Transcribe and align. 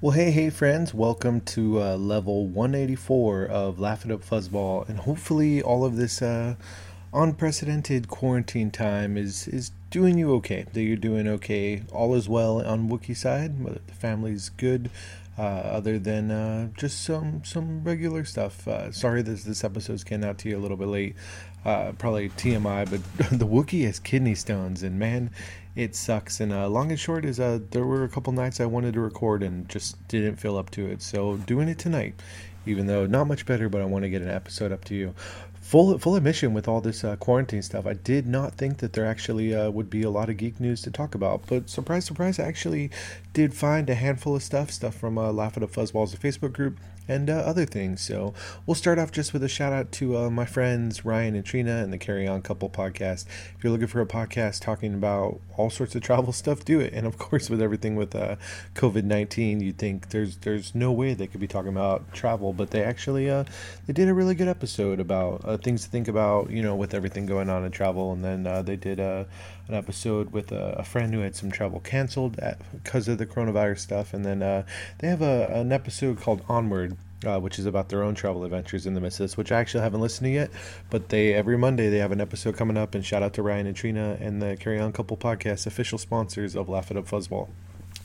Well, 0.00 0.10
hey, 0.10 0.32
hey, 0.32 0.50
friends, 0.50 0.92
welcome 0.92 1.40
to 1.42 1.80
uh, 1.80 1.96
level 1.96 2.46
184 2.46 3.46
of 3.46 3.78
Laugh 3.78 4.04
It 4.04 4.10
Up 4.10 4.22
Fuzzball, 4.22 4.86
and 4.86 4.98
hopefully, 4.98 5.62
all 5.62 5.84
of 5.84 5.96
this 5.96 6.20
uh, 6.20 6.56
unprecedented 7.14 8.08
quarantine 8.08 8.70
time 8.70 9.16
is 9.16 9.48
is 9.48 9.70
doing 9.90 10.18
you 10.18 10.34
okay. 10.34 10.66
That 10.72 10.82
you're 10.82 10.96
doing 10.96 11.26
okay. 11.28 11.84
All 11.90 12.14
is 12.14 12.28
well 12.28 12.60
on 12.66 12.90
Wookie 12.90 13.16
side. 13.16 13.64
The 13.64 13.94
family's 13.94 14.50
good. 14.50 14.90
Uh, 15.38 15.42
other 15.42 15.98
than 15.98 16.30
uh, 16.30 16.68
just 16.76 17.02
some 17.02 17.42
some 17.44 17.82
regular 17.82 18.24
stuff. 18.24 18.68
Uh, 18.68 18.92
sorry 18.92 19.22
this 19.22 19.44
this 19.44 19.64
episode's 19.64 20.04
getting 20.04 20.24
out 20.24 20.38
to 20.38 20.48
you 20.48 20.58
a 20.58 20.60
little 20.60 20.76
bit 20.76 20.88
late. 20.88 21.16
Uh, 21.64 21.92
probably 21.92 22.28
TMI, 22.28 22.88
but 22.90 23.30
the 23.38 23.46
Wookie 23.46 23.84
has 23.86 23.98
kidney 23.98 24.34
stones, 24.34 24.82
and 24.82 24.98
man, 24.98 25.30
it 25.76 25.94
sucks. 25.96 26.40
And 26.40 26.52
uh, 26.52 26.68
long 26.68 26.90
and 26.90 27.00
short 27.00 27.24
is 27.24 27.40
uh, 27.40 27.58
there 27.70 27.84
were 27.84 28.04
a 28.04 28.08
couple 28.08 28.32
nights 28.32 28.60
I 28.60 28.66
wanted 28.66 28.94
to 28.94 29.00
record 29.00 29.42
and 29.42 29.68
just 29.68 30.06
didn't 30.08 30.36
feel 30.36 30.56
up 30.56 30.70
to 30.70 30.86
it. 30.86 31.02
So 31.02 31.36
doing 31.38 31.68
it 31.68 31.78
tonight, 31.78 32.14
even 32.66 32.86
though 32.86 33.06
not 33.06 33.26
much 33.26 33.46
better, 33.46 33.68
but 33.68 33.80
I 33.80 33.84
want 33.84 34.04
to 34.04 34.10
get 34.10 34.22
an 34.22 34.30
episode 34.30 34.72
up 34.72 34.84
to 34.86 34.94
you. 34.94 35.14
Full 35.60 35.98
full 35.98 36.14
admission 36.14 36.52
with 36.52 36.68
all 36.68 36.82
this 36.82 37.04
uh, 37.04 37.16
quarantine 37.16 37.62
stuff, 37.62 37.86
I 37.86 37.94
did 37.94 38.26
not 38.26 38.52
think 38.52 38.78
that 38.78 38.92
there 38.92 39.06
actually 39.06 39.54
uh, 39.54 39.70
would 39.70 39.88
be 39.88 40.02
a 40.02 40.10
lot 40.10 40.28
of 40.28 40.36
geek 40.36 40.60
news 40.60 40.82
to 40.82 40.90
talk 40.90 41.14
about. 41.14 41.46
But 41.46 41.70
surprise, 41.70 42.04
surprise, 42.04 42.38
I 42.38 42.44
actually 42.44 42.90
did 43.32 43.54
find 43.54 43.88
a 43.88 43.94
handful 43.94 44.36
of 44.36 44.42
stuff, 44.42 44.70
stuff 44.70 44.94
from 44.94 45.16
uh, 45.16 45.32
Laugh 45.32 45.56
It 45.56 45.62
Up 45.62 45.72
Fuzzballs, 45.72 46.14
Facebook 46.18 46.52
group, 46.52 46.78
and 47.06 47.28
uh, 47.28 47.34
other 47.34 47.64
things. 47.64 48.00
So 48.00 48.34
we'll 48.66 48.74
start 48.74 48.98
off 48.98 49.12
just 49.12 49.32
with 49.32 49.42
a 49.42 49.48
shout 49.48 49.72
out 49.72 49.92
to 49.92 50.16
uh, 50.16 50.30
my 50.30 50.44
friends 50.44 51.04
Ryan 51.04 51.34
and 51.34 51.44
Trina 51.44 51.82
and 51.82 51.92
the 51.92 51.98
Carry 51.98 52.26
On 52.26 52.40
Couple 52.42 52.70
podcast. 52.70 53.26
If 53.56 53.62
you're 53.62 53.72
looking 53.72 53.86
for 53.86 54.00
a 54.00 54.06
podcast 54.06 54.60
talking 54.60 54.94
about 54.94 55.40
all 55.56 55.70
sorts 55.70 55.94
of 55.94 56.02
travel 56.02 56.32
stuff, 56.32 56.64
do 56.64 56.80
it. 56.80 56.92
And 56.92 57.06
of 57.06 57.18
course, 57.18 57.50
with 57.50 57.60
everything 57.60 57.96
with 57.96 58.14
uh, 58.14 58.36
COVID 58.74 59.04
nineteen, 59.04 59.60
you 59.60 59.72
think 59.72 60.10
there's 60.10 60.38
there's 60.38 60.74
no 60.74 60.92
way 60.92 61.14
they 61.14 61.26
could 61.26 61.40
be 61.40 61.46
talking 61.46 61.70
about 61.70 62.12
travel, 62.12 62.52
but 62.52 62.70
they 62.70 62.82
actually 62.82 63.30
uh, 63.30 63.44
they 63.86 63.92
did 63.92 64.08
a 64.08 64.14
really 64.14 64.34
good 64.34 64.48
episode 64.48 65.00
about 65.00 65.42
uh, 65.44 65.56
things 65.56 65.84
to 65.84 65.90
think 65.90 66.08
about, 66.08 66.50
you 66.50 66.62
know, 66.62 66.74
with 66.74 66.94
everything 66.94 67.26
going 67.26 67.50
on 67.50 67.64
in 67.64 67.70
travel. 67.70 68.12
And 68.12 68.24
then 68.24 68.46
uh, 68.46 68.62
they 68.62 68.76
did 68.76 68.98
an 68.98 69.26
episode 69.68 70.32
with 70.32 70.52
a, 70.52 70.76
a, 70.78 70.84
friend 70.84 71.12
who 71.14 71.20
had 71.20 71.34
some 71.34 71.50
travel 71.50 71.80
canceled 71.80 72.38
because 72.72 73.08
of 73.08 73.18
the 73.18 73.26
coronavirus 73.26 73.80
stuff. 73.80 74.14
And 74.14 74.24
then 74.24 74.40
they 74.98 75.08
have 75.08 75.22
a, 75.22 75.46
an 75.52 75.72
episode 75.72 76.20
called 76.20 76.42
Onward. 76.48 76.93
Uh, 77.26 77.38
which 77.38 77.58
is 77.58 77.66
about 77.66 77.88
their 77.88 78.02
own 78.02 78.14
travel 78.14 78.44
adventures 78.44 78.86
in 78.86 78.94
the 78.94 79.00
midst 79.00 79.36
which 79.36 79.52
I 79.52 79.60
actually 79.60 79.82
haven't 79.82 80.00
listened 80.00 80.26
to 80.26 80.30
yet. 80.30 80.50
But 80.90 81.08
they 81.08 81.34
every 81.34 81.56
Monday 81.56 81.88
they 81.88 81.98
have 81.98 82.12
an 82.12 82.20
episode 82.20 82.56
coming 82.56 82.76
up, 82.76 82.94
and 82.94 83.04
shout 83.04 83.22
out 83.22 83.34
to 83.34 83.42
Ryan 83.42 83.66
and 83.66 83.76
Trina 83.76 84.16
and 84.20 84.42
the 84.42 84.56
Carry 84.56 84.78
On 84.80 84.92
Couple 84.92 85.16
podcast, 85.16 85.66
official 85.66 85.98
sponsors 85.98 86.54
of 86.54 86.68
Laugh 86.68 86.90
It 86.90 86.96
Up 86.96 87.06
Fuzzball. 87.06 87.48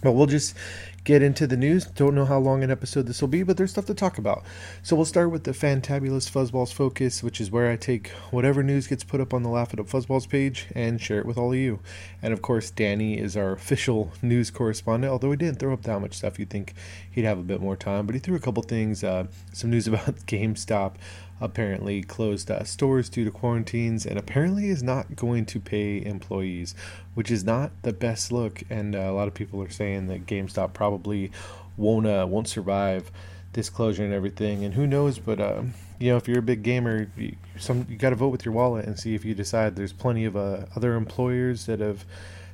But 0.01 0.13
we'll 0.13 0.27
just 0.27 0.55
get 1.03 1.21
into 1.21 1.47
the 1.47 1.57
news. 1.57 1.85
Don't 1.85 2.15
know 2.15 2.25
how 2.25 2.37
long 2.37 2.63
an 2.63 2.71
episode 2.71 3.07
this 3.07 3.21
will 3.21 3.27
be, 3.27 3.43
but 3.43 3.57
there's 3.57 3.71
stuff 3.71 3.85
to 3.85 3.93
talk 3.93 4.17
about. 4.17 4.43
So 4.83 4.95
we'll 4.95 5.05
start 5.05 5.31
with 5.31 5.43
the 5.43 5.51
Fantabulous 5.51 6.29
Fuzzballs 6.29 6.73
Focus, 6.73 7.23
which 7.23 7.41
is 7.41 7.49
where 7.49 7.71
I 7.71 7.75
take 7.75 8.09
whatever 8.31 8.63
news 8.63 8.87
gets 8.87 9.03
put 9.03 9.21
up 9.21 9.33
on 9.33 9.43
the 9.43 9.49
Laugh 9.49 9.73
It 9.73 9.79
Up 9.79 9.87
Fuzzballs 9.87 10.29
page 10.29 10.67
and 10.75 11.01
share 11.01 11.19
it 11.19 11.25
with 11.25 11.37
all 11.37 11.51
of 11.51 11.57
you. 11.57 11.79
And 12.21 12.33
of 12.33 12.41
course, 12.41 12.69
Danny 12.69 13.17
is 13.17 13.35
our 13.35 13.53
official 13.53 14.11
news 14.21 14.51
correspondent, 14.51 15.11
although 15.11 15.31
he 15.31 15.37
didn't 15.37 15.59
throw 15.59 15.73
up 15.73 15.83
that 15.83 15.99
much 15.99 16.13
stuff. 16.13 16.37
You'd 16.37 16.49
think 16.49 16.73
he'd 17.09 17.25
have 17.25 17.39
a 17.39 17.43
bit 17.43 17.61
more 17.61 17.75
time, 17.75 18.05
but 18.05 18.15
he 18.15 18.19
threw 18.19 18.35
a 18.35 18.39
couple 18.39 18.63
things, 18.63 19.03
uh, 19.03 19.25
some 19.53 19.69
news 19.69 19.87
about 19.87 20.15
GameStop 20.27 20.95
apparently 21.41 22.01
closed 22.01 22.51
uh, 22.51 22.63
stores 22.63 23.09
due 23.09 23.25
to 23.25 23.31
quarantines 23.31 24.05
and 24.05 24.17
apparently 24.17 24.69
is 24.69 24.83
not 24.83 25.15
going 25.15 25.45
to 25.45 25.59
pay 25.59 26.03
employees, 26.03 26.75
which 27.13 27.31
is 27.31 27.43
not 27.43 27.71
the 27.83 27.93
best 27.93 28.31
look. 28.31 28.63
And 28.69 28.95
uh, 28.95 28.99
a 28.99 29.13
lot 29.13 29.27
of 29.27 29.33
people 29.33 29.61
are 29.61 29.69
saying 29.69 30.07
that 30.07 30.25
GameStop 30.25 30.73
probably 30.73 31.31
won't 31.77 32.07
uh, 32.07 32.27
won't 32.29 32.47
survive 32.47 33.11
this 33.53 33.69
closure 33.69 34.03
and 34.03 34.13
everything. 34.13 34.63
And 34.63 34.73
who 34.73 34.85
knows? 34.85 35.19
But 35.19 35.39
uh, 35.39 35.63
you 35.99 36.11
know, 36.11 36.17
if 36.17 36.27
you're 36.27 36.39
a 36.39 36.43
big 36.43 36.63
gamer, 36.63 37.11
you, 37.17 37.35
some 37.57 37.85
you 37.89 37.97
got 37.97 38.11
to 38.11 38.15
vote 38.15 38.29
with 38.29 38.45
your 38.45 38.53
wallet 38.53 38.85
and 38.85 38.99
see 38.99 39.15
if 39.15 39.25
you 39.25 39.33
decide. 39.33 39.75
There's 39.75 39.93
plenty 39.93 40.25
of 40.25 40.35
uh, 40.35 40.65
other 40.75 40.95
employers 40.95 41.65
that 41.65 41.79
have 41.79 42.05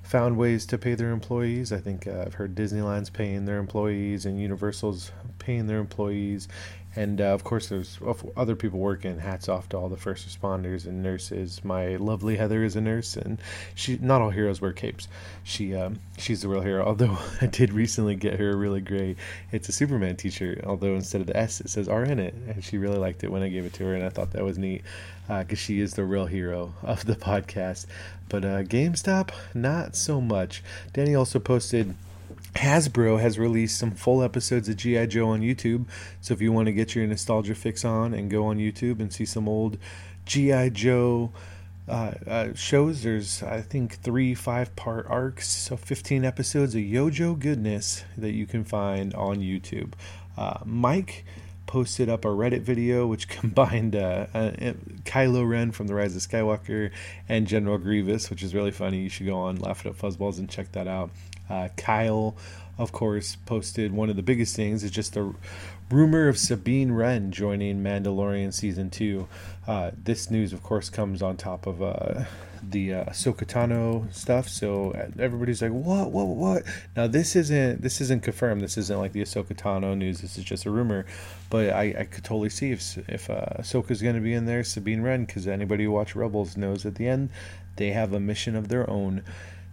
found 0.06 0.38
ways 0.38 0.66
to 0.68 0.78
pay 0.78 0.94
their 0.94 1.12
employees. 1.12 1.72
I 1.72 1.80
think 1.80 2.08
uh, 2.08 2.24
I've 2.26 2.36
heard 2.36 2.56
Disneyland's 2.56 3.10
paying 3.10 3.46
their 3.46 3.58
employees 3.58 4.26
and 4.26 4.40
Universal's 4.40 5.12
paying 5.40 5.68
their 5.68 5.80
employees, 5.80 6.48
and 6.96 7.22
uh, 7.22 7.26
of 7.26 7.44
course 7.44 7.70
there's 7.70 8.00
other 8.36 8.56
people 8.56 8.80
working 8.80 9.20
hats 9.20 9.50
off 9.50 9.70
to 9.70 9.78
all 9.78 9.90
the 9.90 9.98
first 9.98 10.28
responders 10.28 10.86
and 10.86 11.04
nurses. 11.04 11.64
My 11.64 11.96
lovely 11.96 12.38
heather 12.38 12.64
is 12.64 12.76
a 12.76 12.82
nurse 12.82 13.16
and 13.16 13.40
she 13.74 13.98
not 14.02 14.22
all 14.22 14.30
heroes 14.30 14.62
wear 14.62 14.74
capes. 14.74 15.08
She 15.44 15.76
um, 15.76 16.00
she's 16.18 16.42
the 16.42 16.48
real 16.48 16.62
hero 16.62 16.86
although 16.88 17.18
i 17.42 17.46
did 17.46 17.74
recently 17.74 18.16
get 18.16 18.40
her 18.40 18.52
a 18.52 18.56
really 18.56 18.82
great 18.82 19.18
it's 19.52 19.68
a 19.70 19.72
superman 19.72 20.16
t-shirt 20.16 20.64
although 20.66 20.96
instead 20.96 21.22
of 21.22 21.28
the 21.28 21.36
s 21.36 21.60
it 21.60 21.70
says 21.70 21.90
r 21.90 22.04
in 22.04 22.20
it 22.20 22.34
and 22.48 22.64
she 22.64 22.78
really 22.78 22.98
liked 22.98 23.24
it 23.24 23.32
when 23.32 23.44
i 23.44 23.50
gave 23.50 23.66
it 23.66 23.74
to 23.74 23.84
her 23.84 23.94
and 23.94 24.04
i 24.04 24.10
thought 24.10 24.32
that 24.32 24.44
was 24.44 24.58
neat 24.58 24.82
because 25.28 25.52
uh, 25.52 25.56
she 25.56 25.80
is 25.80 25.96
the 25.96 26.04
real 26.04 26.26
hero 26.26 26.74
of 26.84 27.06
the 27.06 27.16
podcast. 27.16 27.86
But 28.30 28.46
uh, 28.46 28.64
gamestop 28.64 29.32
not 29.54 29.96
so 29.96 30.22
much. 30.22 30.64
Danny 30.94 31.16
also 31.16 31.40
posted 31.40 31.96
Hasbro 32.56 33.20
has 33.20 33.38
released 33.38 33.78
some 33.78 33.92
full 33.92 34.24
episodes 34.24 34.70
of 34.70 34.78
G.I. 34.78 35.06
Joe 35.08 35.30
on 35.30 35.42
YouTube. 35.42 35.86
So 36.22 36.34
if 36.34 36.42
you 36.42 36.52
want 36.52 36.68
to 36.68 36.74
get 36.74 36.96
your 36.96 37.06
nostalgia 37.06 37.54
fix 37.54 37.84
on 37.84 38.14
and 38.14 38.32
go 38.32 38.48
on 38.48 38.58
YouTube 38.58 39.00
and 39.00 39.12
see 39.12 39.26
some 39.26 39.48
old 39.48 39.78
G.I. 40.26 40.70
Joe 40.70 41.32
uh, 41.88 42.14
uh, 42.26 42.54
shows, 42.54 43.04
there's, 43.04 43.44
I 43.44 43.62
think, 43.62 43.98
three 43.98 44.34
five 44.34 44.76
part 44.76 45.06
arcs. 45.10 45.48
So 45.48 45.76
15 45.76 46.24
episodes 46.24 46.74
of 46.76 46.82
Yo 46.82 47.10
Joe 47.10 47.36
goodness 47.36 48.04
that 48.18 48.32
you 48.32 48.48
can 48.48 48.64
find 48.64 49.14
on 49.14 49.38
YouTube. 49.38 49.94
Uh, 50.38 50.60
Mike 50.66 51.26
posted 51.68 52.10
up 52.10 52.26
a 52.26 52.30
Reddit 52.30 52.62
video 52.62 53.06
which 53.06 53.28
combined 53.28 53.96
uh, 53.96 54.28
uh, 54.34 54.52
Kylo 55.04 55.48
Ren 55.48 55.72
from 55.72 55.88
The 55.88 55.94
Rise 55.94 56.16
of 56.16 56.22
Skywalker 56.22 56.92
and 57.28 57.48
General 57.48 57.78
Grievous, 57.78 58.30
which 58.30 58.44
is 58.44 58.56
really 58.56 58.72
funny. 58.72 59.00
You 59.00 59.10
should 59.10 59.26
go 59.26 59.38
on 59.38 59.58
Laugh 59.58 59.86
It 59.86 59.90
Up 59.90 59.98
Fuzzballs 59.98 60.40
and 60.40 60.50
check 60.50 60.72
that 60.72 60.88
out. 60.88 61.12
Uh, 61.50 61.70
Kyle, 61.78 62.36
of 62.78 62.92
course, 62.92 63.36
posted 63.46 63.94
one 63.94 64.10
of 64.10 64.16
the 64.16 64.24
biggest 64.24 64.56
things 64.56 64.84
is 64.84 64.92
just 64.92 65.14
the 65.14 65.34
rumor 65.90 66.28
of 66.28 66.38
Sabine 66.38 66.92
Wren 66.92 67.32
joining 67.32 67.84
Mandalorian 67.84 68.54
season 68.54 68.90
two. 68.90 69.28
Uh, 69.68 69.92
this 70.04 70.30
news, 70.32 70.54
of 70.54 70.64
course, 70.64 70.90
comes 70.90 71.22
on 71.22 71.38
top 71.38 71.68
of 71.68 71.82
uh, 71.82 72.26
the 72.68 72.94
uh, 72.94 73.06
Ahsoka 73.06 73.46
Tano 73.46 74.12
stuff. 74.14 74.50
So 74.50 74.92
everybody's 75.20 75.62
like, 75.62 75.72
"What? 75.72 76.12
What? 76.12 76.28
What?" 76.28 76.64
Now 76.96 77.08
this 77.08 77.36
isn't 77.36 77.82
this 77.82 78.02
isn't 78.02 78.24
confirmed. 78.24 78.62
This 78.62 78.78
isn't 78.78 78.98
like 78.98 79.14
the 79.14 79.22
Ahsoka 79.22 79.56
Tano 79.56 79.96
news. 79.96 80.22
This 80.22 80.38
is 80.38 80.44
just 80.44 80.66
a 80.66 80.72
rumor. 80.72 81.06
But 81.50 81.70
I, 81.70 81.96
I 82.00 82.04
could 82.06 82.24
totally 82.24 82.50
see 82.50 82.72
if 82.72 82.98
if 83.10 83.30
uh, 83.30 83.46
Ahsoka's 83.60 84.02
going 84.02 84.16
to 84.16 84.22
be 84.22 84.34
in 84.34 84.46
there, 84.46 84.64
Sabine 84.64 85.02
Wren, 85.02 85.26
because 85.26 85.48
anybody 85.48 85.86
who 85.86 85.92
watched 85.92 86.16
Rebels 86.16 86.58
knows 86.58 86.86
at 86.86 86.96
the 86.96 87.08
end 87.08 87.30
they 87.76 87.92
have 87.92 88.14
a 88.14 88.20
mission 88.20 88.56
of 88.56 88.68
their 88.68 88.90
own 88.90 89.24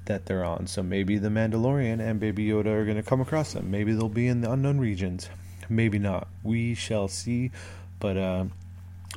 that 0.06 0.26
they're 0.26 0.44
on. 0.44 0.66
So 0.66 0.82
maybe 0.82 1.18
the 1.18 1.28
Mandalorian 1.28 2.00
and 2.00 2.20
Baby 2.20 2.46
Yoda 2.46 2.66
are 2.66 2.84
going 2.84 2.96
to 2.96 3.02
come 3.02 3.20
across 3.20 3.52
them. 3.52 3.70
Maybe 3.70 3.92
they'll 3.92 4.08
be 4.08 4.26
in 4.26 4.40
the 4.40 4.50
unknown 4.50 4.78
regions. 4.78 5.28
Maybe 5.68 5.98
not. 5.98 6.28
We 6.42 6.74
shall 6.74 7.08
see. 7.08 7.50
But 7.98 8.16
uh, 8.16 8.44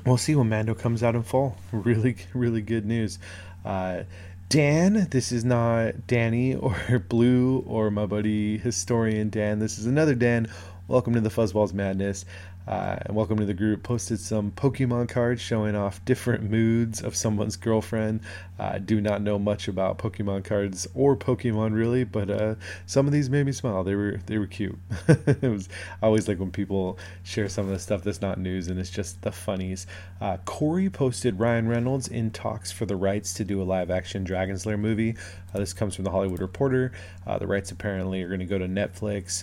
we'll 0.05 0.17
see 0.17 0.35
when 0.35 0.49
Mando 0.49 0.73
comes 0.73 1.03
out 1.03 1.15
in 1.15 1.23
fall. 1.23 1.57
Really, 1.71 2.15
really 2.33 2.61
good 2.61 2.85
news. 2.85 3.19
Uh, 3.63 4.03
Dan, 4.47 5.07
this 5.09 5.31
is 5.31 5.43
not 5.43 6.07
Danny 6.07 6.55
or 6.55 7.03
Blue 7.09 7.63
or 7.67 7.89
my 7.89 8.05
buddy 8.05 8.57
historian 8.57 9.29
Dan. 9.29 9.59
This 9.59 9.79
is 9.79 9.85
another 9.87 10.15
Dan. 10.15 10.47
Welcome 10.87 11.15
to 11.15 11.21
the 11.21 11.29
Fuzzballs 11.29 11.73
Madness. 11.73 12.25
Uh, 12.67 12.97
and 13.01 13.15
welcome 13.15 13.37
to 13.37 13.45
the 13.45 13.53
group, 13.53 13.83
posted 13.83 14.19
some 14.19 14.51
Pokemon 14.51 15.07
cards 15.07 15.39
showing 15.39 15.75
off 15.75 16.03
different 16.03 16.49
moods 16.49 17.01
of 17.01 17.15
someone's 17.15 17.55
girlfriend. 17.55 18.21
I 18.57 18.63
uh, 18.63 18.77
do 18.79 19.01
not 19.01 19.21
know 19.21 19.37
much 19.37 19.67
about 19.67 19.99
Pokemon 19.99 20.45
cards 20.45 20.87
or 20.95 21.15
Pokemon 21.15 21.75
really, 21.75 22.03
but 22.03 22.29
uh, 22.29 22.55
some 22.85 23.05
of 23.05 23.13
these 23.13 23.29
made 23.29 23.45
me 23.45 23.51
smile. 23.51 23.83
They 23.83 23.95
were 23.95 24.19
they 24.25 24.37
were 24.37 24.47
cute. 24.47 24.77
it 25.07 25.43
was 25.43 25.69
always 26.01 26.27
like 26.27 26.39
when 26.39 26.51
people 26.51 26.97
share 27.23 27.49
some 27.49 27.65
of 27.65 27.71
the 27.71 27.79
stuff 27.79 28.03
that's 28.03 28.21
not 28.21 28.39
news 28.39 28.67
and 28.67 28.79
it's 28.79 28.89
just 28.89 29.21
the 29.21 29.31
funnies. 29.31 29.85
Uh, 30.19 30.37
Corey 30.45 30.89
posted 30.89 31.39
Ryan 31.39 31.67
Reynolds 31.67 32.07
in 32.07 32.31
talks 32.31 32.71
for 32.71 32.85
the 32.85 32.95
rights 32.95 33.33
to 33.35 33.43
do 33.43 33.61
a 33.61 33.63
live 33.63 33.91
action 33.91 34.23
Dragon's 34.23 34.65
Lair 34.65 34.77
movie. 34.77 35.15
Uh, 35.55 35.59
this 35.59 35.73
comes 35.73 35.95
from 35.95 36.03
the 36.03 36.11
Hollywood 36.11 36.41
Reporter. 36.41 36.91
Uh, 37.25 37.37
the 37.37 37.47
rights 37.47 37.71
apparently 37.71 38.21
are 38.21 38.27
going 38.27 38.41
to 38.41 38.45
go 38.45 38.57
to 38.57 38.67
Netflix. 38.67 39.41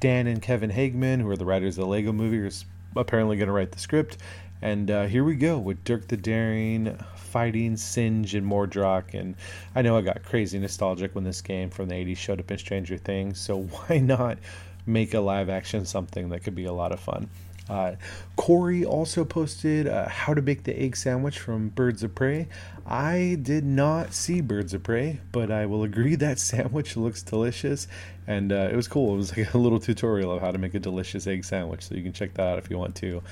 Dan 0.00 0.26
and 0.26 0.42
Kevin 0.42 0.70
Hageman, 0.70 1.22
who 1.22 1.30
are 1.30 1.36
the 1.36 1.46
writers 1.46 1.78
of 1.78 1.84
the 1.84 1.88
Lego 1.88 2.12
Movie, 2.12 2.38
are 2.38 2.50
apparently 2.94 3.38
going 3.38 3.46
to 3.46 3.52
write 3.52 3.72
the 3.72 3.78
script. 3.78 4.18
And 4.60 4.90
uh, 4.90 5.06
here 5.06 5.24
we 5.24 5.34
go 5.34 5.58
with 5.58 5.82
Dirk 5.84 6.08
the 6.08 6.16
Daring 6.16 6.98
fighting 7.16 7.76
Singe 7.78 8.34
and 8.34 8.46
Mordroc. 8.46 9.14
And 9.14 9.34
I 9.74 9.80
know 9.80 9.96
I 9.96 10.02
got 10.02 10.22
crazy 10.22 10.58
nostalgic 10.58 11.14
when 11.14 11.24
this 11.24 11.40
game 11.40 11.70
from 11.70 11.88
the 11.88 11.94
80s 11.94 12.18
showed 12.18 12.40
up 12.40 12.50
in 12.50 12.58
Stranger 12.58 12.98
Things. 12.98 13.40
So 13.40 13.62
why 13.62 13.98
not 13.98 14.38
make 14.84 15.14
a 15.14 15.20
live 15.20 15.48
action 15.48 15.86
something 15.86 16.28
that 16.30 16.40
could 16.40 16.54
be 16.54 16.66
a 16.66 16.72
lot 16.72 16.92
of 16.92 17.00
fun? 17.00 17.30
Uh, 17.68 17.96
Corey 18.36 18.84
also 18.84 19.24
posted 19.24 19.88
uh, 19.88 20.08
how 20.08 20.34
to 20.34 20.42
bake 20.42 20.62
the 20.64 20.80
egg 20.80 20.96
sandwich 20.96 21.38
from 21.38 21.70
Birds 21.70 22.02
of 22.02 22.14
Prey. 22.14 22.48
I 22.86 23.38
did 23.42 23.64
not 23.64 24.14
see 24.14 24.40
Birds 24.40 24.72
of 24.72 24.84
Prey, 24.84 25.20
but 25.32 25.50
I 25.50 25.66
will 25.66 25.82
agree 25.82 26.14
that 26.16 26.38
sandwich 26.38 26.96
looks 26.96 27.22
delicious, 27.22 27.88
and 28.26 28.52
uh, 28.52 28.68
it 28.70 28.76
was 28.76 28.86
cool. 28.86 29.14
It 29.14 29.16
was 29.16 29.36
like 29.36 29.54
a 29.54 29.58
little 29.58 29.80
tutorial 29.80 30.32
of 30.32 30.40
how 30.40 30.52
to 30.52 30.58
make 30.58 30.74
a 30.74 30.80
delicious 30.80 31.26
egg 31.26 31.44
sandwich, 31.44 31.82
so 31.82 31.94
you 31.94 32.02
can 32.02 32.12
check 32.12 32.34
that 32.34 32.46
out 32.46 32.58
if 32.58 32.70
you 32.70 32.78
want 32.78 32.94
to. 32.96 33.22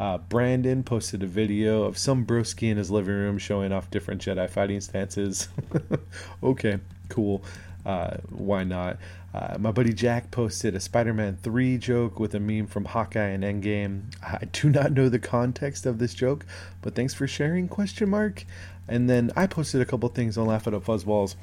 Uh, 0.00 0.18
Brandon 0.18 0.82
posted 0.82 1.22
a 1.22 1.26
video 1.26 1.84
of 1.84 1.96
some 1.96 2.26
broski 2.26 2.70
in 2.70 2.76
his 2.76 2.90
living 2.90 3.14
room 3.14 3.38
showing 3.38 3.72
off 3.72 3.90
different 3.90 4.20
Jedi 4.20 4.50
fighting 4.50 4.80
stances. 4.80 5.48
okay, 6.42 6.80
cool. 7.08 7.44
Uh, 7.86 8.16
why 8.30 8.64
not? 8.64 8.96
Uh, 9.34 9.56
my 9.58 9.72
buddy 9.72 9.92
Jack 9.92 10.30
posted 10.30 10.76
a 10.76 10.80
Spider-Man 10.80 11.38
3 11.42 11.76
joke 11.78 12.20
with 12.20 12.36
a 12.36 12.40
meme 12.40 12.68
from 12.68 12.84
Hawkeye 12.84 13.30
and 13.30 13.42
Endgame. 13.42 14.02
I 14.22 14.44
do 14.52 14.70
not 14.70 14.92
know 14.92 15.08
the 15.08 15.18
context 15.18 15.86
of 15.86 15.98
this 15.98 16.14
joke, 16.14 16.46
but 16.82 16.94
thanks 16.94 17.14
for 17.14 17.26
sharing? 17.26 17.66
Question 17.66 18.10
mark. 18.10 18.44
And 18.86 19.10
then 19.10 19.32
I 19.34 19.48
posted 19.48 19.80
a 19.80 19.84
couple 19.84 20.08
things 20.10 20.38
on 20.38 20.46
Laugh 20.46 20.68
It 20.68 20.74
Up 20.74 20.84
Fuzzballs. 20.84 21.34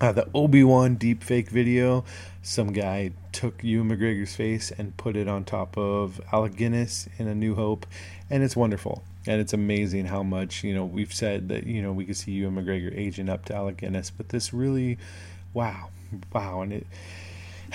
Uh, 0.00 0.12
the 0.12 0.26
Obi 0.34 0.64
Wan 0.64 0.96
deepfake 0.96 1.50
video. 1.50 2.04
Some 2.40 2.72
guy 2.72 3.12
took 3.32 3.62
Ewan 3.62 3.90
McGregor's 3.90 4.34
face 4.34 4.70
and 4.70 4.96
put 4.96 5.14
it 5.14 5.28
on 5.28 5.44
top 5.44 5.76
of 5.76 6.20
Alec 6.32 6.56
Guinness 6.56 7.06
in 7.18 7.28
A 7.28 7.34
New 7.34 7.54
Hope, 7.54 7.86
and 8.30 8.42
it's 8.42 8.56
wonderful. 8.56 9.02
And 9.26 9.40
it's 9.40 9.52
amazing 9.52 10.06
how 10.06 10.22
much 10.22 10.64
you 10.64 10.74
know 10.74 10.84
we've 10.84 11.12
said 11.12 11.48
that 11.48 11.66
you 11.66 11.82
know 11.82 11.92
we 11.92 12.04
could 12.04 12.16
see 12.16 12.32
Ewan 12.32 12.56
McGregor 12.56 12.96
aging 12.96 13.28
up 13.28 13.44
to 13.46 13.54
Alec 13.54 13.78
Guinness, 13.78 14.10
but 14.10 14.28
this 14.28 14.52
really, 14.52 14.98
wow, 15.54 15.88
wow, 16.32 16.60
and 16.60 16.72
it 16.72 16.86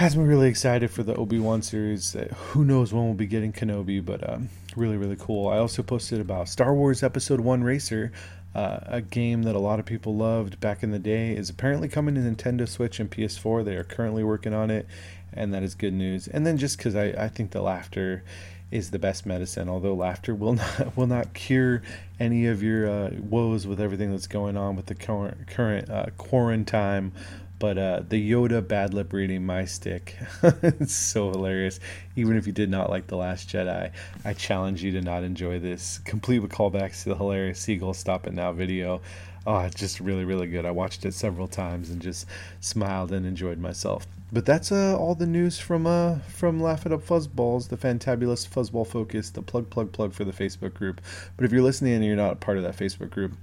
has 0.02 0.18
me 0.18 0.24
really 0.24 0.48
excited 0.48 0.90
for 0.90 1.04
the 1.04 1.14
Obi 1.14 1.38
Wan 1.38 1.62
series. 1.62 2.18
Who 2.36 2.66
knows 2.66 2.92
when 2.92 3.06
we'll 3.06 3.14
be 3.14 3.28
getting 3.28 3.54
Kenobi, 3.54 4.04
but 4.04 4.28
um, 4.28 4.50
really, 4.76 4.98
really 4.98 5.16
cool. 5.16 5.48
I 5.48 5.60
also 5.60 5.84
posted 5.84 6.20
about 6.20 6.50
Star 6.50 6.74
Wars 6.74 7.04
Episode 7.04 7.40
One 7.40 7.64
Racer, 7.64 8.12
uh, 8.56 8.80
a 8.88 9.02
game 9.02 9.44
that 9.44 9.54
a 9.54 9.60
lot 9.60 9.80
of 9.80 9.86
people 9.86 10.16
loved 10.16 10.60
back 10.60 10.82
in 10.82 10.90
the 10.90 10.98
day. 10.98 11.36
Is 11.36 11.52
apparently 11.52 11.88
coming 11.88 12.16
to 12.16 12.22
Nintendo 12.22 12.68
Switch 12.68 13.00
and 13.00 13.12
PS4. 13.12 13.64
They 13.64 13.76
are 13.76 13.84
currently 13.84 14.24
working 14.24 14.56
on 14.56 14.72
it, 14.72 14.88
and 15.34 15.54
that 15.54 15.62
is 15.62 15.76
good 15.76 15.94
news. 15.94 16.28
And 16.28 16.48
then 16.48 16.58
just 16.58 16.78
because 16.78 16.96
I, 16.96 17.10
I 17.10 17.28
think 17.28 17.52
the 17.52 17.62
laughter 17.62 18.24
is 18.72 18.90
the 18.90 18.98
best 18.98 19.28
medicine. 19.28 19.70
Although 19.70 19.94
laughter 19.94 20.34
will 20.34 20.54
not 20.56 20.98
will 20.98 21.06
not 21.06 21.36
cure 21.36 21.84
any 22.20 22.48
of 22.48 22.64
your 22.64 22.90
uh, 22.90 23.12
woes 23.20 23.68
with 23.68 23.80
everything 23.80 24.10
that's 24.10 24.26
going 24.26 24.58
on 24.58 24.76
with 24.76 24.88
the 24.88 24.96
current 24.96 25.46
current 25.46 25.92
uh, 25.92 26.08
quarantine 26.18 27.12
but 27.62 27.78
uh, 27.78 28.02
the 28.10 28.32
Yoda 28.32 28.68
bad 28.68 28.92
lip 28.92 29.14
reading 29.14 29.46
my 29.46 29.66
stick, 29.66 30.18
it's 30.44 30.96
so 30.96 31.30
hilarious. 31.30 31.80
Even 32.16 32.36
if 32.36 32.48
you 32.48 32.54
did 32.54 32.72
not 32.72 32.90
like 32.90 33.06
The 33.06 33.16
Last 33.16 33.48
Jedi, 33.48 33.92
I 34.26 34.34
challenge 34.34 34.84
you 34.84 34.92
to 34.94 35.02
not 35.02 35.24
enjoy 35.24 35.60
this, 35.60 36.00
complete 36.00 36.40
with 36.40 36.52
callbacks 36.52 37.04
to 37.04 37.10
the 37.10 37.16
hilarious 37.16 37.60
Seagull 37.60 37.94
Stop 37.94 38.26
It 38.26 38.34
Now 38.34 38.52
video. 38.52 39.00
Oh, 39.46 39.60
it's 39.60 39.76
just 39.76 40.00
really, 40.00 40.26
really 40.26 40.48
good. 40.48 40.66
I 40.66 40.72
watched 40.72 41.06
it 41.06 41.14
several 41.14 41.48
times 41.48 41.92
and 41.92 42.02
just 42.02 42.26
smiled 42.62 43.12
and 43.12 43.28
enjoyed 43.28 43.60
myself. 43.60 44.08
But 44.34 44.48
that's 44.48 44.72
uh, 44.72 44.98
all 44.98 45.14
the 45.14 45.28
news 45.28 45.60
from 45.60 45.86
uh, 45.86 46.16
from 46.30 46.60
Laugh 46.60 46.88
It 46.88 46.92
Up 46.92 47.06
Fuzzballs, 47.06 47.70
the 47.70 47.78
fantabulous 47.78 48.48
Fuzzball 48.48 48.88
Focus, 48.88 49.30
the 49.30 49.44
plug, 49.44 49.70
plug, 49.70 49.92
plug 49.92 50.14
for 50.14 50.24
the 50.24 50.32
Facebook 50.32 50.74
group. 50.74 51.00
But 51.38 51.46
if 51.46 51.52
you're 51.52 51.62
listening 51.62 51.94
and 51.94 52.04
you're 52.04 52.16
not 52.16 52.40
part 52.40 52.58
of 52.58 52.64
that 52.64 52.76
Facebook 52.76 53.12
group, 53.12 53.34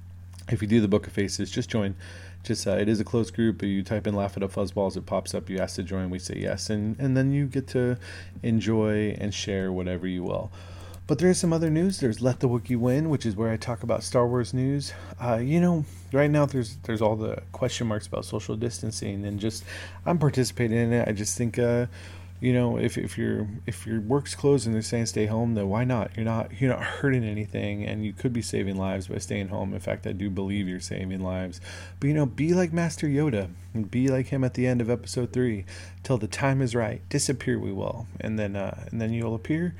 if 0.51 0.61
you 0.61 0.67
do 0.67 0.81
the 0.81 0.89
Book 0.89 1.07
of 1.07 1.13
Faces, 1.13 1.53
just 1.53 1.69
join 1.69 1.95
just 2.49 2.67
uh, 2.67 2.73
it 2.73 2.89
is 2.89 2.99
a 2.99 3.05
closed 3.05 3.35
group. 3.35 3.63
You 3.63 3.83
type 3.83 4.07
in 4.07 4.15
"Laugh 4.15 4.37
It 4.37 4.43
Up 4.43 4.53
Fuzzballs," 4.53 4.97
it 4.97 5.07
pops 5.07 5.35
up. 5.35 5.49
You 5.49 5.59
ask 5.59 5.77
to 5.77 5.83
join, 5.83 6.11
we 6.11 6.19
say 6.19 6.39
yes, 6.39 6.71
and 6.71 6.99
and 6.99 7.17
then 7.17 7.31
you 7.31 7.47
get 7.47 7.69
to 7.69 7.97
enjoy 8.43 9.17
and 9.21 9.33
share 9.33 9.71
whatever 9.71 10.09
you 10.09 10.25
will. 10.25 10.51
But 11.07 11.19
there 11.19 11.31
is 11.31 11.39
some 11.39 11.53
other 11.53 11.71
news. 11.71 12.01
There's 12.01 12.21
Let 12.21 12.41
the 12.41 12.49
Wookiee 12.49 12.79
Win, 12.79 13.09
which 13.09 13.25
is 13.25 13.35
where 13.35 13.51
I 13.51 13.57
talk 13.57 13.83
about 13.83 14.03
Star 14.03 14.27
Wars 14.27 14.53
news. 14.53 14.93
Uh, 15.19 15.37
you 15.37 15.59
know, 15.61 15.85
right 16.13 16.31
now 16.31 16.45
there's 16.45 16.77
there's 16.83 17.01
all 17.01 17.17
the 17.17 17.43
question 17.53 17.87
marks 17.87 18.07
about 18.07 18.25
social 18.25 18.57
distancing, 18.57 19.25
and 19.25 19.39
just 19.39 19.65
I'm 20.05 20.19
participating 20.19 20.79
in 20.79 20.93
it. 20.93 21.07
I 21.07 21.13
just 21.13 21.39
think 21.39 21.59
uh, 21.59 21.87
you 22.41 22.53
know 22.53 22.79
if, 22.79 22.97
if 22.97 23.19
your 23.19 23.49
if 23.67 23.87
your 23.87 24.01
work's 24.01 24.35
closed 24.35 24.67
and 24.67 24.75
they're 24.75 24.83
saying 24.83 25.07
stay 25.07 25.27
home 25.27 25.55
then 25.55 25.69
why 25.69 25.85
not? 25.85 26.11
You're 26.17 26.25
not 26.25 26.61
you're 26.61 26.71
not 26.71 26.83
hurting 26.83 27.25
anything 27.25 27.85
and 27.85 28.05
you 28.05 28.13
could 28.13 28.33
be 28.33 28.43
saving 28.43 28.77
lives 28.77 29.09
by 29.09 29.19
staying 29.19 29.49
home. 29.49 29.75
In 29.75 29.81
fact 29.81 30.07
i 30.07 30.13
do 30.13 30.31
believe 30.31 30.69
you're 30.69 30.81
saving 30.81 31.21
lives. 31.21 31.61
But 32.01 32.09
you 32.09 32.15
know 32.15 32.27
be 32.27 32.55
like 32.55 32.73
master 32.73 33.07
yoda. 33.07 33.51
And 33.75 33.91
be 33.91 34.09
like 34.09 34.29
him 34.29 34.45
at 34.45 34.55
the 34.55 34.67
end 34.67 34.81
of 34.81 34.91
episode 34.91 35.33
three. 35.33 35.65
Till 36.03 36.19
the 36.19 36.27
time 36.27 36.63
is 36.63 36.75
right. 36.75 37.03
Disappear 37.09 37.59
we 37.59 37.73
will. 37.73 38.07
And 38.21 38.39
then 38.39 38.57
uh, 38.57 38.87
and 38.91 39.01
then 39.01 39.13
you'll 39.13 39.35
appear 39.35 39.75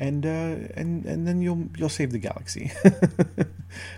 and 0.00 0.24
uh, 0.24 0.56
and 0.74 1.04
and 1.04 1.28
then 1.28 1.42
you'll 1.42 1.68
you'll 1.76 1.90
save 1.90 2.10
the 2.10 2.18
galaxy. 2.18 2.72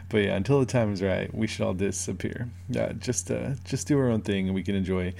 but 0.09 0.19
yeah, 0.19 0.35
until 0.35 0.59
the 0.59 0.67
time 0.67 0.93
is 0.93 1.01
right, 1.01 1.33
we 1.33 1.47
should 1.47 1.65
all 1.65 1.75
disappear. 1.75 2.51
Uh, 2.77 2.93
just 2.95 3.31
uh, 3.31 3.55
just 3.65 3.87
do 3.87 3.97
our 3.99 4.11
own 4.11 4.21
thing, 4.21 4.47
and 4.47 4.55
we 4.55 4.65
can 4.65 4.75
enjoy 4.75 5.15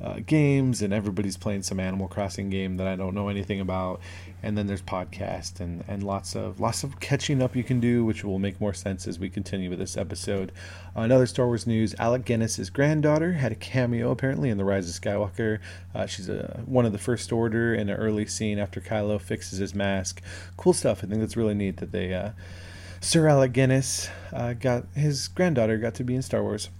uh, 0.00 0.20
games, 0.26 0.82
and 0.82 0.92
everybody's 0.92 1.36
playing 1.36 1.62
some 1.62 1.80
Animal 1.80 2.08
Crossing 2.08 2.50
game 2.50 2.76
that 2.76 2.86
I 2.86 2.96
don't 2.96 3.14
know 3.14 3.28
anything 3.28 3.60
about. 3.60 4.00
And 4.42 4.56
then 4.56 4.66
there's 4.66 4.82
podcast 4.82 5.60
and, 5.60 5.84
and 5.88 6.02
lots 6.02 6.36
of 6.36 6.60
lots 6.60 6.84
of 6.84 7.00
catching 7.00 7.42
up 7.42 7.56
you 7.56 7.64
can 7.64 7.80
do, 7.80 8.04
which 8.04 8.22
will 8.22 8.38
make 8.38 8.60
more 8.60 8.74
sense 8.74 9.06
as 9.06 9.18
we 9.18 9.30
continue 9.30 9.70
with 9.70 9.78
this 9.78 9.96
episode. 9.96 10.52
Uh, 10.94 11.00
another 11.00 11.26
Star 11.26 11.46
Wars 11.46 11.66
news: 11.66 11.94
Alec 11.98 12.24
Guinness's 12.24 12.70
granddaughter 12.70 13.32
had 13.32 13.52
a 13.52 13.56
cameo 13.56 14.10
apparently 14.10 14.50
in 14.50 14.58
the 14.58 14.64
Rise 14.64 14.88
of 14.88 15.02
Skywalker. 15.02 15.58
Uh, 15.94 16.06
she's 16.06 16.28
a 16.28 16.62
one 16.66 16.84
of 16.84 16.92
the 16.92 16.98
First 16.98 17.32
Order 17.32 17.74
in 17.74 17.88
an 17.88 17.96
early 17.96 18.26
scene 18.26 18.58
after 18.58 18.80
Kylo 18.80 19.20
fixes 19.20 19.58
his 19.58 19.74
mask. 19.74 20.22
Cool 20.56 20.74
stuff. 20.74 21.02
I 21.02 21.06
think 21.06 21.20
that's 21.20 21.36
really 21.36 21.54
neat 21.54 21.78
that 21.78 21.92
they. 21.92 22.12
Uh, 22.12 22.30
Sir 23.00 23.28
Alec 23.28 23.52
Guinness 23.52 24.08
uh, 24.32 24.54
got 24.54 24.84
his 24.94 25.28
granddaughter 25.28 25.76
got 25.76 25.94
to 25.94 26.04
be 26.04 26.14
in 26.14 26.22
Star 26.22 26.42
Wars. 26.42 26.70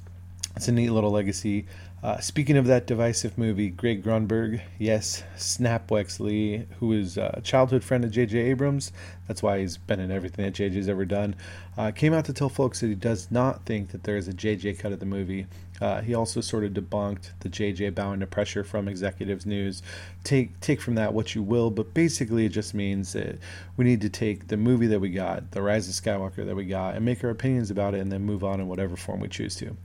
It's 0.56 0.68
a 0.68 0.72
neat 0.72 0.90
little 0.90 1.10
legacy. 1.10 1.66
Uh, 2.02 2.20
speaking 2.20 2.58
of 2.58 2.66
that 2.66 2.86
divisive 2.86 3.38
movie, 3.38 3.70
Greg 3.70 4.04
Grunberg, 4.04 4.60
yes, 4.78 5.24
Snap 5.36 5.88
Wexley, 5.88 6.66
who 6.78 6.92
is 6.92 7.16
a 7.16 7.40
childhood 7.42 7.82
friend 7.82 8.04
of 8.04 8.10
J.J. 8.10 8.38
Abrams, 8.38 8.92
that's 9.26 9.42
why 9.42 9.60
he's 9.60 9.78
been 9.78 9.98
in 9.98 10.10
everything 10.10 10.44
that 10.44 10.52
J.J.'s 10.52 10.90
ever 10.90 11.06
done, 11.06 11.34
uh, 11.78 11.90
came 11.90 12.12
out 12.12 12.26
to 12.26 12.34
tell 12.34 12.50
folks 12.50 12.80
that 12.80 12.88
he 12.88 12.94
does 12.94 13.30
not 13.30 13.64
think 13.64 13.90
that 13.90 14.04
there 14.04 14.18
is 14.18 14.28
a 14.28 14.34
J.J. 14.34 14.74
cut 14.74 14.92
of 14.92 15.00
the 15.00 15.06
movie. 15.06 15.46
Uh, 15.80 16.02
he 16.02 16.14
also 16.14 16.42
sort 16.42 16.64
of 16.64 16.72
debunked 16.72 17.30
the 17.40 17.48
J.J. 17.48 17.90
bowing 17.90 18.20
to 18.20 18.26
pressure 18.26 18.62
from 18.62 18.88
Executives 18.88 19.46
News. 19.46 19.82
Take 20.22 20.60
take 20.60 20.82
from 20.82 20.96
that 20.96 21.14
what 21.14 21.34
you 21.34 21.42
will, 21.42 21.70
but 21.70 21.94
basically 21.94 22.44
it 22.44 22.50
just 22.50 22.74
means 22.74 23.14
that 23.14 23.38
we 23.78 23.86
need 23.86 24.02
to 24.02 24.10
take 24.10 24.48
the 24.48 24.56
movie 24.58 24.86
that 24.88 25.00
we 25.00 25.08
got, 25.08 25.50
The 25.50 25.62
Rise 25.62 25.88
of 25.88 25.94
Skywalker 25.94 26.44
that 26.44 26.54
we 26.54 26.66
got, 26.66 26.94
and 26.94 27.04
make 27.04 27.24
our 27.24 27.30
opinions 27.30 27.70
about 27.70 27.94
it, 27.94 28.00
and 28.00 28.12
then 28.12 28.22
move 28.22 28.44
on 28.44 28.60
in 28.60 28.68
whatever 28.68 28.96
form 28.96 29.20
we 29.20 29.28
choose 29.28 29.56
to. 29.56 29.76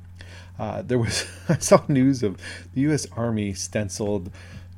Uh, 0.61 0.83
there 0.83 0.99
was 0.99 1.25
I 1.49 1.57
saw 1.57 1.81
news 1.87 2.21
of 2.21 2.37
the 2.75 2.81
U.S. 2.81 3.07
Army 3.17 3.53
stenciled 3.55 4.29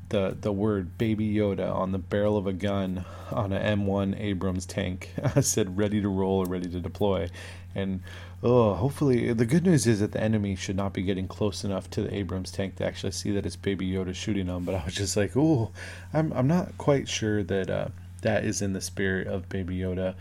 the 0.08 0.34
the 0.40 0.50
word 0.50 0.96
Baby 0.96 1.34
Yoda 1.34 1.70
on 1.70 1.92
the 1.92 1.98
barrel 1.98 2.38
of 2.38 2.46
a 2.46 2.54
gun 2.54 3.04
on 3.30 3.52
an 3.52 3.80
M1 3.80 4.18
Abrams 4.18 4.64
tank. 4.64 5.10
Said 5.42 5.76
ready 5.76 6.00
to 6.00 6.08
roll 6.08 6.38
or 6.38 6.46
ready 6.46 6.70
to 6.70 6.80
deploy, 6.80 7.28
and 7.74 8.00
oh, 8.42 8.72
hopefully 8.72 9.30
the 9.34 9.44
good 9.44 9.64
news 9.66 9.86
is 9.86 10.00
that 10.00 10.12
the 10.12 10.22
enemy 10.22 10.56
should 10.56 10.76
not 10.76 10.94
be 10.94 11.02
getting 11.02 11.28
close 11.28 11.64
enough 11.64 11.90
to 11.90 12.00
the 12.00 12.14
Abrams 12.14 12.50
tank 12.50 12.76
to 12.76 12.86
actually 12.86 13.12
see 13.12 13.30
that 13.32 13.44
it's 13.44 13.56
Baby 13.56 13.86
Yoda 13.90 14.14
shooting 14.14 14.46
them. 14.46 14.64
But 14.64 14.76
I 14.76 14.84
was 14.86 14.94
just 14.94 15.18
like, 15.18 15.36
oh, 15.36 15.70
I'm 16.14 16.32
I'm 16.32 16.46
not 16.46 16.78
quite 16.78 17.10
sure 17.10 17.42
that 17.42 17.68
uh, 17.68 17.88
that 18.22 18.46
is 18.46 18.62
in 18.62 18.72
the 18.72 18.80
spirit 18.80 19.26
of 19.26 19.50
Baby 19.50 19.76
Yoda. 19.76 20.14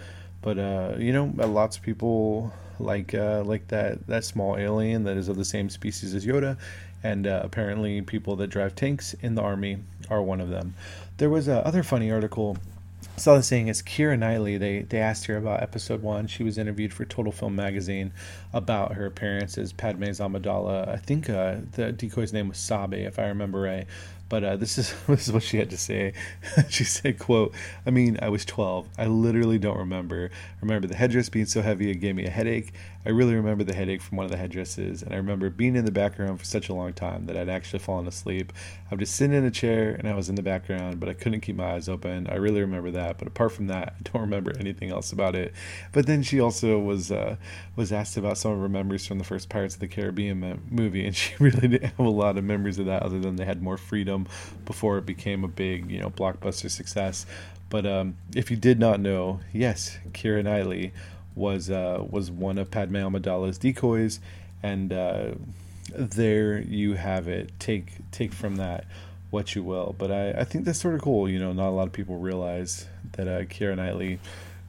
But 0.44 0.60
uh, 0.60 0.96
you 1.00 1.12
know, 1.12 1.34
lots 1.36 1.78
of 1.78 1.84
people 1.84 2.54
like 2.80 3.16
uh, 3.16 3.44
like 3.44 3.70
that 3.70 4.06
that 4.08 4.24
small 4.26 4.58
alien 4.58 5.06
that 5.06 5.18
is 5.18 5.28
of 5.30 5.38
the 5.38 5.46
same 5.46 5.70
species 5.70 6.14
as 6.14 6.26
Yoda, 6.26 6.58
and 7.02 7.26
uh, 7.26 7.42
apparently 7.44 8.02
people 8.02 8.36
that 8.36 8.48
drive 8.48 8.76
tanks 8.76 9.16
in 9.16 9.36
the 9.36 9.42
army 9.42 9.80
are 10.10 10.22
one 10.22 10.42
of 10.42 10.50
them. 10.50 10.76
There 11.18 11.30
was 11.30 11.48
a 11.48 11.66
other 11.66 11.82
funny 11.82 12.12
article 12.12 12.58
saw 13.18 13.36
this 13.36 13.48
saying 13.48 13.68
is 13.68 13.82
Keira 13.82 14.18
Knightley. 14.18 14.58
They 14.58 14.82
they 14.82 15.00
asked 15.00 15.26
her 15.28 15.38
about 15.38 15.62
episode 15.62 16.02
one. 16.02 16.28
She 16.28 16.44
was 16.44 16.58
interviewed 16.58 16.94
for 16.94 17.06
Total 17.06 17.32
Film 17.32 17.56
magazine 17.56 18.12
about 18.54 18.94
her 18.94 19.06
appearance 19.06 19.58
as 19.58 19.74
Padme's 19.74 20.20
Amidala. 20.20 20.88
I 20.88 20.98
think 20.98 21.30
uh, 21.30 21.58
the 21.74 21.92
decoy's 21.92 22.34
name 22.34 22.50
was 22.50 22.58
Sabe, 22.58 22.94
if 22.96 23.20
I 23.20 23.28
remember 23.28 23.62
right. 23.62 23.88
But 24.34 24.44
uh, 24.44 24.56
this 24.56 24.80
is 24.80 24.92
this 25.08 25.28
is 25.28 25.32
what 25.32 25.44
she 25.44 25.58
had 25.58 25.70
to 25.70 25.78
say. 25.78 26.14
she 26.68 26.86
said, 26.86 27.20
"quote 27.20 27.54
I 27.86 27.92
mean, 27.92 28.18
I 28.20 28.30
was 28.30 28.46
12. 28.46 28.90
I 28.98 29.06
literally 29.06 29.60
don't 29.60 29.78
remember. 29.78 30.32
I 30.34 30.60
remember 30.60 30.88
the 30.88 30.96
headdress 30.96 31.30
being 31.30 31.46
so 31.46 31.62
heavy 31.62 31.92
it 31.92 31.98
gave 31.98 32.16
me 32.16 32.26
a 32.26 32.32
headache. 32.32 32.74
I 33.06 33.10
really 33.10 33.36
remember 33.36 33.64
the 33.66 33.74
headache 33.74 34.02
from 34.02 34.18
one 34.18 34.26
of 34.26 34.32
the 34.32 34.38
headdresses, 34.38 35.04
and 35.04 35.14
I 35.14 35.18
remember 35.18 35.50
being 35.50 35.76
in 35.76 35.84
the 35.84 35.92
background 35.92 36.40
for 36.40 36.46
such 36.46 36.70
a 36.70 36.74
long 36.74 36.94
time 36.94 37.26
that 37.26 37.36
I'd 37.36 37.50
actually 37.50 37.80
fallen 37.80 38.08
asleep. 38.08 38.54
I 38.90 38.96
was 38.96 39.00
just 39.00 39.16
sitting 39.18 39.36
in 39.36 39.44
a 39.44 39.52
chair 39.52 39.94
and 39.94 40.08
I 40.08 40.14
was 40.14 40.30
in 40.30 40.36
the 40.36 40.42
background, 40.42 41.02
but 41.02 41.10
I 41.10 41.14
couldn't 41.14 41.42
keep 41.42 41.58
my 41.58 41.74
eyes 41.74 41.90
open. 41.90 42.28
I 42.28 42.36
really 42.36 42.62
remember 42.62 42.92
that. 42.92 43.18
But 43.18 43.28
apart 43.28 43.52
from 43.52 43.68
that, 43.68 43.96
I 44.00 44.10
don't 44.10 44.22
remember 44.22 44.54
anything 44.58 44.90
else 44.90 45.12
about 45.12 45.36
it. 45.36 45.54
But 45.92 46.08
then 46.08 46.24
she 46.24 46.40
also 46.40 46.80
was 46.80 47.12
uh, 47.12 47.36
was 47.76 47.92
asked 47.92 48.16
about 48.16 48.38
some 48.38 48.54
of 48.54 48.60
her 48.60 48.70
memories 48.70 49.06
from 49.06 49.18
the 49.18 49.26
first 49.26 49.50
Pirates 49.50 49.76
of 49.76 49.82
the 49.82 49.88
Caribbean 49.88 50.62
movie, 50.70 51.06
and 51.06 51.16
she 51.24 51.34
really 51.40 51.68
didn't 51.68 51.84
have 51.84 52.06
a 52.06 52.10
lot 52.10 52.38
of 52.38 52.44
memories 52.46 52.80
of 52.80 52.86
that, 52.86 53.04
other 53.04 53.20
than 53.20 53.36
they 53.36 53.46
had 53.46 53.62
more 53.62 53.78
freedom 53.78 54.28
before 54.66 54.98
it 54.98 55.06
became 55.06 55.44
a 55.44 55.50
big, 55.50 55.92
you 55.92 56.00
know, 56.00 56.10
blockbuster 56.10 56.72
success. 56.72 57.26
But 57.70 57.86
um, 57.86 58.18
if 58.36 58.52
you 58.52 58.58
did 58.58 58.80
not 58.80 59.00
know, 59.00 59.40
yes, 59.52 59.98
Keira 60.12 60.44
Knightley 60.44 60.94
was 61.36 61.70
uh, 61.70 62.04
was 62.10 62.32
one 62.32 62.58
of 62.58 62.72
Padme 62.72 62.98
Amidala's 62.98 63.58
decoys, 63.58 64.20
and 64.62 64.94
uh, 64.94 65.32
there 65.96 66.60
you 66.60 66.94
have 66.94 67.28
it. 67.28 67.52
Take 67.60 67.94
take 68.12 68.34
from 68.34 68.58
that 68.58 68.86
what 69.30 69.56
you 69.56 69.64
will. 69.64 69.96
But 69.98 70.12
I, 70.12 70.32
I 70.32 70.44
think 70.44 70.66
that's 70.66 70.80
sort 70.80 70.96
of 70.96 71.02
cool. 71.02 71.28
You 71.28 71.40
know, 71.40 71.54
not 71.54 71.70
a 71.70 71.72
lot 71.72 71.88
of 71.88 71.94
people 71.94 72.18
realize 72.18 72.88
that 73.14 73.28
uh, 73.28 73.42
Keira 73.44 73.76
Knightley 73.76 74.20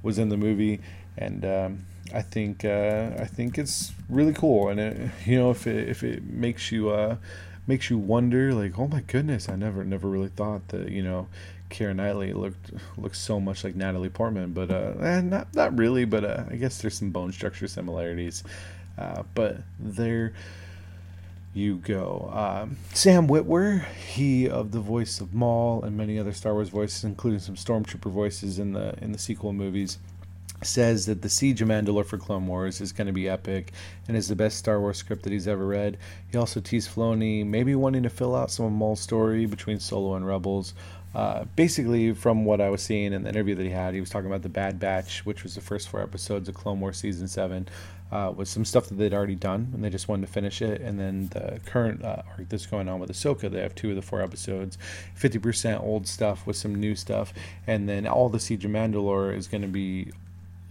was 0.02 0.18
in 0.18 0.28
the 0.28 0.36
movie, 0.36 0.80
and 1.16 1.44
um, 1.44 1.86
I 2.12 2.22
think 2.22 2.64
uh, 2.64 3.10
I 3.18 3.26
think 3.26 3.58
it's 3.58 3.92
really 4.08 4.32
cool. 4.32 4.68
And 4.68 4.80
it, 4.80 5.10
you 5.26 5.38
know, 5.38 5.50
if 5.50 5.66
it 5.66 5.88
if 5.88 6.02
it 6.02 6.24
makes 6.24 6.72
you 6.72 6.90
uh, 6.90 7.16
makes 7.66 7.90
you 7.90 7.98
wonder, 7.98 8.52
like, 8.52 8.78
oh 8.78 8.88
my 8.88 9.00
goodness, 9.00 9.48
I 9.48 9.56
never 9.56 9.84
never 9.84 10.08
really 10.08 10.28
thought 10.28 10.68
that 10.68 10.90
you 10.90 11.02
know 11.02 11.28
Keira 11.70 11.94
Knightley 11.94 12.32
looked 12.32 12.72
looked 12.96 13.16
so 13.16 13.40
much 13.40 13.64
like 13.64 13.74
Natalie 13.74 14.08
Portman, 14.08 14.52
but 14.52 14.70
uh, 14.70 14.94
eh, 15.00 15.20
not 15.20 15.54
not 15.54 15.76
really. 15.78 16.04
But 16.04 16.24
uh, 16.24 16.44
I 16.50 16.56
guess 16.56 16.80
there's 16.80 16.98
some 16.98 17.10
bone 17.10 17.32
structure 17.32 17.66
similarities. 17.66 18.44
Uh, 18.96 19.24
but 19.34 19.58
there 19.78 20.32
you 21.52 21.76
go. 21.76 22.30
Um, 22.32 22.76
Sam 22.92 23.28
Witwer, 23.28 23.84
he 23.86 24.48
of 24.48 24.72
the 24.72 24.80
voice 24.80 25.20
of 25.20 25.34
Maul 25.34 25.82
and 25.82 25.96
many 25.96 26.18
other 26.18 26.32
Star 26.32 26.52
Wars 26.52 26.68
voices, 26.68 27.04
including 27.04 27.40
some 27.40 27.54
Stormtrooper 27.54 28.10
voices 28.10 28.58
in 28.58 28.72
the 28.72 28.94
in 29.02 29.12
the 29.12 29.18
sequel 29.18 29.52
movies, 29.52 29.98
says 30.62 31.06
that 31.06 31.22
the 31.22 31.28
Siege 31.28 31.62
of 31.62 31.68
Mandalore 31.68 32.04
for 32.04 32.18
Clone 32.18 32.46
Wars 32.46 32.80
is 32.80 32.92
going 32.92 33.06
to 33.06 33.12
be 33.12 33.28
epic 33.28 33.72
and 34.08 34.16
is 34.16 34.28
the 34.28 34.36
best 34.36 34.58
Star 34.58 34.80
Wars 34.80 34.98
script 34.98 35.22
that 35.22 35.32
he's 35.32 35.48
ever 35.48 35.66
read. 35.66 35.98
He 36.30 36.38
also 36.38 36.60
teased 36.60 36.90
Filoni 36.90 37.46
maybe 37.46 37.74
wanting 37.74 38.02
to 38.02 38.10
fill 38.10 38.34
out 38.34 38.50
some 38.50 38.66
of 38.66 38.72
Maul's 38.72 39.00
story 39.00 39.46
between 39.46 39.80
Solo 39.80 40.14
and 40.14 40.26
Rebels. 40.26 40.74
Uh, 41.14 41.44
basically, 41.56 42.12
from 42.12 42.44
what 42.44 42.60
I 42.60 42.70
was 42.70 42.82
seeing 42.82 43.12
in 43.12 43.22
the 43.22 43.28
interview 43.28 43.54
that 43.54 43.62
he 43.62 43.70
had, 43.70 43.94
he 43.94 44.00
was 44.00 44.10
talking 44.10 44.26
about 44.26 44.42
the 44.42 44.48
Bad 44.48 44.80
Batch, 44.80 45.24
which 45.24 45.44
was 45.44 45.54
the 45.54 45.60
first 45.60 45.88
four 45.88 46.02
episodes 46.02 46.48
of 46.48 46.54
Clone 46.54 46.80
Wars 46.80 46.98
season 46.98 47.28
seven, 47.28 47.68
uh, 48.10 48.32
with 48.34 48.48
some 48.48 48.64
stuff 48.64 48.86
that 48.88 48.94
they'd 48.94 49.12
already 49.12 49.34
done 49.34 49.70
and 49.74 49.82
they 49.82 49.90
just 49.90 50.08
wanted 50.08 50.26
to 50.26 50.32
finish 50.32 50.62
it. 50.62 50.80
And 50.80 50.98
then 50.98 51.28
the 51.28 51.60
current 51.66 52.04
uh, 52.04 52.22
arc 52.28 52.48
that's 52.48 52.66
going 52.66 52.88
on 52.88 53.00
with 53.00 53.10
Ahsoka, 53.10 53.50
they 53.50 53.60
have 53.60 53.74
two 53.74 53.90
of 53.90 53.96
the 53.96 54.02
four 54.02 54.20
episodes, 54.20 54.78
50% 55.18 55.82
old 55.82 56.06
stuff 56.06 56.46
with 56.46 56.56
some 56.56 56.74
new 56.74 56.94
stuff, 56.94 57.32
and 57.66 57.88
then 57.88 58.06
all 58.06 58.28
the 58.28 58.40
Siege 58.40 58.64
of 58.64 58.70
Mandalore 58.70 59.36
is 59.36 59.48
going 59.48 59.62
to 59.62 59.68
be 59.68 60.12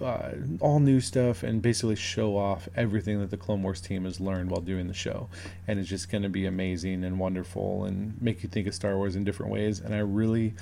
uh, 0.01 0.31
all 0.59 0.79
new 0.79 0.99
stuff 0.99 1.43
and 1.43 1.61
basically 1.61 1.95
show 1.95 2.37
off 2.37 2.67
everything 2.75 3.19
that 3.19 3.29
the 3.29 3.37
Clone 3.37 3.63
Wars 3.63 3.81
team 3.81 4.05
has 4.05 4.19
learned 4.19 4.49
while 4.49 4.61
doing 4.61 4.87
the 4.87 4.93
show. 4.93 5.29
And 5.67 5.79
it's 5.79 5.89
just 5.89 6.09
going 6.09 6.23
to 6.23 6.29
be 6.29 6.45
amazing 6.45 7.03
and 7.03 7.19
wonderful 7.19 7.85
and 7.85 8.19
make 8.21 8.43
you 8.43 8.49
think 8.49 8.67
of 8.67 8.75
Star 8.75 8.97
Wars 8.97 9.15
in 9.15 9.23
different 9.23 9.51
ways. 9.51 9.79
And 9.79 9.93
I 9.93 9.99
really 9.99 10.53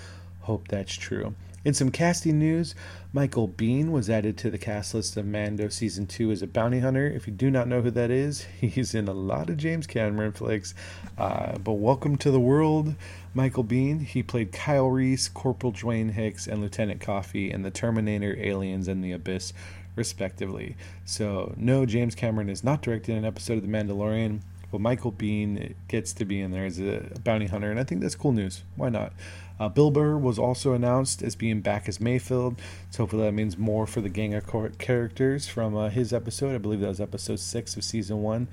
hope 0.42 0.68
that's 0.68 0.94
true. 0.94 1.36
In 1.64 1.76
some 1.76 1.92
casting 1.92 2.40
news, 2.40 2.74
Michael 3.14 3.48
Biehn 3.48 3.92
was 3.92 4.10
added 4.10 4.36
to 4.40 4.50
the 4.50 4.58
cast 4.58 4.96
list 4.96 5.16
of 5.16 5.28
Mando 5.28 5.70
Season 5.70 6.08
2 6.08 6.32
as 6.32 6.42
a 6.42 6.48
bounty 6.48 6.80
hunter. 6.80 7.06
If 7.06 7.28
you 7.28 7.34
do 7.34 7.52
not 7.52 7.68
know 7.68 7.84
who 7.84 7.92
that 7.92 8.10
is, 8.10 8.42
he's 8.60 8.96
in 8.96 9.08
a 9.08 9.14
lot 9.14 9.48
of 9.48 9.58
James 9.58 9.86
Cameron 9.86 10.32
flicks. 10.32 10.74
Uh, 11.20 11.60
but 11.60 11.74
welcome 11.74 12.18
to 12.18 12.32
the 12.32 12.40
world, 12.40 12.96
Michael 13.36 13.64
Biehn. 13.64 14.04
He 14.04 14.24
played 14.24 14.52
Kyle 14.52 14.88
Reese, 14.88 15.30
Corporal 15.30 15.72
Dwayne 15.72 16.14
Hicks, 16.14 16.48
and 16.48 16.62
Lieutenant 16.62 17.00
Coffey 17.00 17.52
in 17.52 17.62
The 17.62 17.70
Terminator, 17.70 18.36
Aliens, 18.40 18.88
and 18.88 19.04
The 19.04 19.12
Abyss, 19.12 19.54
respectively. 19.96 20.76
So, 21.06 21.54
no, 21.58 21.86
James 21.86 22.16
Cameron 22.16 22.50
is 22.50 22.64
not 22.64 22.82
directing 22.82 23.18
an 23.18 23.26
episode 23.26 23.60
of 23.60 23.62
The 23.62 23.68
Mandalorian. 23.68 24.40
But 24.72 24.82
Michael 24.82 25.12
Biehn 25.12 25.76
gets 25.88 26.14
to 26.14 26.26
be 26.26 26.40
in 26.40 26.52
there 26.52 26.66
as 26.66 26.80
a 26.80 27.20
bounty 27.24 27.48
hunter, 27.48 27.70
and 27.70 27.80
I 27.80 27.84
think 27.84 28.02
that's 28.02 28.16
cool 28.16 28.32
news. 28.32 28.64
Why 28.76 28.90
not? 28.90 29.12
Uh, 29.60 29.70
Bill 29.70 29.92
Burr 29.92 30.18
was 30.18 30.40
also 30.40 30.74
announced 30.74 31.22
as 31.22 31.36
being 31.36 31.62
back 31.62 31.88
as 31.88 32.00
Mayfield, 32.00 32.60
so 32.90 33.04
hopefully 33.04 33.26
that 33.26 33.34
means 33.34 33.60
more 33.60 33.86
for 33.86 34.02
the 34.02 34.10
gang 34.10 34.34
of 34.34 34.78
characters 34.80 35.48
from 35.48 35.76
uh, 35.76 35.90
his 35.90 36.14
episode. 36.14 36.56
I 36.56 36.58
believe 36.58 36.80
that 36.80 36.88
was 36.88 37.02
episode 37.02 37.40
six 37.40 37.76
of 37.76 37.84
season 37.84 38.24
one. 38.24 38.48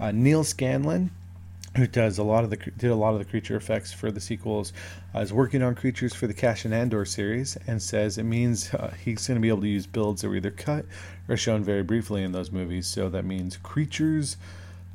Uh, 0.00 0.10
Neal 0.10 0.42
Scanlan, 0.42 1.10
who 1.76 1.86
does 1.86 2.16
a 2.16 2.22
lot 2.22 2.44
of 2.44 2.50
the 2.50 2.56
did 2.56 2.90
a 2.90 2.94
lot 2.94 3.12
of 3.12 3.18
the 3.18 3.26
creature 3.26 3.56
effects 3.56 3.92
for 3.92 4.10
the 4.10 4.20
sequels, 4.20 4.72
uh, 5.14 5.18
is 5.18 5.34
working 5.34 5.62
on 5.62 5.74
creatures 5.74 6.14
for 6.14 6.26
the 6.26 6.32
Cassian 6.32 6.72
Andor 6.72 7.04
series, 7.04 7.58
and 7.66 7.82
says 7.82 8.16
it 8.16 8.22
means 8.22 8.72
uh, 8.72 8.94
he's 9.04 9.26
going 9.26 9.36
to 9.36 9.42
be 9.42 9.48
able 9.48 9.60
to 9.60 9.68
use 9.68 9.86
builds 9.86 10.22
that 10.22 10.30
were 10.30 10.36
either 10.36 10.50
cut 10.50 10.86
or 11.28 11.36
shown 11.36 11.62
very 11.62 11.82
briefly 11.82 12.22
in 12.22 12.32
those 12.32 12.50
movies. 12.50 12.86
So 12.86 13.10
that 13.10 13.26
means 13.26 13.58
creatures 13.58 14.38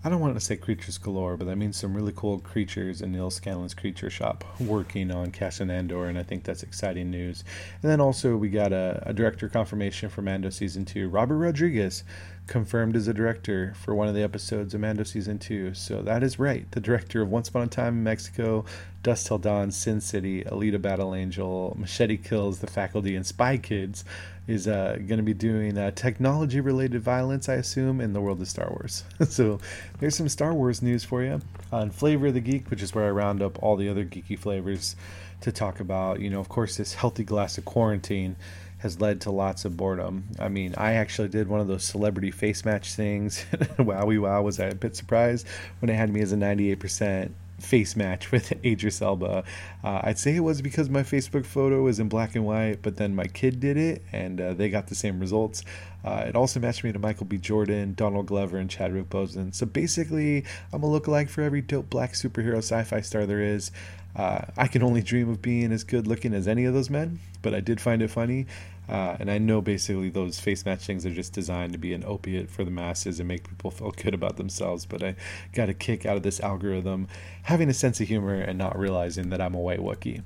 I 0.01 0.07
don't 0.07 0.21
want 0.21 0.33
to 0.35 0.39
say 0.39 0.55
creatures 0.55 0.97
galore, 0.97 1.35
but 1.35 1.45
that 1.47 1.57
means 1.57 1.75
some 1.75 1.93
really 1.93 2.13
cool 2.15 2.39
creatures 2.39 3.01
in 3.01 3.11
Neal 3.11 3.29
Scanlan's 3.29 3.73
creature 3.73 4.09
shop 4.09 4.45
working 4.57 5.11
on 5.11 5.31
Cassian 5.31 5.69
Andor, 5.69 6.05
and 6.05 6.17
I 6.17 6.23
think 6.23 6.45
that's 6.45 6.63
exciting 6.63 7.11
news. 7.11 7.43
And 7.81 7.91
then 7.91 7.99
also 7.99 8.37
we 8.37 8.47
got 8.47 8.71
a, 8.71 9.03
a 9.05 9.13
director 9.13 9.49
confirmation 9.49 10.07
for 10.09 10.21
Mando 10.21 10.51
season 10.51 10.85
two. 10.85 11.09
Robert 11.09 11.35
Rodriguez 11.35 12.05
confirmed 12.49 12.95
as 12.95 13.07
a 13.07 13.13
director 13.13 13.73
for 13.75 13.93
one 13.93 14.07
of 14.07 14.15
the 14.15 14.23
episodes 14.23 14.73
of 14.73 14.81
Mando 14.81 15.03
season 15.03 15.37
two. 15.37 15.73
So 15.75 16.01
that 16.01 16.23
is 16.23 16.39
right. 16.39 16.69
The 16.71 16.79
director 16.79 17.21
of 17.21 17.29
Once 17.29 17.47
Upon 17.47 17.61
a 17.61 17.67
Time 17.67 17.99
in 17.99 18.03
Mexico, 18.03 18.65
Dusk 19.03 19.27
Till 19.27 19.37
Dawn, 19.37 19.71
Sin 19.71 20.01
City, 20.01 20.43
Alita 20.43 20.81
Battle 20.81 21.13
Angel, 21.13 21.77
Machete 21.79 22.17
Kills, 22.17 22.59
The 22.59 22.67
Faculty, 22.67 23.15
and 23.15 23.25
Spy 23.25 23.57
Kids 23.57 24.03
is 24.47 24.67
uh, 24.67 24.97
going 25.07 25.17
to 25.17 25.23
be 25.23 25.33
doing 25.33 25.77
uh, 25.77 25.91
technology 25.91 26.59
related 26.59 27.03
violence, 27.03 27.47
I 27.47 27.53
assume, 27.53 28.01
in 28.01 28.13
the 28.13 28.19
world 28.19 28.41
of 28.41 28.47
Star 28.47 28.67
Wars. 28.69 29.03
so 29.29 29.59
there's 29.99 30.15
some 30.15 30.27
Star 30.27 30.53
Wars 30.53 30.81
news 30.81 31.03
for 31.03 31.23
you 31.23 31.39
on 31.71 31.91
Flavor 31.91 32.27
of 32.27 32.33
the 32.33 32.41
Geek, 32.41 32.71
which 32.71 32.81
is 32.81 32.95
where 32.95 33.05
I 33.05 33.11
round 33.11 33.43
up 33.43 33.61
all 33.61 33.75
the 33.75 33.89
other 33.89 34.03
geeky 34.03 34.37
flavors 34.37 34.95
to 35.41 35.51
talk 35.51 35.79
about. 35.79 36.19
You 36.19 36.31
know, 36.31 36.39
of 36.39 36.49
course, 36.49 36.77
this 36.77 36.95
healthy 36.95 37.23
glass 37.23 37.59
of 37.59 37.65
quarantine 37.65 38.35
has 38.79 38.99
led 38.99 39.21
to 39.21 39.31
lots 39.31 39.65
of 39.65 39.77
boredom. 39.77 40.23
I 40.39 40.49
mean, 40.49 40.73
I 40.77 40.93
actually 40.93 41.27
did 41.27 41.47
one 41.47 41.59
of 41.59 41.67
those 41.67 41.83
celebrity 41.83 42.31
face 42.31 42.65
match 42.65 42.93
things. 42.93 43.45
Wowie 43.77 44.19
wow, 44.19 44.41
was 44.41 44.59
I 44.59 44.65
a 44.65 44.75
bit 44.75 44.95
surprised 44.95 45.47
when 45.79 45.89
it 45.89 45.95
had 45.95 46.09
me 46.11 46.21
as 46.21 46.31
a 46.31 46.37
98% 46.37 47.31
face 47.59 47.95
match 47.95 48.31
with 48.31 48.53
Idris 48.65 49.01
Elba. 49.01 49.43
Uh, 49.83 50.01
I'd 50.03 50.19
say 50.19 50.35
it 50.35 50.41
was 50.41 50.61
because 50.61 50.89
my 50.89 51.03
Facebook 51.03 51.45
photo 51.45 51.83
was 51.83 51.99
in 51.99 52.09
black 52.09 52.35
and 52.35 52.45
white, 52.45 52.81
but 52.81 52.97
then 52.97 53.15
my 53.15 53.27
kid 53.27 53.59
did 53.59 53.77
it 53.77 54.03
and 54.11 54.39
uh, 54.39 54.53
they 54.53 54.69
got 54.69 54.87
the 54.87 54.95
same 54.95 55.19
results. 55.19 55.63
Uh, 56.03 56.23
it 56.27 56.35
also 56.35 56.59
matched 56.59 56.83
me 56.83 56.91
to 56.91 56.99
Michael 56.99 57.25
B. 57.25 57.37
Jordan, 57.37 57.93
Donald 57.93 58.27
Glover, 58.27 58.57
and 58.57 58.69
Chadwick 58.69 59.09
Boseman. 59.09 59.53
So 59.53 59.65
basically, 59.65 60.45
I'm 60.71 60.83
a 60.83 60.87
lookalike 60.87 61.29
for 61.29 61.41
every 61.41 61.61
dope 61.61 61.89
black 61.89 62.13
superhero 62.13 62.57
sci 62.57 62.83
fi 62.83 63.01
star 63.01 63.25
there 63.25 63.41
is. 63.41 63.71
Uh, 64.15 64.41
I 64.57 64.67
can 64.67 64.81
only 64.81 65.01
dream 65.01 65.29
of 65.29 65.41
being 65.41 65.71
as 65.71 65.83
good 65.83 66.07
looking 66.07 66.33
as 66.33 66.47
any 66.47 66.65
of 66.65 66.73
those 66.73 66.89
men, 66.89 67.19
but 67.41 67.53
I 67.53 67.59
did 67.59 67.79
find 67.79 68.01
it 68.01 68.09
funny. 68.09 68.47
Uh, 68.89 69.15
and 69.19 69.29
I 69.29 69.37
know 69.37 69.61
basically 69.61 70.09
those 70.09 70.39
face 70.39 70.63
matchings 70.63 71.05
are 71.05 71.13
just 71.13 71.31
designed 71.31 71.73
to 71.73 71.77
be 71.77 71.93
an 71.93 72.03
opiate 72.05 72.49
for 72.49 72.63
the 72.63 72.71
masses 72.71 73.19
and 73.19 73.27
make 73.27 73.47
people 73.47 73.69
feel 73.69 73.91
good 73.91 74.15
about 74.15 74.37
themselves. 74.37 74.85
But 74.85 75.03
I 75.03 75.15
got 75.53 75.69
a 75.69 75.73
kick 75.73 76.05
out 76.05 76.17
of 76.17 76.23
this 76.23 76.39
algorithm 76.39 77.07
having 77.43 77.69
a 77.69 77.73
sense 77.73 78.01
of 78.01 78.07
humor 78.07 78.33
and 78.33 78.57
not 78.57 78.77
realizing 78.77 79.29
that 79.29 79.41
I'm 79.41 79.53
a 79.53 79.59
white 79.59 79.79
Wookiee. 79.79 80.23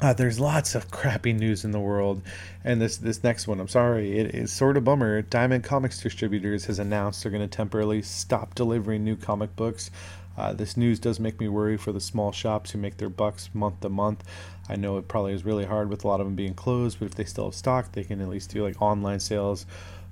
Uh, 0.00 0.12
there's 0.12 0.38
lots 0.38 0.76
of 0.76 0.92
crappy 0.92 1.32
news 1.32 1.64
in 1.64 1.72
the 1.72 1.80
world, 1.80 2.22
and 2.62 2.80
this 2.80 2.98
this 2.98 3.24
next 3.24 3.48
one, 3.48 3.58
I'm 3.58 3.66
sorry, 3.66 4.16
it 4.16 4.32
is 4.32 4.52
sort 4.52 4.76
of 4.76 4.84
bummer. 4.84 5.22
Diamond 5.22 5.64
Comics 5.64 6.00
Distributors 6.00 6.66
has 6.66 6.78
announced 6.78 7.24
they're 7.24 7.32
going 7.32 7.42
to 7.42 7.48
temporarily 7.48 8.02
stop 8.02 8.54
delivering 8.54 9.02
new 9.02 9.16
comic 9.16 9.56
books. 9.56 9.90
Uh, 10.38 10.52
this 10.52 10.76
news 10.76 11.00
does 11.00 11.18
make 11.18 11.40
me 11.40 11.48
worry 11.48 11.76
for 11.76 11.90
the 11.90 12.00
small 12.00 12.30
shops 12.30 12.70
who 12.70 12.78
make 12.78 12.98
their 12.98 13.08
bucks 13.08 13.50
month 13.52 13.80
to 13.80 13.88
month. 13.88 14.22
I 14.68 14.76
know 14.76 14.96
it 14.96 15.08
probably 15.08 15.32
is 15.32 15.44
really 15.44 15.64
hard 15.64 15.90
with 15.90 16.04
a 16.04 16.08
lot 16.08 16.20
of 16.20 16.26
them 16.26 16.36
being 16.36 16.54
closed, 16.54 17.00
but 17.00 17.06
if 17.06 17.16
they 17.16 17.24
still 17.24 17.46
have 17.46 17.54
stock, 17.54 17.90
they 17.90 18.04
can 18.04 18.20
at 18.20 18.28
least 18.28 18.50
do 18.50 18.62
like 18.62 18.80
online 18.80 19.18
sales. 19.18 19.66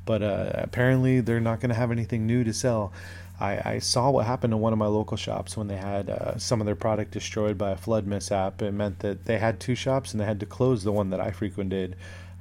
but 0.04 0.22
uh, 0.22 0.50
apparently 0.54 1.20
they're 1.20 1.40
not 1.40 1.60
going 1.60 1.68
to 1.68 1.74
have 1.74 1.90
anything 1.90 2.26
new 2.26 2.42
to 2.44 2.52
sell. 2.52 2.92
I, 3.38 3.74
I, 3.74 3.78
saw 3.80 4.10
what 4.10 4.24
happened 4.24 4.52
to 4.52 4.56
one 4.56 4.72
of 4.72 4.78
my 4.78 4.86
local 4.86 5.16
shops 5.16 5.56
when 5.56 5.66
they 5.66 5.76
had 5.76 6.08
uh, 6.08 6.38
some 6.38 6.60
of 6.60 6.66
their 6.66 6.76
product 6.76 7.10
destroyed 7.10 7.58
by 7.58 7.72
a 7.72 7.76
flood 7.76 8.06
mishap. 8.06 8.62
It 8.62 8.72
meant 8.72 9.00
that 9.00 9.26
they 9.26 9.38
had 9.38 9.60
two 9.60 9.74
shops 9.74 10.12
and 10.12 10.20
they 10.20 10.24
had 10.24 10.40
to 10.40 10.46
close 10.46 10.84
the 10.84 10.92
one 10.92 11.10
that 11.10 11.20
I 11.20 11.32
frequented. 11.32 11.96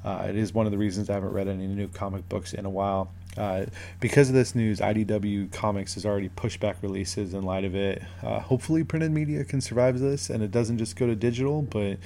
Uh, 0.05 0.27
it 0.29 0.35
is 0.37 0.53
one 0.53 0.67
of 0.67 0.71
the 0.71 0.77
reasons 0.77 1.09
I 1.09 1.13
haven't 1.13 1.33
read 1.33 1.47
any 1.47 1.67
new 1.67 1.87
comic 1.87 2.29
books 2.29 2.53
in 2.53 2.65
a 2.65 2.69
while. 2.69 3.11
Uh, 3.37 3.65
because 3.99 4.29
of 4.29 4.35
this 4.35 4.55
news, 4.55 4.79
IDW 4.79 5.51
Comics 5.51 5.95
has 5.95 6.05
already 6.05 6.29
pushed 6.29 6.59
back 6.59 6.77
releases 6.81 7.33
in 7.33 7.43
light 7.43 7.65
of 7.65 7.75
it. 7.75 8.01
Uh, 8.23 8.39
hopefully, 8.39 8.83
printed 8.83 9.11
media 9.11 9.43
can 9.43 9.61
survive 9.61 9.99
this 9.99 10.29
and 10.29 10.41
it 10.41 10.51
doesn't 10.51 10.77
just 10.77 10.95
go 10.95 11.05
to 11.05 11.15
digital, 11.15 11.61
but 11.61 11.97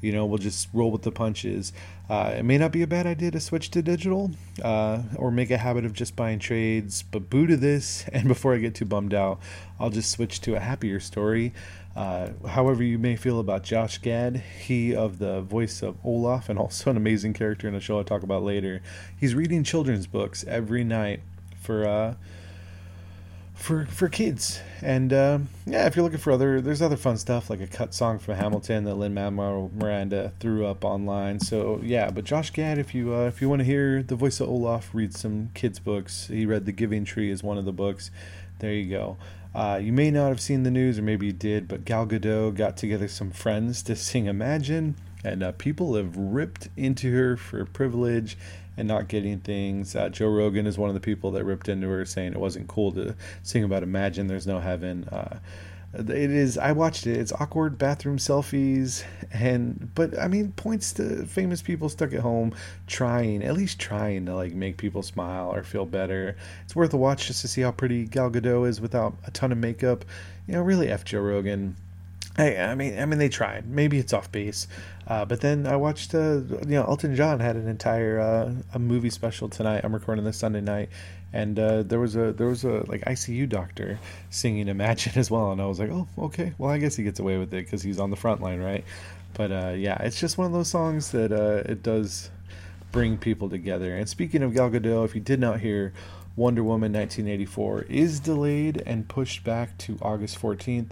you 0.00 0.12
know, 0.12 0.26
we'll 0.26 0.38
just 0.38 0.68
roll 0.72 0.90
with 0.90 1.02
the 1.02 1.12
punches. 1.12 1.72
Uh, 2.08 2.34
it 2.38 2.44
may 2.44 2.56
not 2.56 2.72
be 2.72 2.82
a 2.82 2.86
bad 2.86 3.06
idea 3.06 3.30
to 3.30 3.40
switch 3.40 3.70
to 3.70 3.82
digital 3.82 4.30
uh, 4.62 5.02
or 5.16 5.30
make 5.30 5.50
a 5.50 5.58
habit 5.58 5.84
of 5.84 5.92
just 5.92 6.16
buying 6.16 6.38
trades, 6.38 7.02
but 7.02 7.28
boo 7.28 7.46
to 7.46 7.56
this. 7.56 8.04
And 8.18 8.26
before 8.26 8.54
I 8.54 8.58
get 8.58 8.74
too 8.74 8.84
bummed 8.84 9.14
out, 9.14 9.38
I'll 9.78 9.90
just 9.90 10.10
switch 10.10 10.40
to 10.40 10.56
a 10.56 10.60
happier 10.60 10.98
story. 10.98 11.52
Uh, 11.94 12.30
however, 12.48 12.82
you 12.82 12.98
may 12.98 13.16
feel 13.16 13.38
about 13.38 13.62
Josh 13.62 13.98
Gad, 13.98 14.42
he 14.60 14.94
of 14.94 15.18
the 15.18 15.40
voice 15.42 15.82
of 15.82 15.96
Olaf 16.04 16.48
and 16.48 16.58
also 16.58 16.90
an 16.90 16.96
amazing 16.96 17.32
character 17.32 17.68
in 17.68 17.74
a 17.74 17.80
show 17.80 17.98
I'll 17.98 18.04
talk 18.04 18.22
about 18.22 18.42
later. 18.42 18.82
He's 19.16 19.34
reading 19.34 19.62
children's 19.62 20.06
books 20.06 20.44
every 20.48 20.84
night 20.84 21.20
for 21.60 21.86
uh, 21.86 22.14
for 23.58 23.86
for 23.86 24.08
kids. 24.08 24.60
And 24.80 25.12
uh, 25.12 25.40
yeah, 25.66 25.86
if 25.86 25.96
you're 25.96 26.04
looking 26.04 26.20
for 26.20 26.32
other, 26.32 26.60
there's 26.60 26.80
other 26.80 26.96
fun 26.96 27.18
stuff 27.18 27.50
like 27.50 27.60
a 27.60 27.66
cut 27.66 27.92
song 27.92 28.18
from 28.18 28.36
Hamilton 28.36 28.84
that 28.84 28.94
Lin 28.94 29.12
Manuel 29.12 29.70
Miranda 29.74 30.32
threw 30.38 30.64
up 30.64 30.84
online. 30.84 31.40
So 31.40 31.80
yeah, 31.82 32.10
but 32.10 32.24
Josh 32.24 32.52
Gad, 32.52 32.78
if 32.78 32.94
you 32.94 33.14
uh, 33.14 33.26
if 33.26 33.42
you 33.42 33.48
want 33.48 33.60
to 33.60 33.64
hear 33.64 34.02
the 34.02 34.14
voice 34.14 34.40
of 34.40 34.48
Olaf 34.48 34.90
read 34.94 35.14
some 35.14 35.50
kids 35.54 35.80
books, 35.80 36.28
he 36.28 36.46
read 36.46 36.64
The 36.64 36.72
Giving 36.72 37.04
Tree 37.04 37.30
as 37.30 37.42
one 37.42 37.58
of 37.58 37.64
the 37.64 37.72
books. 37.72 38.10
There 38.60 38.72
you 38.72 38.88
go. 38.88 39.16
Uh, 39.54 39.80
you 39.82 39.92
may 39.92 40.10
not 40.10 40.28
have 40.28 40.40
seen 40.40 40.62
the 40.62 40.70
news, 40.70 40.98
or 40.98 41.02
maybe 41.02 41.26
you 41.26 41.32
did, 41.32 41.66
but 41.66 41.84
Gal 41.84 42.06
Gadot 42.06 42.54
got 42.54 42.76
together 42.76 43.08
some 43.08 43.30
friends 43.30 43.82
to 43.84 43.96
sing 43.96 44.26
Imagine, 44.26 44.94
and 45.24 45.42
uh, 45.42 45.52
people 45.52 45.94
have 45.96 46.16
ripped 46.16 46.68
into 46.76 47.12
her 47.12 47.36
for 47.36 47.64
privilege 47.64 48.36
and 48.78 48.86
not 48.86 49.08
getting 49.08 49.40
things. 49.40 49.94
Uh, 49.96 50.08
Joe 50.08 50.28
Rogan 50.28 50.66
is 50.66 50.78
one 50.78 50.88
of 50.88 50.94
the 50.94 51.00
people 51.00 51.32
that 51.32 51.44
ripped 51.44 51.68
into 51.68 51.88
her, 51.88 52.04
saying 52.04 52.32
it 52.32 52.38
wasn't 52.38 52.68
cool 52.68 52.92
to 52.92 53.16
sing 53.42 53.64
about 53.64 53.82
Imagine 53.82 54.28
There's 54.28 54.46
No 54.46 54.60
Heaven. 54.60 55.04
Uh, 55.08 55.40
it 55.92 56.10
is. 56.10 56.56
I 56.56 56.72
watched 56.72 57.06
it. 57.06 57.16
It's 57.16 57.32
awkward 57.32 57.76
bathroom 57.76 58.18
selfies, 58.18 59.04
and 59.32 59.90
but 59.94 60.16
I 60.18 60.28
mean, 60.28 60.52
points 60.52 60.92
to 60.94 61.26
famous 61.26 61.60
people 61.60 61.88
stuck 61.88 62.12
at 62.12 62.20
home 62.20 62.54
trying, 62.86 63.42
at 63.42 63.54
least 63.54 63.80
trying 63.80 64.26
to 64.26 64.34
like 64.34 64.52
make 64.52 64.76
people 64.76 65.02
smile 65.02 65.52
or 65.52 65.64
feel 65.64 65.86
better. 65.86 66.36
It's 66.64 66.76
worth 66.76 66.94
a 66.94 66.98
watch 66.98 67.26
just 67.26 67.40
to 67.40 67.48
see 67.48 67.62
how 67.62 67.72
pretty 67.72 68.04
Gal 68.04 68.30
Gadot 68.30 68.68
is 68.68 68.80
without 68.80 69.16
a 69.26 69.30
ton 69.32 69.50
of 69.50 69.58
makeup. 69.58 70.04
You 70.46 70.54
know, 70.54 70.62
really 70.62 70.88
f 70.88 71.04
Joe 71.04 71.20
Rogan. 71.20 71.74
Hey, 72.38 72.56
I 72.56 72.76
mean, 72.76 72.96
I 72.96 73.04
mean, 73.04 73.18
they 73.18 73.28
tried. 73.28 73.68
Maybe 73.68 73.98
it's 73.98 74.12
off 74.12 74.30
base, 74.30 74.68
uh, 75.08 75.24
but 75.24 75.40
then 75.40 75.66
I 75.66 75.74
watched. 75.74 76.14
Uh, 76.14 76.42
you 76.68 76.76
know, 76.76 76.84
Elton 76.84 77.16
John 77.16 77.40
had 77.40 77.56
an 77.56 77.66
entire 77.66 78.20
uh, 78.20 78.52
a 78.72 78.78
movie 78.78 79.10
special 79.10 79.48
tonight. 79.48 79.80
I'm 79.82 79.92
recording 79.92 80.24
this 80.24 80.36
Sunday 80.36 80.60
night, 80.60 80.88
and 81.32 81.58
uh, 81.58 81.82
there 81.82 81.98
was 81.98 82.14
a 82.14 82.32
there 82.32 82.46
was 82.46 82.62
a 82.62 82.84
like 82.86 83.00
ICU 83.06 83.48
doctor 83.48 83.98
singing 84.30 84.68
Imagine 84.68 85.14
as 85.16 85.32
well, 85.32 85.50
and 85.50 85.60
I 85.60 85.66
was 85.66 85.80
like, 85.80 85.90
oh, 85.90 86.06
okay, 86.16 86.52
well, 86.58 86.70
I 86.70 86.78
guess 86.78 86.94
he 86.94 87.02
gets 87.02 87.18
away 87.18 87.38
with 87.38 87.52
it 87.52 87.64
because 87.64 87.82
he's 87.82 87.98
on 87.98 88.10
the 88.10 88.16
front 88.16 88.40
line, 88.40 88.60
right? 88.60 88.84
But 89.34 89.50
uh, 89.50 89.72
yeah, 89.76 90.00
it's 90.00 90.20
just 90.20 90.38
one 90.38 90.46
of 90.46 90.52
those 90.52 90.68
songs 90.68 91.10
that 91.10 91.32
uh, 91.32 91.68
it 91.68 91.82
does 91.82 92.30
bring 92.92 93.18
people 93.18 93.50
together. 93.50 93.96
And 93.96 94.08
speaking 94.08 94.44
of 94.44 94.54
Gal 94.54 94.70
Gadot, 94.70 95.04
if 95.04 95.16
you 95.16 95.20
did 95.20 95.40
not 95.40 95.58
hear, 95.58 95.92
Wonder 96.36 96.62
Woman 96.62 96.92
1984 96.92 97.86
is 97.88 98.20
delayed 98.20 98.80
and 98.86 99.08
pushed 99.08 99.42
back 99.42 99.76
to 99.78 99.98
August 100.00 100.40
14th. 100.40 100.90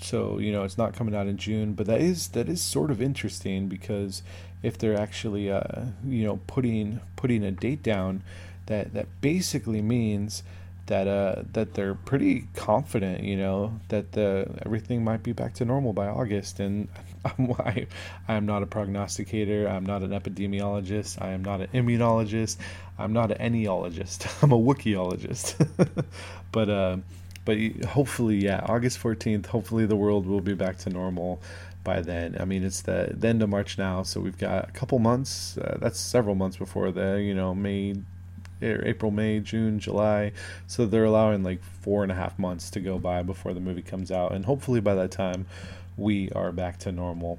So 0.00 0.38
you 0.38 0.52
know 0.52 0.64
it's 0.64 0.78
not 0.78 0.94
coming 0.94 1.14
out 1.14 1.26
in 1.26 1.36
June, 1.36 1.74
but 1.74 1.86
that 1.86 2.00
is 2.00 2.28
that 2.28 2.48
is 2.48 2.62
sort 2.62 2.90
of 2.90 3.02
interesting 3.02 3.68
because 3.68 4.22
if 4.62 4.78
they're 4.78 4.98
actually 4.98 5.50
uh, 5.50 5.86
you 6.04 6.24
know 6.24 6.40
putting 6.46 7.00
putting 7.16 7.44
a 7.44 7.50
date 7.50 7.82
down, 7.82 8.22
that 8.66 8.94
that 8.94 9.06
basically 9.20 9.82
means 9.82 10.42
that 10.86 11.08
uh 11.08 11.42
that 11.52 11.74
they're 11.74 11.96
pretty 11.96 12.46
confident 12.54 13.24
you 13.24 13.36
know 13.36 13.80
that 13.88 14.12
the 14.12 14.48
everything 14.64 15.02
might 15.02 15.20
be 15.20 15.32
back 15.32 15.52
to 15.54 15.64
normal 15.64 15.92
by 15.92 16.06
August. 16.06 16.60
And 16.60 16.88
I'm 17.24 17.52
I, 17.52 17.86
I'm 18.28 18.46
not 18.46 18.62
a 18.62 18.66
prognosticator. 18.66 19.68
I'm 19.68 19.84
not 19.84 20.02
an 20.02 20.10
epidemiologist. 20.10 21.20
I 21.20 21.30
am 21.30 21.42
not 21.44 21.60
an 21.60 21.68
immunologist. 21.74 22.56
I'm 22.98 23.12
not 23.12 23.30
an 23.30 23.52
anyologist 23.52 24.26
I'm 24.42 24.52
a 24.52 24.58
Wookieologist 24.58 25.66
but 26.52 26.68
uh 26.68 26.96
but 27.46 27.56
hopefully 27.86 28.36
yeah 28.36 28.60
August 28.68 29.02
14th 29.02 29.46
hopefully 29.46 29.86
the 29.86 29.96
world 29.96 30.26
will 30.26 30.42
be 30.42 30.54
back 30.54 30.76
to 30.76 30.90
normal 30.90 31.40
by 31.82 32.02
then 32.02 32.36
I 32.38 32.44
mean 32.44 32.62
it's 32.62 32.82
the, 32.82 33.14
the 33.16 33.28
end 33.28 33.42
of 33.42 33.48
March 33.48 33.78
now 33.78 34.02
so 34.02 34.20
we've 34.20 34.36
got 34.36 34.68
a 34.68 34.72
couple 34.72 34.98
months 34.98 35.56
uh, 35.56 35.78
that's 35.80 35.98
several 35.98 36.34
months 36.34 36.58
before 36.58 36.90
the 36.90 37.22
you 37.22 37.34
know 37.34 37.54
May 37.54 37.94
April, 38.62 39.10
May, 39.10 39.40
June, 39.40 39.78
July. 39.78 40.32
So 40.66 40.86
they're 40.86 41.04
allowing 41.04 41.42
like 41.42 41.62
four 41.62 42.02
and 42.02 42.10
a 42.10 42.14
half 42.14 42.38
months 42.38 42.70
to 42.70 42.80
go 42.80 42.98
by 42.98 43.22
before 43.22 43.54
the 43.54 43.60
movie 43.60 43.82
comes 43.82 44.10
out, 44.10 44.32
and 44.32 44.44
hopefully 44.44 44.80
by 44.80 44.94
that 44.94 45.10
time 45.10 45.46
we 45.96 46.30
are 46.30 46.52
back 46.52 46.78
to 46.80 46.92
normal. 46.92 47.38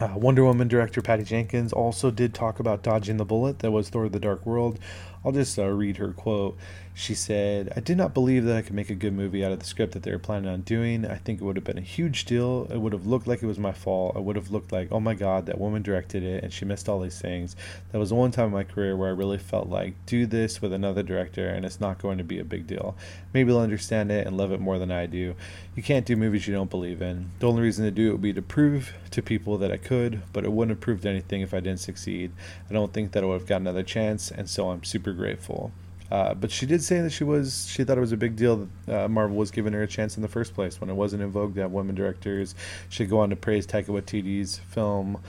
Uh, 0.00 0.14
Wonder 0.14 0.44
Woman 0.44 0.68
director 0.68 1.02
Patty 1.02 1.24
Jenkins 1.24 1.72
also 1.72 2.10
did 2.10 2.32
talk 2.32 2.60
about 2.60 2.82
dodging 2.82 3.16
the 3.16 3.24
bullet 3.24 3.58
that 3.60 3.72
was 3.72 3.88
Thor: 3.88 4.08
The 4.08 4.20
Dark 4.20 4.46
World. 4.46 4.78
I'll 5.28 5.32
just 5.32 5.58
uh, 5.58 5.66
read 5.66 5.98
her 5.98 6.14
quote. 6.14 6.56
She 6.94 7.14
said, 7.14 7.70
I 7.76 7.80
did 7.80 7.98
not 7.98 8.14
believe 8.14 8.46
that 8.46 8.56
I 8.56 8.62
could 8.62 8.72
make 8.72 8.88
a 8.88 8.94
good 8.94 9.12
movie 9.12 9.44
out 9.44 9.52
of 9.52 9.58
the 9.58 9.66
script 9.66 9.92
that 9.92 10.02
they 10.02 10.10
were 10.10 10.18
planning 10.18 10.48
on 10.48 10.62
doing. 10.62 11.04
I 11.04 11.16
think 11.16 11.38
it 11.38 11.44
would 11.44 11.56
have 11.56 11.66
been 11.66 11.76
a 11.76 11.82
huge 11.82 12.24
deal. 12.24 12.66
It 12.70 12.78
would 12.78 12.94
have 12.94 13.06
looked 13.06 13.26
like 13.26 13.42
it 13.42 13.46
was 13.46 13.58
my 13.58 13.72
fault. 13.72 14.16
It 14.16 14.22
would 14.22 14.36
have 14.36 14.50
looked 14.50 14.72
like, 14.72 14.88
oh 14.90 15.00
my 15.00 15.12
god, 15.12 15.44
that 15.44 15.60
woman 15.60 15.82
directed 15.82 16.22
it 16.22 16.42
and 16.42 16.50
she 16.50 16.64
missed 16.64 16.88
all 16.88 16.98
these 16.98 17.20
things. 17.20 17.56
That 17.92 17.98
was 17.98 18.08
the 18.08 18.14
one 18.14 18.30
time 18.30 18.46
in 18.46 18.52
my 18.52 18.64
career 18.64 18.96
where 18.96 19.10
I 19.10 19.12
really 19.12 19.36
felt 19.36 19.68
like, 19.68 19.94
do 20.06 20.24
this 20.24 20.62
with 20.62 20.72
another 20.72 21.02
director 21.02 21.46
and 21.46 21.66
it's 21.66 21.78
not 21.78 22.00
going 22.00 22.16
to 22.16 22.24
be 22.24 22.38
a 22.38 22.44
big 22.44 22.66
deal. 22.66 22.96
Maybe 23.34 23.52
they'll 23.52 23.60
understand 23.60 24.10
it 24.10 24.26
and 24.26 24.38
love 24.38 24.50
it 24.50 24.58
more 24.58 24.78
than 24.78 24.90
I 24.90 25.04
do. 25.04 25.34
You 25.78 25.84
can't 25.84 26.04
do 26.04 26.16
movies 26.16 26.48
you 26.48 26.52
don't 26.52 26.68
believe 26.68 27.00
in. 27.00 27.30
The 27.38 27.46
only 27.46 27.62
reason 27.62 27.84
to 27.84 27.92
do 27.92 28.08
it 28.08 28.10
would 28.10 28.20
be 28.20 28.32
to 28.32 28.42
prove 28.42 28.94
to 29.12 29.22
people 29.22 29.58
that 29.58 29.70
I 29.70 29.76
could, 29.76 30.22
but 30.32 30.44
it 30.44 30.50
wouldn't 30.50 30.76
have 30.76 30.80
proved 30.80 31.06
anything 31.06 31.40
if 31.40 31.54
I 31.54 31.60
didn't 31.60 31.78
succeed. 31.78 32.32
I 32.68 32.72
don't 32.72 32.92
think 32.92 33.12
that 33.12 33.22
I 33.22 33.26
would 33.28 33.34
have 33.34 33.46
got 33.46 33.60
another 33.60 33.84
chance, 33.84 34.32
and 34.32 34.50
so 34.50 34.70
I'm 34.70 34.82
super 34.82 35.12
grateful. 35.12 35.70
Uh, 36.10 36.34
but 36.34 36.50
she 36.50 36.66
did 36.66 36.82
say 36.82 37.00
that 37.00 37.10
she 37.10 37.22
was 37.22 37.68
she 37.70 37.84
thought 37.84 37.96
it 37.96 38.00
was 38.00 38.10
a 38.10 38.16
big 38.16 38.34
deal 38.34 38.66
that 38.86 39.04
uh, 39.04 39.08
Marvel 39.08 39.36
was 39.36 39.52
giving 39.52 39.72
her 39.72 39.82
a 39.82 39.86
chance 39.86 40.16
in 40.16 40.22
the 40.22 40.28
first 40.28 40.52
place 40.52 40.80
when 40.80 40.90
it 40.90 40.94
wasn't 40.94 41.22
in 41.22 41.30
vogue 41.30 41.54
that 41.54 41.70
women 41.70 41.94
directors. 41.94 42.56
She'd 42.88 43.08
go 43.08 43.20
on 43.20 43.30
to 43.30 43.36
praise 43.36 43.64
Taika 43.64 43.86
Waititi's 43.86 44.58
film. 44.58 45.20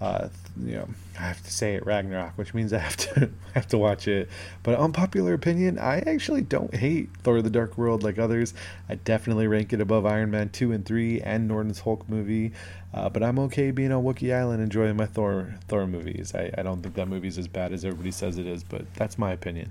Uh, 0.00 0.28
you 0.62 0.74
know, 0.74 0.88
I 1.18 1.22
have 1.22 1.42
to 1.44 1.52
say 1.52 1.74
it 1.74 1.86
Ragnarok, 1.86 2.36
which 2.36 2.52
means 2.52 2.72
I 2.72 2.78
have 2.78 2.96
to 2.96 3.30
have 3.54 3.66
to 3.68 3.78
watch 3.78 4.08
it. 4.08 4.28
But 4.62 4.78
unpopular 4.78 5.34
opinion, 5.34 5.78
I 5.78 5.98
actually 6.00 6.42
don't 6.42 6.74
hate 6.74 7.10
Thor: 7.22 7.40
The 7.42 7.50
Dark 7.50 7.78
World 7.78 8.02
like 8.02 8.18
others. 8.18 8.54
I 8.88 8.96
definitely 8.96 9.46
rank 9.46 9.72
it 9.72 9.80
above 9.80 10.04
Iron 10.04 10.30
Man 10.30 10.48
two 10.48 10.72
and 10.72 10.84
three 10.84 11.20
and 11.20 11.48
Norton's 11.48 11.80
Hulk 11.80 12.08
movie. 12.08 12.52
Uh, 12.92 13.08
but 13.08 13.22
I'm 13.22 13.38
okay 13.40 13.70
being 13.70 13.92
on 13.92 14.04
Wookiee 14.04 14.34
Island 14.34 14.62
enjoying 14.62 14.96
my 14.96 15.06
Thor 15.06 15.54
Thor 15.68 15.86
movies. 15.86 16.32
I, 16.34 16.50
I 16.58 16.62
don't 16.62 16.82
think 16.82 16.94
that 16.96 17.08
movie's 17.08 17.38
as 17.38 17.48
bad 17.48 17.72
as 17.72 17.84
everybody 17.84 18.10
says 18.10 18.38
it 18.38 18.46
is, 18.46 18.62
but 18.64 18.92
that's 18.94 19.18
my 19.18 19.32
opinion. 19.32 19.70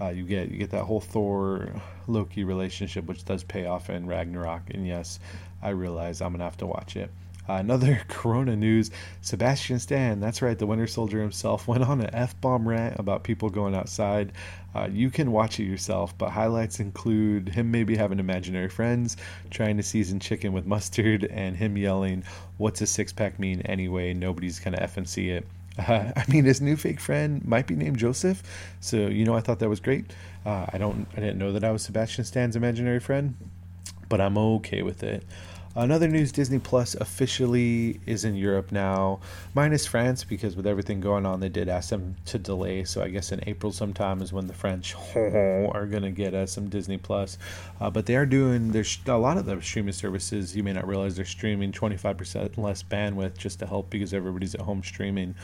Uh, 0.00 0.08
you 0.08 0.22
get 0.22 0.50
you 0.50 0.58
get 0.58 0.70
that 0.70 0.84
whole 0.84 1.00
Thor 1.00 1.72
Loki 2.06 2.44
relationship, 2.44 3.06
which 3.06 3.24
does 3.24 3.42
pay 3.42 3.66
off 3.66 3.90
in 3.90 4.06
Ragnarok. 4.06 4.70
And 4.70 4.86
yes, 4.86 5.18
I 5.62 5.70
realize 5.70 6.20
I'm 6.20 6.32
gonna 6.32 6.44
have 6.44 6.56
to 6.58 6.66
watch 6.66 6.96
it. 6.96 7.10
Uh, 7.48 7.54
another 7.54 8.02
Corona 8.08 8.56
news: 8.56 8.90
Sebastian 9.20 9.78
Stan, 9.78 10.20
that's 10.20 10.42
right, 10.42 10.58
the 10.58 10.66
Winter 10.66 10.86
Soldier 10.86 11.20
himself, 11.20 11.66
went 11.66 11.82
on 11.82 12.00
an 12.00 12.10
f 12.12 12.38
bomb 12.40 12.68
rant 12.68 12.98
about 12.98 13.24
people 13.24 13.48
going 13.48 13.74
outside. 13.74 14.32
Uh, 14.74 14.88
you 14.92 15.10
can 15.10 15.32
watch 15.32 15.58
it 15.58 15.64
yourself, 15.64 16.16
but 16.18 16.30
highlights 16.30 16.78
include 16.78 17.48
him 17.48 17.70
maybe 17.70 17.96
having 17.96 18.18
imaginary 18.18 18.68
friends, 18.68 19.16
trying 19.50 19.76
to 19.76 19.82
season 19.82 20.20
chicken 20.20 20.52
with 20.52 20.66
mustard, 20.66 21.24
and 21.24 21.56
him 21.56 21.76
yelling, 21.76 22.22
"What's 22.58 22.80
a 22.82 22.86
six 22.86 23.12
pack 23.12 23.38
mean 23.38 23.62
anyway? 23.62 24.12
Nobody's 24.12 24.60
gonna 24.60 24.78
f 24.80 24.96
and 24.96 25.08
see 25.08 25.30
it." 25.30 25.46
Uh, 25.78 26.12
I 26.16 26.24
mean, 26.28 26.44
his 26.44 26.60
new 26.60 26.76
fake 26.76 27.00
friend 27.00 27.44
might 27.46 27.66
be 27.66 27.76
named 27.76 27.98
Joseph, 27.98 28.42
so 28.80 29.06
you 29.06 29.24
know 29.24 29.34
I 29.34 29.40
thought 29.40 29.58
that 29.60 29.68
was 29.68 29.80
great. 29.80 30.12
Uh, 30.44 30.66
I 30.72 30.78
don't, 30.78 31.06
I 31.12 31.20
didn't 31.20 31.38
know 31.38 31.52
that 31.52 31.64
I 31.64 31.70
was 31.70 31.82
Sebastian 31.82 32.24
Stan's 32.24 32.56
imaginary 32.56 33.00
friend, 33.00 33.34
but 34.08 34.20
I'm 34.20 34.36
okay 34.38 34.82
with 34.82 35.02
it. 35.02 35.24
Another 35.78 36.08
news: 36.08 36.32
Disney 36.32 36.58
Plus 36.58 36.96
officially 36.96 38.00
is 38.04 38.24
in 38.24 38.34
Europe 38.34 38.72
now, 38.72 39.20
minus 39.54 39.86
France, 39.86 40.24
because 40.24 40.56
with 40.56 40.66
everything 40.66 40.98
going 40.98 41.24
on, 41.24 41.38
they 41.38 41.48
did 41.48 41.68
ask 41.68 41.90
them 41.90 42.16
to 42.26 42.36
delay. 42.36 42.82
So 42.82 43.00
I 43.00 43.10
guess 43.10 43.30
in 43.30 43.40
April 43.46 43.70
sometime 43.70 44.20
is 44.20 44.32
when 44.32 44.48
the 44.48 44.54
French 44.54 44.96
are 45.14 45.86
gonna 45.86 46.10
get 46.10 46.34
us 46.34 46.50
some 46.50 46.68
Disney 46.68 46.98
Plus. 46.98 47.38
Uh, 47.80 47.90
but 47.90 48.06
they 48.06 48.16
are 48.16 48.26
doing 48.26 48.72
there's 48.72 48.98
a 49.06 49.16
lot 49.16 49.36
of 49.36 49.46
the 49.46 49.62
streaming 49.62 49.92
services. 49.92 50.56
You 50.56 50.64
may 50.64 50.72
not 50.72 50.88
realize 50.88 51.14
they're 51.14 51.24
streaming 51.24 51.70
25% 51.70 52.58
less 52.58 52.82
bandwidth 52.82 53.38
just 53.38 53.60
to 53.60 53.66
help 53.66 53.88
because 53.88 54.12
everybody's 54.12 54.56
at 54.56 54.62
home 54.62 54.82
streaming. 54.82 55.36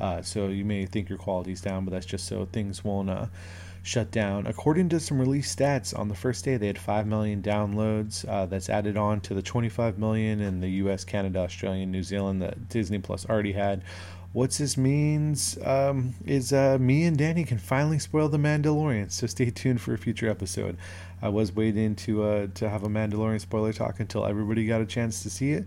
Uh, 0.00 0.22
so 0.22 0.46
you 0.46 0.64
may 0.64 0.86
think 0.86 1.08
your 1.08 1.18
quality's 1.18 1.60
down, 1.60 1.84
but 1.84 1.90
that's 1.90 2.06
just 2.06 2.28
so 2.28 2.46
things 2.52 2.84
won't 2.84 3.10
uh, 3.10 3.26
shut 3.82 4.10
down. 4.10 4.46
According 4.46 4.88
to 4.90 5.00
some 5.00 5.18
release 5.18 5.54
stats, 5.54 5.96
on 5.98 6.08
the 6.08 6.14
first 6.14 6.44
day 6.44 6.56
they 6.56 6.66
had 6.66 6.78
5 6.78 7.06
million 7.06 7.42
downloads. 7.42 8.28
Uh, 8.28 8.46
that's 8.46 8.68
added 8.68 8.96
on 8.96 9.20
to 9.22 9.34
the 9.34 9.42
25 9.42 9.98
million 9.98 10.40
in 10.40 10.60
the 10.60 10.68
US, 10.84 11.04
Canada, 11.04 11.40
Australia, 11.40 11.82
and 11.82 11.92
New 11.92 12.02
Zealand 12.02 12.42
that 12.42 12.68
Disney 12.68 12.98
Plus 12.98 13.26
already 13.28 13.52
had. 13.52 13.82
What's 14.32 14.58
this 14.58 14.76
means 14.76 15.58
um, 15.64 16.14
is 16.24 16.52
uh, 16.52 16.78
me 16.80 17.04
and 17.04 17.18
Danny 17.18 17.42
can 17.42 17.58
finally 17.58 17.98
spoil 17.98 18.28
the 18.28 18.38
Mandalorian. 18.38 19.10
So 19.10 19.26
stay 19.26 19.50
tuned 19.50 19.80
for 19.80 19.92
a 19.92 19.98
future 19.98 20.30
episode. 20.30 20.76
I 21.20 21.28
was 21.28 21.52
waiting 21.52 21.96
to 21.96 22.22
uh, 22.22 22.46
to 22.54 22.68
have 22.68 22.84
a 22.84 22.88
Mandalorian 22.88 23.40
spoiler 23.40 23.72
talk 23.72 23.98
until 23.98 24.24
everybody 24.24 24.66
got 24.66 24.80
a 24.80 24.86
chance 24.86 25.24
to 25.24 25.30
see 25.30 25.52
it, 25.52 25.66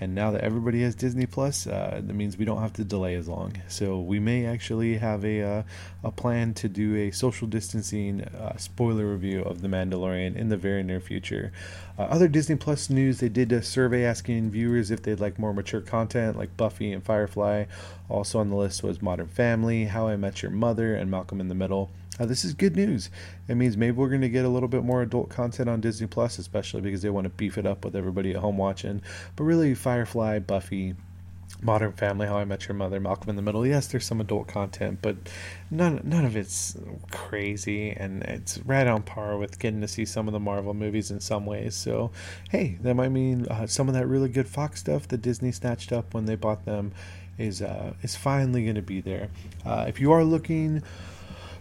and 0.00 0.14
now 0.14 0.32
that 0.32 0.42
everybody 0.42 0.82
has 0.82 0.94
Disney 0.94 1.26
Plus, 1.26 1.66
uh, 1.66 2.00
that 2.02 2.14
means 2.14 2.36
we 2.36 2.44
don't 2.44 2.60
have 2.60 2.72
to 2.74 2.84
delay 2.84 3.14
as 3.14 3.28
long. 3.28 3.62
So 3.68 4.00
we 4.00 4.18
may 4.18 4.44
actually 4.44 4.98
have 4.98 5.24
a 5.24 5.42
uh, 5.42 5.62
a 6.02 6.10
plan 6.10 6.52
to 6.54 6.68
do 6.68 6.96
a 6.96 7.12
social 7.12 7.46
distancing 7.46 8.22
uh, 8.22 8.56
spoiler 8.56 9.06
review 9.06 9.42
of 9.42 9.62
The 9.62 9.68
Mandalorian 9.68 10.36
in 10.36 10.48
the 10.48 10.56
very 10.56 10.82
near 10.82 11.00
future. 11.00 11.52
Uh, 11.96 12.02
other 12.02 12.26
Disney 12.26 12.56
Plus 12.56 12.90
news: 12.90 13.20
they 13.20 13.28
did 13.28 13.52
a 13.52 13.62
survey 13.62 14.04
asking 14.04 14.50
viewers 14.50 14.90
if 14.90 15.02
they'd 15.02 15.20
like 15.20 15.38
more 15.38 15.54
mature 15.54 15.80
content 15.80 16.36
like 16.36 16.56
Buffy 16.56 16.92
and 16.92 17.04
Firefly. 17.04 17.64
Also 18.08 18.40
on 18.40 18.50
the 18.50 18.56
list 18.56 18.82
was 18.82 19.00
Modern 19.00 19.28
Family, 19.28 19.84
How 19.84 20.08
I 20.08 20.16
Met 20.16 20.42
Your 20.42 20.50
Mother, 20.50 20.94
and 20.94 21.10
Malcolm 21.10 21.40
in 21.40 21.48
the 21.48 21.54
Middle. 21.54 21.90
Uh, 22.18 22.26
this 22.26 22.44
is 22.44 22.54
good 22.54 22.76
news. 22.76 23.10
It 23.48 23.56
means 23.56 23.76
maybe 23.76 23.96
we're 23.96 24.08
going 24.08 24.20
to 24.20 24.28
get 24.28 24.44
a 24.44 24.48
little 24.48 24.68
bit 24.68 24.84
more 24.84 25.02
adult 25.02 25.30
content 25.30 25.68
on 25.68 25.80
Disney 25.80 26.06
Plus, 26.06 26.38
especially 26.38 26.80
because 26.80 27.02
they 27.02 27.10
want 27.10 27.24
to 27.24 27.30
beef 27.30 27.58
it 27.58 27.66
up 27.66 27.84
with 27.84 27.96
everybody 27.96 28.30
at 28.30 28.36
home 28.36 28.56
watching. 28.56 29.02
But 29.34 29.44
really, 29.44 29.74
Firefly, 29.74 30.38
Buffy, 30.40 30.94
Modern 31.60 31.92
Family, 31.92 32.26
How 32.26 32.36
I 32.36 32.44
Met 32.44 32.68
Your 32.68 32.76
Mother, 32.76 33.00
Malcolm 33.00 33.30
in 33.30 33.36
the 33.36 33.42
Middle. 33.42 33.66
Yes, 33.66 33.88
there's 33.88 34.04
some 34.04 34.20
adult 34.20 34.46
content, 34.46 35.00
but 35.02 35.16
none 35.70 36.00
none 36.04 36.24
of 36.24 36.36
it's 36.36 36.76
crazy, 37.10 37.90
and 37.90 38.22
it's 38.24 38.58
right 38.58 38.86
on 38.86 39.02
par 39.02 39.36
with 39.36 39.58
getting 39.58 39.80
to 39.80 39.88
see 39.88 40.04
some 40.04 40.28
of 40.28 40.32
the 40.32 40.40
Marvel 40.40 40.74
movies 40.74 41.10
in 41.10 41.20
some 41.20 41.46
ways. 41.46 41.74
So, 41.74 42.10
hey, 42.50 42.78
that 42.82 42.94
might 42.94 43.10
mean 43.10 43.46
uh, 43.46 43.66
some 43.66 43.88
of 43.88 43.94
that 43.94 44.06
really 44.06 44.28
good 44.28 44.48
Fox 44.48 44.80
stuff 44.80 45.08
that 45.08 45.22
Disney 45.22 45.52
snatched 45.52 45.92
up 45.92 46.14
when 46.14 46.26
they 46.26 46.36
bought 46.36 46.64
them 46.64 46.92
is 47.38 47.62
uh, 47.62 47.94
is 48.02 48.14
finally 48.14 48.62
going 48.64 48.76
to 48.76 48.82
be 48.82 49.00
there. 49.00 49.28
Uh, 49.64 49.86
if 49.88 50.00
you 50.00 50.12
are 50.12 50.22
looking 50.22 50.82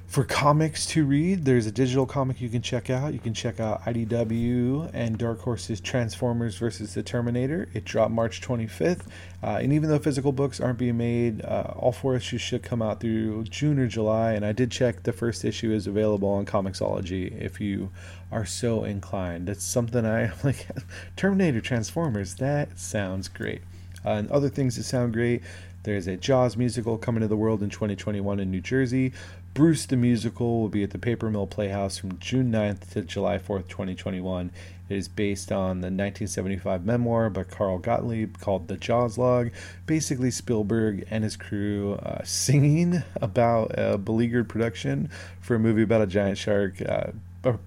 for 0.08 0.24
comics 0.24 0.86
to 0.88 1.06
read, 1.06 1.44
there's 1.44 1.66
a 1.66 1.72
digital 1.72 2.06
comic 2.06 2.39
you 2.39 2.50
can 2.50 2.62
check 2.62 2.89
out. 2.89 3.13
You 3.13 3.20
can 3.20 3.34
check 3.34 3.60
out 3.60 3.84
IDW 3.84 4.92
and 4.94 5.18
Dark 5.18 5.42
Horse's 5.42 5.82
Transformers 5.82 6.56
versus 6.58 6.94
the 6.94 7.02
Terminator. 7.02 7.68
It 7.74 7.84
dropped 7.84 8.12
March 8.12 8.39
25th. 8.39 9.08
Uh, 9.42 9.60
and 9.62 9.74
even 9.74 9.89
though 9.89 9.98
physical 9.98 10.32
books 10.32 10.60
aren't 10.60 10.78
being 10.78 10.98
made, 10.98 11.44
uh, 11.44 11.74
all 11.76 11.92
four 11.92 12.16
issues 12.16 12.42
should 12.42 12.62
come 12.62 12.82
out 12.82 13.00
through 13.00 13.46
June 13.46 13.80
or 13.80 13.88
July. 13.88 14.34
And 14.34 14.46
I 14.46 14.52
did 14.52 14.70
check 14.70 15.02
the 15.02 15.13
first 15.13 15.44
issue 15.44 15.72
is 15.72 15.88
available 15.88 16.30
on 16.30 16.46
Comixology 16.46 17.36
if 17.42 17.60
you 17.60 17.89
are 18.32 18.46
so 18.46 18.84
inclined. 18.84 19.50
It's 19.50 19.63
something 19.63 20.06
I 20.06 20.24
am 20.28 20.34
like. 20.44 20.68
Terminator 21.16 21.60
Transformers, 21.62 22.36
that 22.36 22.78
sounds 22.78 23.30
great. 23.30 23.62
Uh, 24.06 24.12
and 24.12 24.32
other 24.32 24.50
things 24.50 24.76
that 24.76 24.84
sound 24.84 25.13
great. 25.13 25.42
There's 25.84 26.08
a 26.08 26.16
Jaws 26.16 26.56
musical 26.56 26.98
coming 26.98 27.22
to 27.22 27.28
the 27.28 27.36
world 27.36 27.62
in 27.62 27.70
2021 27.70 28.39
in 28.39 28.50
New 28.50 28.62
Jersey. 28.62 29.12
Bruce 29.54 29.86
the 29.86 29.96
Musical 29.96 30.62
will 30.62 30.70
be 30.70 30.82
at 30.82 30.89
the 30.89 30.98
Paper 30.98 31.30
Mill 31.30 31.46
Playhouse 31.46 32.00
from 32.00 32.18
June 32.18 32.52
9th 32.52 32.89
to 32.94 33.04
July 33.04 33.38
4th, 33.38 33.68
2021. 33.68 34.50
It 34.89 34.98
is 34.98 35.08
based 35.08 35.52
on 35.52 35.82
the 35.82 35.92
1975 35.92 36.84
memoir 36.84 37.30
by 37.30 37.44
Carl 37.44 37.78
Gottlieb 37.78 38.39
called 38.39 38.68
The 38.68 38.78
Jaws 38.78 39.16
Log. 39.20 39.52
Basically, 39.86 40.32
Spielberg 40.32 41.06
and 41.12 41.24
his 41.24 41.38
crew 41.38 41.94
uh, 42.02 42.24
singing 42.24 43.04
about 43.22 43.76
a 43.78 44.00
beleaguered 44.00 44.50
production 44.50 45.12
for 45.39 45.54
a 45.54 45.60
movie 45.60 45.84
about 45.84 46.02
a 46.02 46.08
giant 46.08 46.39
shark, 46.39 46.82
uh, 46.82 47.12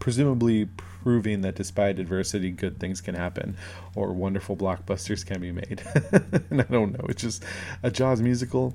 presumably 0.00 0.64
proving 0.76 1.42
that 1.42 1.54
despite 1.54 2.00
adversity, 2.00 2.50
good 2.50 2.80
things 2.80 3.00
can 3.00 3.14
happen 3.14 3.56
or 3.94 4.12
wonderful 4.12 4.56
blockbusters 4.56 5.24
can 5.24 5.40
be 5.40 5.52
made. 5.52 5.84
and 6.50 6.60
I 6.62 6.64
don't 6.64 6.98
know, 6.98 7.06
it's 7.08 7.22
just 7.22 7.44
a 7.84 7.92
Jaws 7.92 8.20
musical 8.20 8.74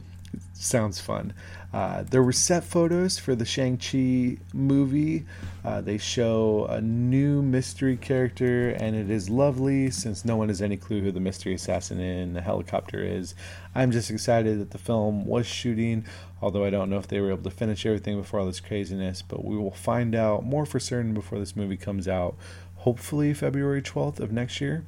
sounds 0.53 0.99
fun. 0.99 1.33
Uh, 1.73 2.03
there 2.03 2.21
were 2.21 2.33
set 2.33 2.63
photos 2.63 3.17
for 3.17 3.33
the 3.33 3.45
Shang-Chi 3.45 4.37
movie. 4.53 5.25
Uh, 5.63 5.79
they 5.79 5.97
show 5.97 6.65
a 6.69 6.81
new 6.81 7.41
mystery 7.41 7.95
character, 7.95 8.71
and 8.71 8.95
it 8.95 9.09
is 9.09 9.29
lovely 9.29 9.89
since 9.89 10.25
no 10.25 10.35
one 10.35 10.49
has 10.49 10.61
any 10.61 10.75
clue 10.75 11.01
who 11.01 11.11
the 11.11 11.19
mystery 11.19 11.53
assassin 11.53 11.99
in 11.99 12.33
the 12.33 12.41
helicopter 12.41 13.03
is. 13.03 13.35
I'm 13.73 13.91
just 13.91 14.11
excited 14.11 14.59
that 14.59 14.71
the 14.71 14.77
film 14.77 15.25
was 15.25 15.47
shooting, 15.47 16.05
although 16.41 16.65
I 16.65 16.69
don't 16.69 16.89
know 16.89 16.97
if 16.97 17.07
they 17.07 17.21
were 17.21 17.31
able 17.31 17.49
to 17.49 17.55
finish 17.55 17.85
everything 17.85 18.19
before 18.19 18.41
all 18.41 18.45
this 18.45 18.59
craziness, 18.59 19.21
but 19.21 19.45
we 19.45 19.55
will 19.55 19.71
find 19.71 20.13
out 20.13 20.43
more 20.43 20.65
for 20.65 20.79
certain 20.79 21.13
before 21.13 21.39
this 21.39 21.55
movie 21.55 21.77
comes 21.77 22.07
out, 22.07 22.35
hopefully 22.77 23.33
February 23.33 23.81
12th 23.81 24.19
of 24.19 24.31
next 24.31 24.59
year. 24.59 24.83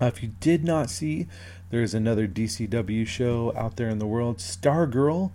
Uh, 0.00 0.06
if 0.06 0.22
you 0.22 0.32
did 0.40 0.64
not 0.64 0.90
see, 0.90 1.26
there's 1.70 1.94
another 1.94 2.28
DCW 2.28 3.06
show 3.06 3.52
out 3.56 3.76
there 3.76 3.88
in 3.88 3.98
the 3.98 4.06
world, 4.06 4.38
Stargirl. 4.38 5.32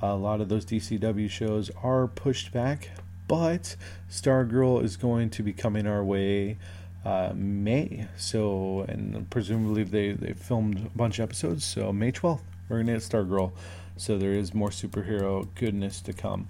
A 0.00 0.14
lot 0.14 0.40
of 0.40 0.48
those 0.48 0.64
DCW 0.64 1.28
shows 1.28 1.70
are 1.82 2.06
pushed 2.06 2.52
back, 2.52 2.90
but 3.26 3.76
Stargirl 4.08 4.82
is 4.82 4.96
going 4.96 5.30
to 5.30 5.42
be 5.42 5.52
coming 5.52 5.86
our 5.86 6.04
way 6.04 6.58
uh, 7.04 7.32
May. 7.34 8.06
So, 8.16 8.84
and 8.88 9.28
presumably 9.30 9.82
they, 9.82 10.12
they 10.12 10.34
filmed 10.34 10.86
a 10.86 10.96
bunch 10.96 11.18
of 11.18 11.24
episodes. 11.24 11.64
So, 11.64 11.92
May 11.92 12.12
12th, 12.12 12.42
we're 12.68 12.82
going 12.82 12.86
to 12.86 12.92
get 12.92 13.02
Stargirl. 13.02 13.52
So, 13.96 14.18
there 14.18 14.32
is 14.32 14.54
more 14.54 14.70
superhero 14.70 15.48
goodness 15.56 16.00
to 16.02 16.12
come. 16.12 16.48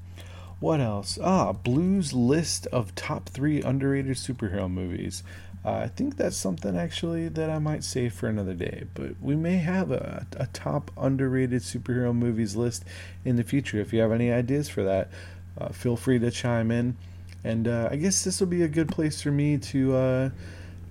What 0.60 0.80
else? 0.80 1.18
Ah, 1.20 1.52
Blue's 1.52 2.12
list 2.12 2.66
of 2.66 2.94
top 2.94 3.28
three 3.28 3.62
underrated 3.62 4.16
superhero 4.16 4.70
movies. 4.70 5.22
Uh, 5.64 5.75
I 5.75 5.88
think 5.88 6.16
that's 6.16 6.37
something 6.37 6.77
actually 6.77 7.29
that 7.29 7.48
I 7.48 7.59
might 7.59 7.85
save 7.85 8.12
for 8.14 8.29
another 8.29 8.55
day. 8.55 8.85
But 8.94 9.20
we 9.20 9.37
may 9.37 9.59
have 9.59 9.92
a, 9.92 10.27
a 10.37 10.46
top 10.48 10.90
underrated 10.96 11.62
superhero 11.62 12.14
movies 12.14 12.57
list 12.57 12.85
in 13.25 13.37
the 13.37 13.44
future. 13.44 13.81
If 13.81 13.92
you 13.92 14.01
have 14.01 14.12
any 14.12 14.33
ideas 14.33 14.68
for 14.68 14.83
that, 14.83 15.11
uh, 15.59 15.68
feel 15.68 15.96
free 15.96 16.18
to 16.18 16.31
chime 16.31 16.70
in. 16.70 16.96
And 17.44 17.68
uh, 17.68 17.88
I 17.90 17.96
guess 17.96 18.25
this 18.25 18.40
will 18.40 18.48
be 18.48 18.62
a 18.62 18.68
good 18.68 18.88
place 18.88 19.22
for 19.22 19.31
me 19.31 19.59
to 19.59 19.94
uh, 19.94 20.31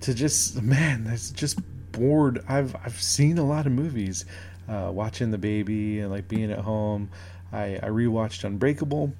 to 0.00 0.14
just 0.14 0.62
man, 0.62 1.04
that's 1.04 1.30
just 1.30 1.58
bored. 1.92 2.42
I've 2.48 2.74
I've 2.76 3.00
seen 3.00 3.38
a 3.38 3.44
lot 3.44 3.66
of 3.66 3.72
movies, 3.72 4.24
uh, 4.68 4.90
watching 4.92 5.30
the 5.30 5.38
baby 5.38 6.00
and 6.00 6.10
like 6.10 6.28
being 6.28 6.50
at 6.50 6.60
home. 6.60 7.10
I 7.52 7.76
I 7.76 7.88
rewatched 7.88 8.44
Unbreakable 8.44 9.12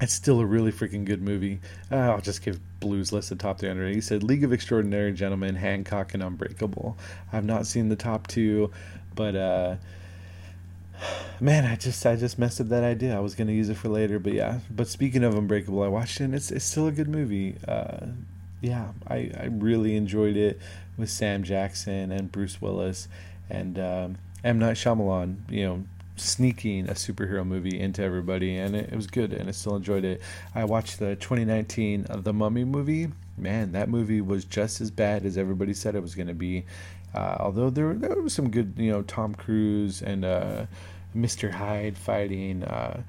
it's 0.00 0.12
still 0.12 0.40
a 0.40 0.46
really 0.46 0.72
freaking 0.72 1.04
good 1.04 1.22
movie. 1.22 1.60
Uh, 1.90 1.96
I'll 1.96 2.20
just 2.20 2.42
give 2.42 2.60
Blues 2.80 3.12
list 3.12 3.28
the 3.28 3.36
top 3.36 3.58
300. 3.58 3.94
He 3.94 4.00
said 4.00 4.22
League 4.22 4.44
of 4.44 4.52
Extraordinary 4.52 5.12
Gentlemen, 5.12 5.56
Hancock, 5.56 6.14
and 6.14 6.22
Unbreakable. 6.22 6.96
I've 7.32 7.44
not 7.44 7.66
seen 7.66 7.88
the 7.88 7.96
top 7.96 8.26
two, 8.26 8.70
but 9.14 9.36
uh, 9.36 9.76
man, 11.40 11.64
I 11.64 11.76
just 11.76 12.04
I 12.06 12.16
just 12.16 12.38
messed 12.38 12.60
up 12.60 12.68
that 12.68 12.84
idea. 12.84 13.16
I 13.16 13.20
was 13.20 13.34
gonna 13.34 13.52
use 13.52 13.68
it 13.68 13.76
for 13.76 13.88
later, 13.88 14.18
but 14.18 14.32
yeah. 14.32 14.60
But 14.70 14.88
speaking 14.88 15.24
of 15.24 15.34
Unbreakable, 15.34 15.82
I 15.82 15.88
watched 15.88 16.20
it. 16.20 16.24
and 16.24 16.34
It's 16.34 16.50
it's 16.50 16.64
still 16.64 16.86
a 16.86 16.92
good 16.92 17.08
movie. 17.08 17.56
Uh, 17.66 18.06
yeah, 18.60 18.92
I 19.08 19.30
I 19.38 19.48
really 19.50 19.96
enjoyed 19.96 20.36
it 20.36 20.58
with 20.96 21.10
Sam 21.10 21.42
Jackson 21.42 22.12
and 22.12 22.30
Bruce 22.30 22.60
Willis 22.60 23.08
and 23.50 23.78
um, 23.78 24.18
M 24.44 24.58
Night 24.58 24.76
Shyamalan. 24.76 25.50
You 25.50 25.66
know, 25.66 25.84
sneaking 26.16 26.88
a 26.88 26.92
superhero 26.92 27.46
movie 27.46 27.78
into 27.78 28.02
everybody, 28.02 28.56
and 28.56 28.76
it, 28.76 28.90
it, 28.92 28.96
was 28.96 29.06
good, 29.06 29.32
and 29.32 29.48
I 29.48 29.52
still 29.52 29.76
enjoyed 29.76 30.04
it. 30.04 30.20
I 30.54 30.64
watched 30.64 30.98
the 30.98 31.16
2019 31.16 32.06
of 32.06 32.24
The 32.24 32.32
Mummy 32.32 32.64
movie. 32.64 33.08
Man, 33.36 33.72
that 33.72 33.88
movie 33.88 34.20
was 34.20 34.44
just 34.44 34.80
as 34.80 34.90
bad 34.90 35.24
as 35.24 35.38
everybody 35.38 35.74
said 35.74 35.94
it 35.94 36.02
was 36.02 36.14
going 36.14 36.28
to 36.28 36.34
be. 36.34 36.64
Uh, 37.14 37.36
although 37.40 37.70
there 37.70 37.92
there 37.94 38.20
was 38.20 38.32
some 38.32 38.50
good, 38.50 38.74
you 38.76 38.90
know, 38.90 39.02
Tom 39.02 39.34
Cruise 39.34 40.02
and 40.02 40.24
uh, 40.24 40.66
Mr. 41.16 41.50
Hyde 41.50 41.96
fighting. 41.96 42.62
Uh, 42.64 43.02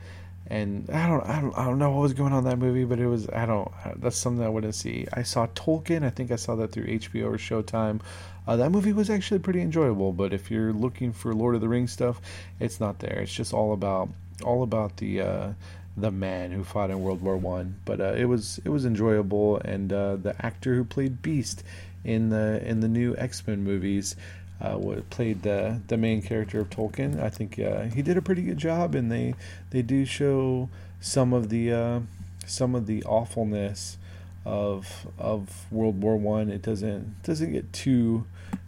and 0.47 0.89
I 0.89 1.07
don't, 1.07 1.25
I 1.25 1.39
don't, 1.39 1.57
I 1.57 1.65
don't 1.65 1.79
know 1.79 1.91
what 1.91 2.01
was 2.01 2.13
going 2.13 2.33
on 2.33 2.39
in 2.39 2.49
that 2.49 2.59
movie, 2.59 2.83
but 2.83 2.99
it 2.99 3.07
was, 3.07 3.29
I 3.29 3.45
don't, 3.45 3.71
that's 3.95 4.17
something 4.17 4.45
I 4.45 4.49
wouldn't 4.49 4.75
see. 4.75 5.07
I 5.13 5.23
saw 5.23 5.47
Tolkien. 5.47 6.03
I 6.03 6.09
think 6.09 6.31
I 6.31 6.35
saw 6.35 6.55
that 6.55 6.71
through 6.71 6.85
HBO 6.85 7.25
or 7.25 7.37
Showtime. 7.37 8.01
Uh, 8.47 8.57
that 8.57 8.71
movie 8.71 8.93
was 8.93 9.09
actually 9.09 9.39
pretty 9.39 9.61
enjoyable, 9.61 10.11
but 10.11 10.33
if 10.33 10.51
you're 10.51 10.73
looking 10.73 11.13
for 11.13 11.33
Lord 11.33 11.55
of 11.55 11.61
the 11.61 11.69
Rings 11.69 11.91
stuff, 11.91 12.19
it's 12.59 12.79
not 12.79 12.99
there. 12.99 13.19
It's 13.19 13.33
just 13.33 13.53
all 13.53 13.73
about, 13.73 14.09
all 14.43 14.63
about 14.63 14.97
the, 14.97 15.21
uh, 15.21 15.53
the 15.95 16.11
man 16.11 16.51
who 16.51 16.63
fought 16.63 16.89
in 16.89 17.01
World 17.01 17.21
War 17.21 17.37
One. 17.37 17.75
But 17.85 18.01
uh, 18.01 18.13
it 18.17 18.25
was, 18.25 18.59
it 18.65 18.69
was 18.69 18.85
enjoyable, 18.85 19.57
and 19.57 19.93
uh, 19.93 20.17
the 20.17 20.35
actor 20.45 20.75
who 20.75 20.83
played 20.83 21.21
Beast 21.21 21.63
in 22.03 22.29
the 22.29 22.61
in 22.67 22.81
the 22.81 22.89
new 22.89 23.15
X 23.17 23.47
Men 23.47 23.63
movies 23.63 24.17
uh, 24.59 24.77
played 25.09 25.43
the 25.43 25.79
the 25.87 25.95
main 25.95 26.21
character 26.21 26.59
of 26.59 26.69
Tolkien. 26.69 27.21
I 27.21 27.29
think 27.29 27.57
uh, 27.57 27.83
he 27.83 28.01
did 28.01 28.17
a 28.17 28.21
pretty 28.21 28.41
good 28.41 28.57
job, 28.57 28.93
and 28.93 29.09
they 29.09 29.35
they 29.69 29.81
do 29.81 30.03
show 30.03 30.69
some 30.99 31.31
of 31.31 31.47
the 31.47 32.01
some 32.45 32.75
of 32.75 32.87
the 32.87 33.03
awfulness 33.03 33.97
of 34.45 35.07
of 35.17 35.71
World 35.71 36.01
War 36.01 36.17
One. 36.17 36.49
It 36.49 36.61
doesn't 36.61 37.23
doesn't 37.23 37.51
get 37.53 37.71
too 37.73 38.25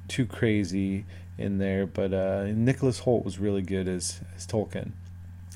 too 0.08 0.26
crazy 0.26 1.06
in 1.38 1.58
there, 1.58 1.86
but 1.86 2.14
uh, 2.14 2.46
Nicholas 2.46 3.02
Hoult 3.02 3.26
was 3.26 3.40
really 3.40 3.62
good 3.62 3.88
as 3.88 4.22
as 4.36 4.48
Tolkien. 4.48 4.92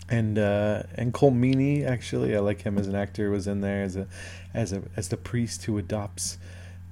and 0.10 0.38
uh, 0.39 0.84
and 0.95 1.13
Colm 1.13 1.36
Meaney 1.39 1.86
actually 1.86 2.36
I 2.36 2.39
like 2.39 2.62
him 2.62 2.77
as 2.77 2.88
an 2.88 2.95
actor 2.95 3.29
was 3.29 3.47
in 3.47 3.62
there 3.62 3.84
as 3.84 3.95
a 3.95 4.08
as 4.53 4.73
a 4.73 4.82
as 4.95 5.10
the 5.10 5.17
priest 5.17 5.65
who 5.65 5.77
adopts 5.77 6.38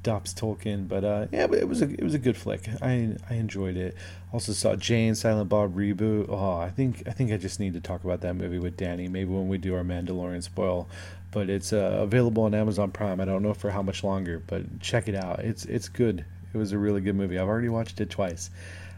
adopts 0.08 0.34
Tolkien 0.34 0.88
but 0.88 1.04
uh, 1.04 1.28
yeah 1.34 1.48
but 1.48 1.60
it 1.60 1.68
was 1.68 1.82
a 1.82 1.90
it 1.90 2.04
was 2.04 2.14
a 2.14 2.20
good 2.20 2.38
flick. 2.38 2.70
I 2.82 3.16
I 3.30 3.34
enjoyed 3.34 3.76
it. 3.76 3.96
Also 4.32 4.54
saw 4.54 4.76
Jay 4.76 5.06
and 5.06 5.18
Silent 5.18 5.50
Bob 5.50 5.76
reboot. 5.76 6.30
Oh 6.30 6.58
I 6.58 6.70
think 6.70 7.04
I 7.08 7.12
think 7.12 7.32
I 7.34 7.38
just 7.38 7.60
need 7.60 7.74
to 7.74 7.82
talk 7.82 8.04
about 8.06 8.22
that 8.22 8.36
movie 8.36 8.60
with 8.60 8.78
Danny. 8.78 9.10
Maybe 9.10 9.30
when 9.32 9.50
we 9.50 9.58
do 9.58 9.76
our 9.76 9.84
Mandalorian 9.84 10.42
spoil. 10.42 10.88
But 11.32 11.50
it's 11.50 11.74
uh, 11.74 11.98
available 12.00 12.44
on 12.44 12.56
Amazon 12.56 12.90
Prime. 12.90 13.20
I 13.20 13.26
don't 13.26 13.44
know 13.44 13.54
for 13.54 13.70
how 13.70 13.82
much 13.82 14.02
longer 14.02 14.42
but 14.48 14.80
check 14.80 15.10
it 15.10 15.16
out. 15.16 15.40
It's 15.40 15.66
it's 15.66 15.90
good. 15.90 16.24
It 16.54 16.58
was 16.58 16.72
a 16.72 16.78
really 16.78 17.02
good 17.02 17.16
movie. 17.16 17.38
I've 17.38 17.50
already 17.50 17.70
watched 17.70 18.00
it 18.00 18.10
twice 18.10 18.50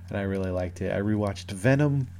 and 0.10 0.18
I 0.18 0.22
really 0.22 0.52
liked 0.52 0.82
it. 0.82 0.94
I 0.94 1.00
rewatched 1.00 1.52
Venom. 1.52 2.08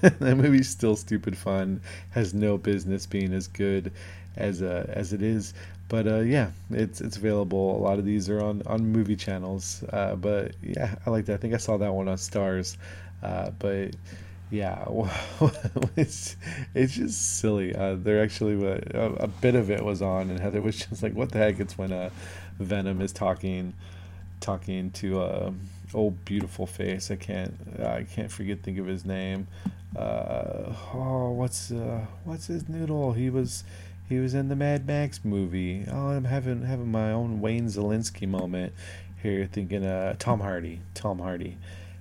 That 0.00 0.36
movie's 0.36 0.68
still 0.68 0.96
stupid 0.96 1.36
fun. 1.36 1.82
Has 2.10 2.32
no 2.32 2.56
business 2.56 3.04
being 3.04 3.34
as 3.34 3.48
good 3.48 3.92
as 4.36 4.62
uh, 4.62 4.86
as 4.88 5.12
it 5.12 5.22
is. 5.22 5.54
But 5.88 6.06
uh, 6.06 6.20
yeah, 6.20 6.50
it's 6.70 7.00
it's 7.00 7.16
available. 7.16 7.76
A 7.76 7.80
lot 7.80 7.98
of 7.98 8.04
these 8.04 8.28
are 8.28 8.42
on 8.42 8.62
on 8.66 8.86
movie 8.86 9.16
channels. 9.16 9.82
Uh, 9.90 10.16
but 10.16 10.54
yeah, 10.62 10.94
I 11.06 11.10
like 11.10 11.26
that. 11.26 11.34
I 11.34 11.36
think 11.38 11.54
I 11.54 11.58
saw 11.58 11.78
that 11.78 11.92
one 11.92 12.08
on 12.08 12.16
Starz. 12.16 12.76
Uh, 13.22 13.50
but 13.58 13.94
yeah, 14.50 14.84
it's 15.96 16.36
it's 16.74 16.94
just 16.94 17.38
silly. 17.40 17.74
Uh, 17.74 17.96
there 17.96 18.22
actually 18.22 18.62
a, 18.64 19.12
a, 19.14 19.26
bit 19.26 19.54
of 19.54 19.70
it 19.70 19.82
was 19.82 20.02
on, 20.02 20.30
and 20.30 20.38
Heather 20.38 20.60
was 20.60 20.76
just 20.88 21.02
like, 21.02 21.14
"What 21.14 21.32
the 21.32 21.38
heck?" 21.38 21.58
It's 21.58 21.78
when 21.78 21.92
uh, 21.92 22.10
Venom 22.58 23.00
is 23.00 23.12
talking 23.12 23.74
talking 24.40 24.90
to. 24.92 25.54
Old 25.94 26.22
beautiful 26.26 26.66
face. 26.66 27.10
I 27.10 27.16
can't 27.16 27.54
I 27.82 28.02
can't 28.02 28.30
forget 28.30 28.62
think 28.62 28.76
of 28.76 28.84
his 28.84 29.06
name. 29.06 29.46
Uh, 29.96 30.74
oh, 30.92 31.30
what's 31.30 31.72
what's 32.24 32.46
his 32.48 32.68
noodle? 32.68 33.14
He 33.14 33.30
was 33.30 33.64
he 34.08 34.18
was 34.18 34.34
in 34.34 34.48
the 34.48 34.56
Mad 34.56 34.86
Max 34.86 35.24
movie. 35.24 35.84
Oh, 35.90 36.08
I'm 36.08 36.24
having 36.24 36.62
having 36.62 36.90
my 36.90 37.12
own 37.12 37.40
Wayne 37.40 37.66
Szalinski 37.66 38.28
moment 38.28 38.72
here, 39.22 39.48
thinking 39.50 39.84
uh, 39.84 40.14
Tom 40.18 40.40
Hardy. 40.40 40.80
Tom 40.94 41.18
Hardy. 41.18 41.56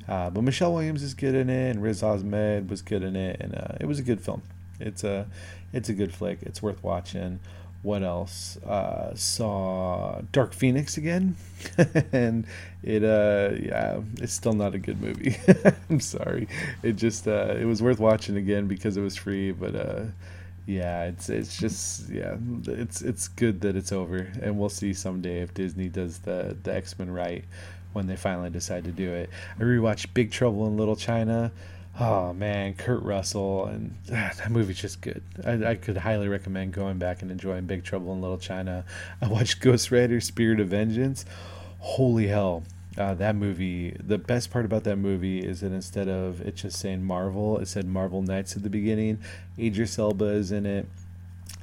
Uh, 0.08 0.30
but 0.30 0.42
Michelle 0.42 0.74
Williams 0.74 1.04
is 1.04 1.14
good 1.14 1.36
in 1.36 1.50
it, 1.50 1.72
and 1.72 1.84
Riz 1.84 2.02
Ahmed 2.02 2.70
was 2.70 2.82
good 2.82 3.04
in 3.04 3.16
it, 3.16 3.42
and 3.42 3.56
uh, 3.56 3.76
it 3.80 3.86
was 3.86 4.00
a 4.00 4.04
good 4.04 4.22
film. 4.22 4.42
It's 4.80 5.04
a 5.04 5.28
it's 5.74 5.90
a 5.90 5.94
good 5.94 6.14
flick. 6.14 6.40
It's 6.44 6.62
worth 6.62 6.84
watching 6.84 7.40
what 7.84 8.04
else? 8.04 8.58
Uh, 8.58 9.16
saw 9.16 10.22
Dark 10.32 10.54
Phoenix 10.54 10.98
again, 10.98 11.36
and 12.12 12.46
it 12.84 13.04
uh 13.04 13.56
yeah, 13.62 14.02
it's 14.18 14.34
still 14.34 14.54
not 14.54 14.74
a 14.74 14.80
good 14.80 15.02
movie. 15.02 15.38
I'm 15.90 16.00
sorry. 16.00 16.48
It 16.84 16.94
just 16.94 17.28
uh, 17.28 17.56
it 17.58 17.66
was 17.66 17.82
worth 17.82 18.00
watching 18.00 18.38
again 18.38 18.68
because 18.68 18.98
it 18.98 19.02
was 19.02 19.16
free, 19.16 19.52
but 19.52 19.76
uh, 19.76 20.04
yeah, 20.68 21.06
it's 21.06 21.30
it's 21.30 21.58
just 21.58 22.10
yeah, 22.10 22.36
it's 22.68 23.02
it's 23.02 23.28
good 23.28 23.62
that 23.62 23.76
it's 23.76 23.92
over, 23.92 24.32
and 24.42 24.60
we'll 24.60 24.70
see 24.70 24.94
someday 24.94 25.42
if 25.42 25.54
Disney 25.56 25.90
does 25.90 26.20
the 26.20 26.56
the 26.62 26.76
X 26.76 26.98
Men 27.00 27.10
right 27.10 27.44
when 27.94 28.06
they 28.06 28.16
finally 28.16 28.52
decide 28.52 28.84
to 28.84 28.92
do 28.92 29.12
it. 29.12 29.32
I 29.60 29.64
rewatched 29.64 30.14
Big 30.14 30.32
Trouble 30.32 30.68
in 30.68 30.78
Little 30.78 30.96
China 30.96 31.52
oh 32.00 32.34
man, 32.34 32.74
Kurt 32.74 33.02
Russell, 33.04 33.66
and 33.66 33.96
ah, 34.12 34.32
that 34.38 34.52
movie's 34.52 34.80
just 34.80 35.02
good. 35.02 35.24
I, 35.46 35.72
I, 35.72 35.76
could 35.76 35.98
highly 35.98 36.28
recommend 36.28 36.74
going 36.74 36.98
back 36.98 37.22
and 37.22 37.32
enjoying 37.32 37.66
Big 37.66 37.84
Trouble 37.84 38.14
in 38.14 38.22
Little 38.22 38.38
China. 38.38 38.86
I 39.22 39.28
watched 39.28 39.60
Ghost 39.60 39.92
Rider: 39.92 40.20
Spirit 40.22 40.60
of 40.60 40.70
Vengeance. 40.70 41.26
Holy 41.80 42.28
hell, 42.28 42.64
uh, 42.98 43.14
that 43.16 43.36
movie! 43.36 43.96
The 44.00 44.18
best 44.18 44.52
part 44.52 44.66
about 44.66 44.84
that 44.86 44.98
movie 44.98 45.40
is 45.40 45.62
that 45.62 45.72
instead 45.72 46.08
of 46.08 46.42
it 46.42 46.56
just 46.56 46.80
saying 46.80 47.04
Marvel, 47.04 47.60
it 47.60 47.68
said 47.68 47.86
Marvel 47.86 48.22
Knights 48.22 48.56
at 48.56 48.64
the 48.64 48.70
beginning. 48.70 49.20
Idris 49.58 50.00
Elba 50.00 50.26
is 50.26 50.52
in 50.52 50.66
it. 50.66 50.88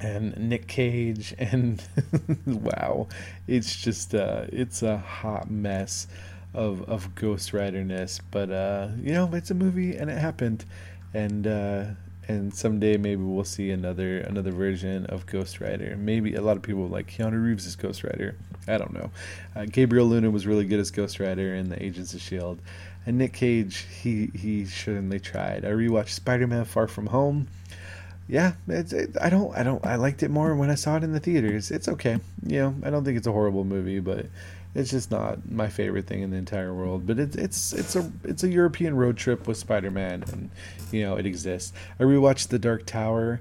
And 0.00 0.36
Nick 0.36 0.66
Cage, 0.66 1.34
and 1.38 1.82
wow, 2.46 3.08
it's 3.46 3.76
just 3.76 4.14
uh, 4.14 4.46
it's 4.48 4.82
a 4.82 4.98
hot 4.98 5.50
mess 5.50 6.06
of 6.52 6.82
of 6.88 7.14
Ghost 7.14 7.52
Rider 7.52 7.84
ness, 7.84 8.20
but 8.30 8.50
uh, 8.50 8.88
you 9.00 9.12
know 9.12 9.30
it's 9.32 9.50
a 9.50 9.54
movie 9.54 9.96
and 9.96 10.10
it 10.10 10.18
happened, 10.18 10.64
and 11.12 11.46
uh, 11.46 11.84
and 12.28 12.54
someday 12.54 12.96
maybe 12.96 13.22
we'll 13.22 13.44
see 13.44 13.70
another 13.70 14.18
another 14.18 14.50
version 14.50 15.06
of 15.06 15.26
Ghost 15.26 15.60
Rider. 15.60 15.96
Maybe 15.96 16.34
a 16.34 16.40
lot 16.40 16.56
of 16.56 16.62
people 16.62 16.88
like 16.88 17.10
Keanu 17.10 17.42
Reeves 17.42 17.66
as 17.66 17.76
Ghost 17.76 18.04
Rider. 18.04 18.36
I 18.66 18.78
don't 18.78 18.92
know. 18.92 19.10
Uh, 19.54 19.66
Gabriel 19.66 20.06
Luna 20.06 20.30
was 20.30 20.46
really 20.46 20.64
good 20.64 20.80
as 20.80 20.90
Ghost 20.90 21.20
Rider 21.20 21.54
in 21.54 21.68
the 21.68 21.82
Agents 21.82 22.14
of 22.14 22.20
Shield, 22.20 22.60
and 23.06 23.18
Nick 23.18 23.34
Cage 23.34 23.86
he 24.02 24.30
he 24.34 24.64
certainly 24.64 25.20
tried. 25.20 25.64
I 25.64 25.70
rewatched 25.70 26.10
Spider 26.10 26.46
Man 26.46 26.64
Far 26.64 26.88
From 26.88 27.06
Home. 27.08 27.48
Yeah, 28.26 28.54
it's 28.68 28.92
it, 28.92 29.16
I 29.20 29.28
don't 29.28 29.54
I 29.56 29.62
don't 29.62 29.84
I 29.84 29.96
liked 29.96 30.22
it 30.22 30.30
more 30.30 30.54
when 30.54 30.70
I 30.70 30.76
saw 30.76 30.96
it 30.96 31.04
in 31.04 31.12
the 31.12 31.20
theaters. 31.20 31.70
It's 31.70 31.88
okay. 31.88 32.18
You 32.46 32.60
know, 32.60 32.74
I 32.82 32.90
don't 32.90 33.04
think 33.04 33.18
it's 33.18 33.26
a 33.26 33.32
horrible 33.32 33.64
movie, 33.64 34.00
but 34.00 34.26
it's 34.74 34.90
just 34.90 35.10
not 35.10 35.50
my 35.50 35.68
favorite 35.68 36.06
thing 36.06 36.22
in 36.22 36.30
the 36.30 36.36
entire 36.36 36.74
world. 36.74 37.06
But 37.06 37.18
it's 37.18 37.36
it's 37.36 37.72
it's 37.72 37.96
a 37.96 38.10
it's 38.24 38.42
a 38.42 38.48
European 38.48 38.96
road 38.96 39.16
trip 39.16 39.46
with 39.46 39.56
Spider 39.56 39.90
Man, 39.90 40.24
and 40.32 40.50
you 40.90 41.02
know 41.02 41.16
it 41.16 41.26
exists. 41.26 41.72
I 41.98 42.02
rewatched 42.04 42.48
The 42.48 42.58
Dark 42.58 42.86
Tower. 42.86 43.40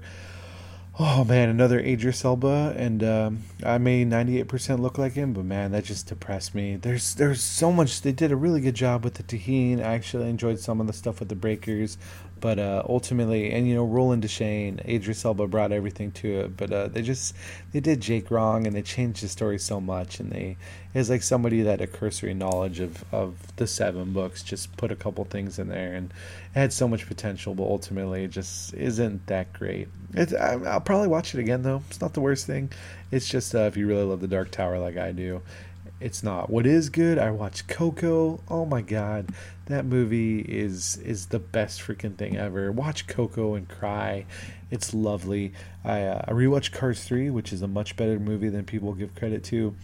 Oh 0.96 1.24
man, 1.24 1.48
another 1.48 1.80
Idris 1.80 2.24
Elba, 2.24 2.74
and 2.76 3.02
um, 3.02 3.42
I 3.64 3.78
may 3.78 4.04
ninety 4.04 4.38
eight 4.38 4.46
percent 4.46 4.80
look 4.80 4.96
like 4.96 5.14
him, 5.14 5.32
but 5.32 5.44
man, 5.44 5.72
that 5.72 5.84
just 5.84 6.06
depressed 6.06 6.54
me. 6.54 6.76
There's 6.76 7.16
there's 7.16 7.42
so 7.42 7.72
much. 7.72 8.02
They 8.02 8.12
did 8.12 8.30
a 8.30 8.36
really 8.36 8.60
good 8.60 8.76
job 8.76 9.02
with 9.02 9.14
the 9.14 9.24
Taheen. 9.24 9.80
I 9.80 9.94
actually 9.94 10.30
enjoyed 10.30 10.60
some 10.60 10.80
of 10.80 10.86
the 10.86 10.92
stuff 10.92 11.18
with 11.18 11.30
the 11.30 11.34
Breakers, 11.34 11.98
but 12.44 12.58
uh, 12.58 12.82
ultimately, 12.86 13.52
and 13.52 13.66
you 13.66 13.74
know, 13.74 13.86
Roland 13.86 14.22
Deschain, 14.22 14.86
Idris 14.86 15.24
Elba 15.24 15.46
brought 15.46 15.72
everything 15.72 16.12
to 16.12 16.40
it. 16.40 16.58
But 16.58 16.70
uh, 16.70 16.88
they 16.88 17.00
just 17.00 17.34
they 17.72 17.80
did 17.80 18.02
Jake 18.02 18.30
wrong, 18.30 18.66
and 18.66 18.76
they 18.76 18.82
changed 18.82 19.22
the 19.22 19.28
story 19.28 19.58
so 19.58 19.80
much. 19.80 20.20
And 20.20 20.30
they 20.30 20.58
is 20.92 21.08
like 21.08 21.22
somebody 21.22 21.62
that 21.62 21.80
a 21.80 21.86
cursory 21.86 22.34
knowledge 22.34 22.80
of 22.80 23.02
of 23.12 23.56
the 23.56 23.66
seven 23.66 24.12
books, 24.12 24.42
just 24.42 24.76
put 24.76 24.92
a 24.92 24.94
couple 24.94 25.24
things 25.24 25.58
in 25.58 25.68
there, 25.68 25.94
and 25.94 26.10
it 26.54 26.58
had 26.58 26.70
so 26.74 26.86
much 26.86 27.06
potential, 27.06 27.54
but 27.54 27.62
ultimately, 27.62 28.24
it 28.24 28.30
just 28.30 28.74
isn't 28.74 29.26
that 29.26 29.50
great. 29.54 29.88
It's, 30.12 30.34
I, 30.34 30.56
will 30.56 30.80
probably 30.80 31.08
watch 31.08 31.32
it 31.34 31.40
again 31.40 31.62
though. 31.62 31.82
It's 31.88 32.02
not 32.02 32.12
the 32.12 32.20
worst 32.20 32.46
thing. 32.46 32.70
It's 33.10 33.26
just 33.26 33.54
uh, 33.54 33.60
if 33.60 33.78
you 33.78 33.86
really 33.86 34.04
love 34.04 34.20
the 34.20 34.28
Dark 34.28 34.50
Tower 34.50 34.78
like 34.78 34.98
I 34.98 35.12
do, 35.12 35.40
it's 36.04 36.22
not. 36.22 36.50
What 36.50 36.66
is 36.66 36.90
good? 36.90 37.18
I 37.18 37.30
watched 37.30 37.66
Coco. 37.66 38.38
Oh 38.50 38.66
my 38.66 38.82
god, 38.82 39.30
that 39.66 39.86
movie 39.86 40.40
is 40.40 40.98
is 40.98 41.28
the 41.28 41.38
best 41.38 41.80
freaking 41.80 42.14
thing 42.14 42.36
ever. 42.36 42.70
Watch 42.70 43.06
Coco 43.06 43.54
and 43.54 43.66
cry. 43.66 44.26
It's 44.70 44.92
lovely. 44.92 45.54
I 45.82 46.02
uh, 46.02 46.22
I 46.28 46.32
rewatched 46.32 46.72
Cars 46.72 47.02
3, 47.02 47.30
which 47.30 47.54
is 47.54 47.62
a 47.62 47.68
much 47.68 47.96
better 47.96 48.18
movie 48.18 48.50
than 48.50 48.66
people 48.66 48.92
give 48.92 49.14
credit 49.14 49.44
to. 49.44 49.74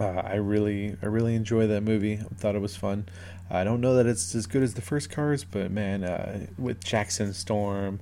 Uh, 0.00 0.22
I 0.24 0.34
really 0.34 0.96
I 1.00 1.06
really 1.06 1.36
enjoy 1.36 1.68
that 1.68 1.84
movie. 1.84 2.14
I 2.14 2.34
thought 2.34 2.56
it 2.56 2.60
was 2.60 2.74
fun. 2.74 3.06
I 3.48 3.62
don't 3.62 3.80
know 3.80 3.94
that 3.94 4.06
it's 4.06 4.34
as 4.34 4.48
good 4.48 4.64
as 4.64 4.74
the 4.74 4.82
first 4.82 5.08
Cars, 5.08 5.44
but 5.44 5.70
man, 5.70 6.02
uh, 6.02 6.46
with 6.58 6.82
Jackson 6.82 7.32
Storm 7.32 8.00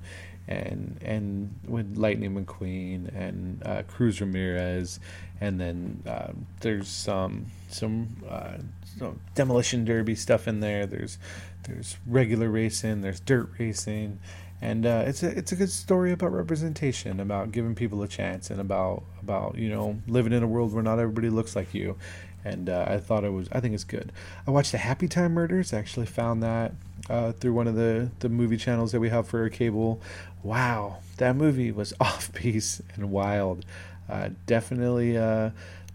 and 0.48 0.98
and 1.02 1.54
with 1.66 1.96
Lightning 1.96 2.34
McQueen 2.34 3.14
and 3.14 3.62
uh, 3.64 3.82
Cruz 3.82 4.20
Ramirez, 4.20 5.00
and 5.40 5.60
then 5.60 6.02
uh, 6.06 6.32
there's 6.60 6.88
some 6.88 7.46
some, 7.68 8.16
uh, 8.28 8.58
some 8.98 9.20
demolition 9.34 9.84
derby 9.84 10.14
stuff 10.14 10.48
in 10.48 10.60
there. 10.60 10.86
There's 10.86 11.18
there's 11.64 11.96
regular 12.06 12.48
racing, 12.48 13.02
there's 13.02 13.20
dirt 13.20 13.50
racing, 13.58 14.18
and 14.60 14.84
uh, 14.84 15.04
it's 15.06 15.22
a 15.22 15.36
it's 15.36 15.52
a 15.52 15.56
good 15.56 15.70
story 15.70 16.12
about 16.12 16.32
representation, 16.32 17.20
about 17.20 17.52
giving 17.52 17.74
people 17.74 18.02
a 18.02 18.08
chance, 18.08 18.50
and 18.50 18.60
about 18.60 19.04
about 19.20 19.56
you 19.56 19.68
know 19.68 19.98
living 20.06 20.32
in 20.32 20.42
a 20.42 20.48
world 20.48 20.72
where 20.72 20.82
not 20.82 20.98
everybody 20.98 21.30
looks 21.30 21.56
like 21.56 21.72
you. 21.74 21.96
And 22.44 22.68
uh, 22.68 22.86
I 22.88 22.98
thought 22.98 23.22
it 23.22 23.30
was 23.30 23.48
I 23.52 23.60
think 23.60 23.74
it's 23.74 23.84
good. 23.84 24.10
I 24.46 24.50
watched 24.50 24.72
the 24.72 24.78
Happy 24.78 25.06
Time 25.06 25.34
Murders. 25.34 25.72
I 25.72 25.78
actually 25.78 26.06
found 26.06 26.42
that 26.42 26.72
uh, 27.10 27.32
through 27.32 27.52
one 27.52 27.66
of 27.66 27.74
the 27.74 28.10
the 28.20 28.28
movie 28.28 28.56
channels 28.56 28.92
that 28.92 29.00
we 29.00 29.08
have 29.08 29.26
for 29.26 29.42
our 29.42 29.48
cable 29.48 30.00
wow, 30.42 30.98
that 31.18 31.36
movie 31.36 31.70
was 31.70 31.92
off 32.00 32.32
piece 32.32 32.82
and 32.94 33.10
wild. 33.10 33.64
Uh, 34.08 34.30
definitely 34.46 35.16
uh, 35.16 35.50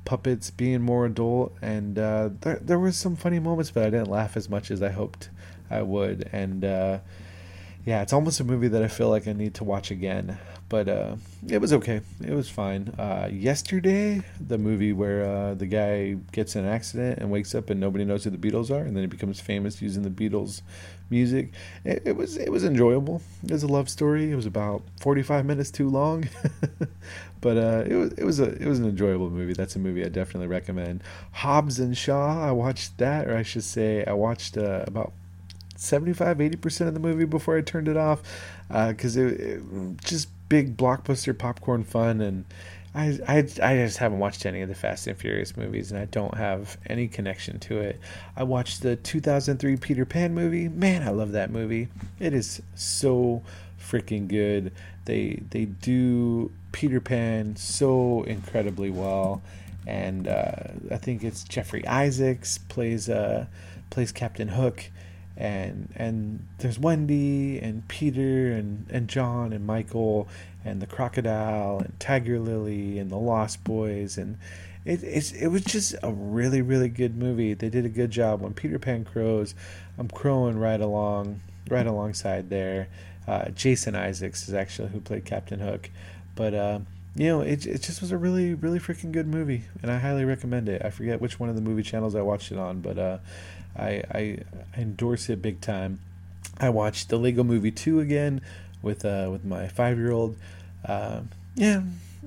puppets 0.06 0.50
being 0.50 0.82
more 0.82 1.06
adult, 1.06 1.56
and 1.62 2.00
uh, 2.00 2.30
there 2.41 2.60
there 2.62 2.80
was 2.80 2.98
some 2.98 3.15
funny 3.15 3.39
moments, 3.39 3.72
but 3.72 3.84
I 3.84 3.89
didn't 3.89 4.10
laugh 4.10 4.38
as 4.38 4.50
much 4.50 4.72
as 4.72 4.82
I 4.82 4.89
hoped 4.89 5.30
I 5.70 5.82
would. 5.82 6.30
And 6.32 6.63
uh, 6.63 7.00
yeah, 7.86 8.02
it's 8.02 8.13
almost 8.13 8.39
a 8.39 8.43
movie 8.43 8.70
that 8.70 8.82
I 8.84 8.88
feel 8.88 9.10
like 9.10 9.28
I 9.28 9.34
need 9.34 9.54
to 9.56 9.63
watch 9.63 9.91
again. 9.91 10.38
But 10.69 10.89
uh, 10.89 11.15
it 11.47 11.60
was 11.60 11.71
okay. 11.71 12.01
It 12.21 12.34
was 12.34 12.49
fine. 12.49 12.93
Uh, 12.99 13.30
yesterday, 13.32 14.21
the 14.45 14.58
movie 14.58 14.91
where 14.91 15.56
the 15.56 15.65
guy 15.65 16.17
gets 16.34 16.58
in 16.58 16.65
an 16.65 16.71
accident 16.71 17.19
and 17.19 17.32
wakes 17.32 17.56
up 17.56 17.69
and 17.69 17.80
nobody 17.80 18.03
knows 18.03 18.25
who 18.25 18.32
the 18.32 18.38
Beatles 18.38 18.69
are, 18.69 18.82
and 18.82 18.95
then 18.95 19.03
he 19.03 19.08
becomes 19.08 19.39
famous 19.39 19.82
using 19.82 20.03
the 20.03 20.10
Beatles 20.10 20.62
music. 21.10 21.51
It, 21.86 22.03
it, 22.06 22.15
was 22.17 22.36
it 22.36 22.51
was 22.51 22.65
enjoyable. 22.65 23.21
It 23.43 23.51
was 23.51 23.63
a 23.63 23.67
love 23.67 23.89
story. 23.89 24.32
It 24.32 24.36
was 24.36 24.45
about 24.45 24.84
forty 24.99 25.23
five 25.23 25.45
minutes 25.45 25.71
too 25.71 25.89
long, 25.89 26.27
but 27.41 27.58
uh, 27.58 27.84
it 27.88 27.95
was 27.95 28.12
it 28.13 28.23
was 28.25 28.39
a 28.41 28.51
it 28.62 28.67
was 28.67 28.80
an 28.80 28.89
enjoyable 28.89 29.30
movie. 29.30 29.53
That's 29.53 29.75
a 29.77 29.80
movie 29.80 30.03
I 30.03 30.10
definitely 30.10 30.47
recommend. 30.47 31.01
Hobbs 31.32 31.80
and 31.80 31.97
Shaw. 31.97 32.45
I 32.45 32.51
watched 32.51 32.97
that, 32.97 33.27
or 33.30 33.38
I 33.38 33.43
should 33.43 33.63
say, 33.63 34.03
I 34.06 34.13
watched 34.13 34.58
uh, 34.58 34.84
about 34.86 35.13
75 35.77 36.39
80% 36.39 36.88
of 36.88 36.93
the 36.95 36.99
movie 36.99 37.25
before 37.25 37.56
I 37.56 37.62
turned 37.62 37.88
it 37.88 37.97
off 37.97 38.21
because 38.67 39.15
it, 39.15 39.39
it 39.39 39.62
just 40.03 40.27
big 40.50 40.78
blockbuster 40.78 41.38
popcorn 41.38 41.84
fun 41.84 42.22
and 42.22 42.46
I, 42.98 43.20
I, 43.28 43.38
I 43.62 43.76
just 43.76 44.00
haven't 44.00 44.18
watched 44.18 44.48
any 44.48 44.62
of 44.62 44.70
the 44.70 44.76
Fast 44.76 45.06
and 45.06 45.16
Furious 45.16 45.56
movies, 45.56 45.92
and 45.92 46.02
I 46.02 46.06
don't 46.06 46.36
have 46.36 46.78
any 46.88 47.08
connection 47.08 47.60
to 47.60 47.80
it. 47.80 48.00
I 48.36 48.42
watched 48.42 48.82
the 48.82 48.96
2003 48.96 49.78
Peter 49.78 50.04
Pan 50.04 50.34
movie. 50.34 50.68
Man, 50.68 51.04
I 51.04 51.12
love 51.12 51.34
that 51.34 51.52
movie. 51.52 51.90
It 52.20 52.34
is 52.34 52.60
so 52.74 53.44
freaking 53.80 54.28
good. 54.28 54.72
They 55.06 55.44
they 55.52 55.66
do 55.66 56.52
Peter 56.72 57.00
Pan 57.00 57.56
so 57.56 58.24
incredibly 58.24 58.90
well, 58.90 59.44
and 59.86 60.28
uh, 60.28 60.54
I 60.90 60.98
think 60.98 61.24
it's 61.24 61.44
Jeffrey 61.44 61.86
Isaacs 61.86 62.58
plays 62.58 63.10
uh, 63.10 63.46
plays 63.92 64.12
Captain 64.12 64.48
Hook, 64.48 64.90
and 65.38 65.89
and 65.95 66.45
there's 66.58 66.80
Wendy 66.80 67.60
and 67.60 67.88
Peter 67.88 68.52
and 68.52 68.88
and 68.89 69.08
John 69.08 69.54
and 69.54 69.65
Michael 69.65 70.28
and 70.65 70.82
the 70.82 70.88
crocodile 70.88 71.80
and 71.80 71.97
Tiger 72.00 72.39
Lily 72.39 72.97
and 72.97 73.12
the 73.12 73.17
Lost 73.17 73.63
Boys 73.63 74.17
and 74.17 74.38
it 74.84 75.04
it's, 75.04 75.32
it 75.34 75.47
was 75.47 75.63
just 75.63 75.95
a 76.02 76.12
really 76.12 76.62
really 76.62 76.89
good 76.89 77.15
movie. 77.15 77.54
They 77.54 77.69
did 77.69 77.86
a 77.86 77.89
good 77.89 78.10
job. 78.10 78.41
When 78.41 78.54
Peter 78.54 78.80
Pan 78.80 79.06
crows, 79.06 79.54
I'm 79.97 80.08
crowing 80.08 80.58
right 80.58 80.82
along 80.82 81.41
right 81.69 81.86
alongside 81.86 82.50
there. 82.50 82.88
Uh, 83.28 83.50
Jason 83.50 83.93
Isaacs 83.95 84.47
is 84.47 84.54
actually 84.54 84.89
who 84.89 85.02
played 85.02 85.26
Captain 85.26 85.60
Hook, 85.60 85.89
but. 86.36 86.54
Uh, 86.54 86.80
you 87.17 87.26
know, 87.30 87.41
it, 87.41 87.65
it 87.65 87.82
just 87.82 88.00
was 88.00 88.12
a 88.12 88.17
really, 88.17 88.54
really 88.54 88.78
freaking 88.78 89.12
good 89.12 89.26
movie, 89.26 89.63
and 89.82 89.89
I 89.89 89.97
highly 89.97 90.23
recommend 90.23 90.69
it. 90.69 90.84
I 90.86 90.91
forget 90.91 91.19
which 91.19 91.39
one 91.39 91.50
of 91.50 91.56
the 91.56 91.63
movie 91.63 91.82
channels 91.82 92.13
I 92.13 92.21
watched 92.21 92.52
it 92.52 92.60
on, 92.60 92.80
but 92.80 93.00
uh, 93.00 93.17
I, 93.78 94.04
I, 94.12 94.38
endorse 94.76 95.30
it 95.30 95.42
big 95.42 95.62
time. 95.62 96.00
I 96.60 96.70
watched 96.70 97.10
the 97.10 97.18
Lego 97.18 97.44
Movie 97.44 97.72
2 97.72 98.00
again 98.00 98.42
with 98.82 99.06
uh, 99.06 99.30
with 99.32 99.46
my 99.46 99.68
five 99.68 99.98
year 99.98 100.12
old. 100.12 100.36
Uh, 100.84 101.22
yeah, 101.56 101.84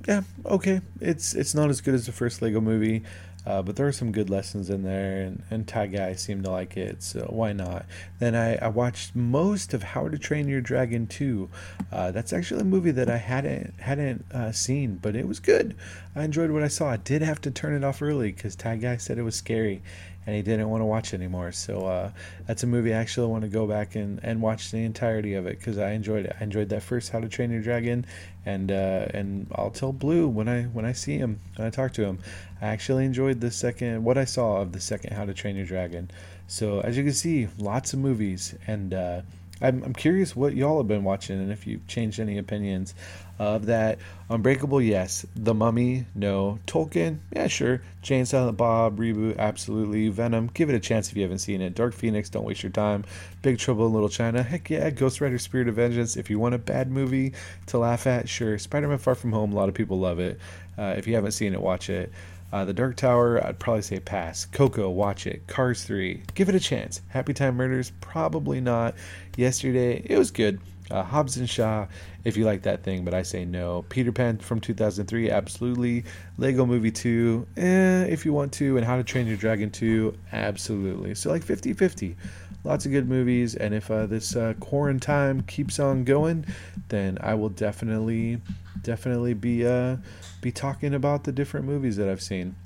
yeah, 0.06 0.22
okay. 0.46 0.80
It's 1.00 1.34
it's 1.34 1.54
not 1.54 1.70
as 1.70 1.80
good 1.80 1.94
as 1.94 2.06
the 2.06 2.12
first 2.12 2.42
Lego 2.42 2.60
Movie. 2.60 3.02
Uh, 3.46 3.62
but 3.62 3.74
there 3.76 3.86
are 3.86 3.92
some 3.92 4.12
good 4.12 4.28
lessons 4.28 4.68
in 4.68 4.82
there, 4.82 5.22
and, 5.22 5.42
and 5.50 5.66
Ty 5.66 5.86
Guy 5.86 6.12
seemed 6.12 6.44
to 6.44 6.50
like 6.50 6.76
it, 6.76 7.02
so 7.02 7.20
why 7.30 7.54
not? 7.54 7.86
Then 8.18 8.34
I, 8.34 8.56
I 8.56 8.68
watched 8.68 9.16
most 9.16 9.72
of 9.72 9.82
How 9.82 10.08
to 10.08 10.18
Train 10.18 10.46
Your 10.46 10.60
Dragon 10.60 11.06
2. 11.06 11.48
Uh, 11.90 12.10
that's 12.10 12.34
actually 12.34 12.60
a 12.60 12.64
movie 12.64 12.90
that 12.90 13.08
I 13.08 13.16
hadn't 13.16 13.72
hadn't 13.80 14.26
uh, 14.30 14.52
seen, 14.52 14.96
but 15.00 15.16
it 15.16 15.26
was 15.26 15.40
good. 15.40 15.74
I 16.14 16.24
enjoyed 16.24 16.50
what 16.50 16.62
I 16.62 16.68
saw. 16.68 16.90
I 16.90 16.98
did 16.98 17.22
have 17.22 17.40
to 17.40 17.50
turn 17.50 17.74
it 17.74 17.82
off 17.82 18.02
early 18.02 18.30
because 18.30 18.54
Ty 18.54 18.76
Guy 18.76 18.98
said 18.98 19.16
it 19.16 19.22
was 19.22 19.36
scary, 19.36 19.80
and 20.26 20.36
he 20.36 20.42
didn't 20.42 20.68
want 20.68 20.82
to 20.82 20.86
watch 20.86 21.14
anymore. 21.14 21.52
So 21.52 21.86
uh, 21.86 22.10
that's 22.46 22.62
a 22.62 22.66
movie 22.66 22.92
I 22.92 22.98
actually 22.98 23.28
want 23.28 23.42
to 23.42 23.48
go 23.48 23.66
back 23.66 23.96
and, 23.96 24.20
and 24.22 24.42
watch 24.42 24.70
the 24.70 24.84
entirety 24.84 25.34
of 25.34 25.46
it 25.46 25.58
because 25.58 25.78
I 25.78 25.92
enjoyed 25.92 26.26
it. 26.26 26.36
I 26.40 26.44
enjoyed 26.44 26.68
that 26.68 26.82
first 26.82 27.10
How 27.10 27.20
to 27.20 27.28
Train 27.28 27.50
Your 27.50 27.62
Dragon, 27.62 28.04
and 28.44 28.70
uh, 28.70 29.06
and 29.14 29.46
I'll 29.54 29.70
tell 29.70 29.92
Blue 29.92 30.28
when 30.28 30.48
I 30.48 30.64
when 30.64 30.84
I 30.84 30.92
see 30.92 31.16
him 31.16 31.40
when 31.56 31.66
I 31.66 31.70
talk 31.70 31.92
to 31.94 32.04
him. 32.04 32.18
I 32.60 32.66
actually 32.66 33.06
enjoyed 33.06 33.40
the 33.40 33.50
second 33.50 34.04
what 34.04 34.18
I 34.18 34.24
saw 34.24 34.60
of 34.60 34.72
the 34.72 34.80
second 34.80 35.14
How 35.14 35.24
to 35.24 35.34
Train 35.34 35.56
Your 35.56 35.66
Dragon. 35.66 36.10
So 36.46 36.80
as 36.80 36.96
you 36.96 37.04
can 37.04 37.14
see, 37.14 37.48
lots 37.58 37.92
of 37.92 38.00
movies, 38.00 38.54
and 38.66 38.92
uh, 38.92 39.22
I'm 39.60 39.82
I'm 39.82 39.94
curious 39.94 40.34
what 40.34 40.54
y'all 40.54 40.78
have 40.78 40.88
been 40.88 41.04
watching 41.04 41.38
and 41.40 41.52
if 41.52 41.66
you've 41.66 41.86
changed 41.86 42.20
any 42.20 42.38
opinions 42.38 42.94
of 43.38 43.66
that. 43.66 43.98
Unbreakable, 44.28 44.82
yes. 44.82 45.26
The 45.34 45.54
Mummy, 45.54 46.04
no. 46.14 46.58
Tolkien, 46.66 47.18
yeah, 47.34 47.46
sure. 47.48 47.82
Jay 48.02 48.18
and 48.18 48.28
Silent 48.28 48.56
Bob 48.56 48.98
reboot, 48.98 49.38
absolutely. 49.38 50.08
Venom, 50.08 50.50
give 50.52 50.68
it 50.68 50.74
a 50.74 50.80
chance 50.80 51.10
if 51.10 51.16
you 51.16 51.22
haven't 51.22 51.38
seen 51.38 51.60
it. 51.62 51.74
Dark 51.74 51.94
Phoenix, 51.94 52.28
don't 52.28 52.44
waste 52.44 52.62
your 52.62 52.70
time. 52.70 53.04
Big 53.42 53.58
Trouble 53.58 53.86
in 53.86 53.94
Little 53.94 54.08
China, 54.08 54.42
heck 54.42 54.68
yeah. 54.70 54.90
Ghost 54.90 55.20
Rider, 55.20 55.38
Spirit 55.38 55.68
of 55.68 55.76
Vengeance, 55.76 56.16
if 56.16 56.30
you 56.30 56.38
want 56.38 56.54
a 56.54 56.58
bad 56.58 56.90
movie 56.90 57.32
to 57.66 57.78
laugh 57.78 58.06
at, 58.06 58.28
sure. 58.28 58.58
Spider-Man 58.58 58.98
Far 58.98 59.14
From 59.14 59.32
Home, 59.32 59.52
a 59.52 59.56
lot 59.56 59.68
of 59.68 59.74
people 59.74 59.98
love 59.98 60.20
it. 60.20 60.38
Uh, 60.78 60.94
if 60.96 61.06
you 61.06 61.14
haven't 61.14 61.32
seen 61.32 61.52
it, 61.52 61.60
watch 61.60 61.90
it. 61.90 62.12
Uh, 62.52 62.64
the 62.64 62.72
Dark 62.72 62.96
Tower, 62.96 63.44
I'd 63.44 63.58
probably 63.58 63.82
say 63.82 64.00
pass. 64.00 64.44
Coco, 64.44 64.90
watch 64.90 65.26
it. 65.26 65.46
Cars 65.46 65.84
3, 65.84 66.22
give 66.34 66.48
it 66.48 66.54
a 66.54 66.60
chance. 66.60 67.00
Happy 67.08 67.32
Time 67.32 67.56
Murders, 67.56 67.92
probably 68.00 68.60
not. 68.60 68.94
Yesterday, 69.36 70.02
it 70.04 70.18
was 70.18 70.30
good. 70.30 70.60
Uh, 70.90 71.04
Hobbs 71.04 71.36
and 71.36 71.48
Shaw, 71.48 71.86
if 72.24 72.36
you 72.36 72.44
like 72.44 72.62
that 72.62 72.82
thing, 72.82 73.04
but 73.04 73.14
I 73.14 73.22
say 73.22 73.44
no. 73.44 73.84
Peter 73.88 74.10
Pan 74.10 74.38
from 74.38 74.60
2003, 74.60 75.30
absolutely. 75.30 76.04
Lego 76.36 76.66
Movie 76.66 76.90
2, 76.90 77.46
eh, 77.56 78.04
if 78.08 78.24
you 78.24 78.32
want 78.32 78.52
to. 78.54 78.76
And 78.76 78.84
How 78.84 78.96
to 78.96 79.04
Train 79.04 79.28
Your 79.28 79.36
Dragon 79.36 79.70
2, 79.70 80.16
absolutely. 80.32 81.14
So, 81.14 81.30
like 81.30 81.44
50 81.44 81.74
50. 81.74 82.16
Lots 82.64 82.84
of 82.84 82.92
good 82.92 83.08
movies. 83.08 83.54
And 83.54 83.72
if 83.72 83.90
uh, 83.90 84.06
this 84.06 84.34
uh, 84.34 84.54
quarantine 84.58 85.42
keeps 85.42 85.78
on 85.78 86.04
going, 86.04 86.44
then 86.88 87.18
I 87.20 87.34
will 87.34 87.48
definitely, 87.48 88.40
definitely 88.82 89.34
be, 89.34 89.64
uh, 89.64 89.96
be 90.40 90.52
talking 90.52 90.94
about 90.94 91.24
the 91.24 91.32
different 91.32 91.66
movies 91.66 91.96
that 91.96 92.08
I've 92.08 92.22
seen. 92.22 92.56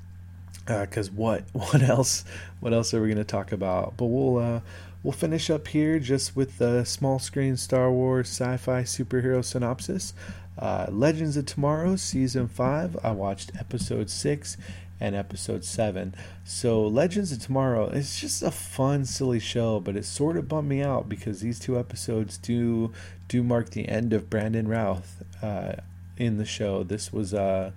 Because 0.65 1.09
uh, 1.09 1.13
what, 1.13 1.43
what 1.53 1.81
else, 1.81 2.25
what 2.59 2.73
else 2.73 2.93
are 2.93 3.01
we 3.01 3.07
going 3.07 3.17
to 3.17 3.23
talk 3.23 3.51
about? 3.51 3.97
But 3.97 4.05
we'll, 4.05 4.37
uh, 4.37 4.59
We'll 5.05 5.11
finish 5.11 5.51
up 5.51 5.67
here 5.67 5.99
just 5.99 6.35
with 6.35 6.57
the 6.57 6.83
small 6.83 7.19
screen 7.19 7.57
Star 7.57 7.91
Wars 7.91 8.27
sci 8.27 8.57
fi 8.57 8.81
superhero 8.81 9.45
synopsis. 9.45 10.15
Uh, 10.57 10.87
Legends 10.89 11.37
of 11.37 11.45
Tomorrow, 11.45 11.97
Season 11.97 12.47
5. 12.47 12.97
I 13.03 13.11
watched 13.11 13.51
Episode 13.59 14.09
6 14.09 14.57
and 14.99 15.15
Episode 15.15 15.63
7. 15.63 16.15
So, 16.43 16.81
Legends 16.81 17.31
of 17.31 17.39
Tomorrow 17.39 17.89
is 17.89 18.19
just 18.19 18.41
a 18.41 18.49
fun, 18.49 19.05
silly 19.05 19.39
show, 19.39 19.79
but 19.79 19.95
it 19.95 20.05
sort 20.05 20.37
of 20.37 20.49
bummed 20.49 20.69
me 20.69 20.81
out 20.81 21.07
because 21.07 21.39
these 21.39 21.59
two 21.59 21.77
episodes 21.77 22.39
do 22.39 22.91
do 23.27 23.43
mark 23.43 23.69
the 23.69 23.87
end 23.87 24.11
of 24.11 24.27
Brandon 24.31 24.67
Routh 24.67 25.21
uh, 25.43 25.73
in 26.17 26.37
the 26.37 26.45
show. 26.45 26.83
This 26.83 27.11
was. 27.11 27.33
Uh, 27.33 27.71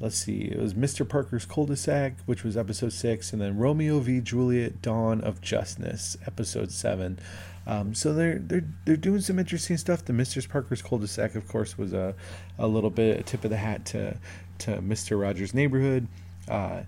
let's 0.00 0.16
see, 0.16 0.42
it 0.42 0.58
was 0.58 0.74
Mr. 0.74 1.08
Parker's 1.08 1.46
Cul-de-sac, 1.46 2.14
which 2.26 2.42
was 2.42 2.56
episode 2.56 2.92
six, 2.92 3.32
and 3.32 3.40
then 3.40 3.56
Romeo 3.56 4.00
v. 4.00 4.20
Juliet: 4.20 4.82
Dawn 4.82 5.20
of 5.20 5.40
Justness, 5.40 6.16
episode 6.26 6.72
seven. 6.72 7.18
Um, 7.66 7.94
so 7.94 8.12
they're 8.12 8.38
they're 8.38 8.64
they're 8.84 8.96
doing 8.96 9.20
some 9.20 9.38
interesting 9.38 9.76
stuff. 9.76 10.04
The 10.04 10.12
Mr. 10.12 10.46
Parker's 10.48 10.82
Cul-de-sac, 10.82 11.36
of 11.36 11.46
course, 11.48 11.78
was 11.78 11.92
a 11.92 12.14
a 12.58 12.66
little 12.66 12.90
bit 12.90 13.20
a 13.20 13.22
tip 13.22 13.44
of 13.44 13.50
the 13.50 13.56
hat 13.56 13.86
to 13.86 14.16
to 14.58 14.78
Mr. 14.78 15.20
Rogers' 15.20 15.54
Neighborhood. 15.54 16.08
Uh, 16.48 16.82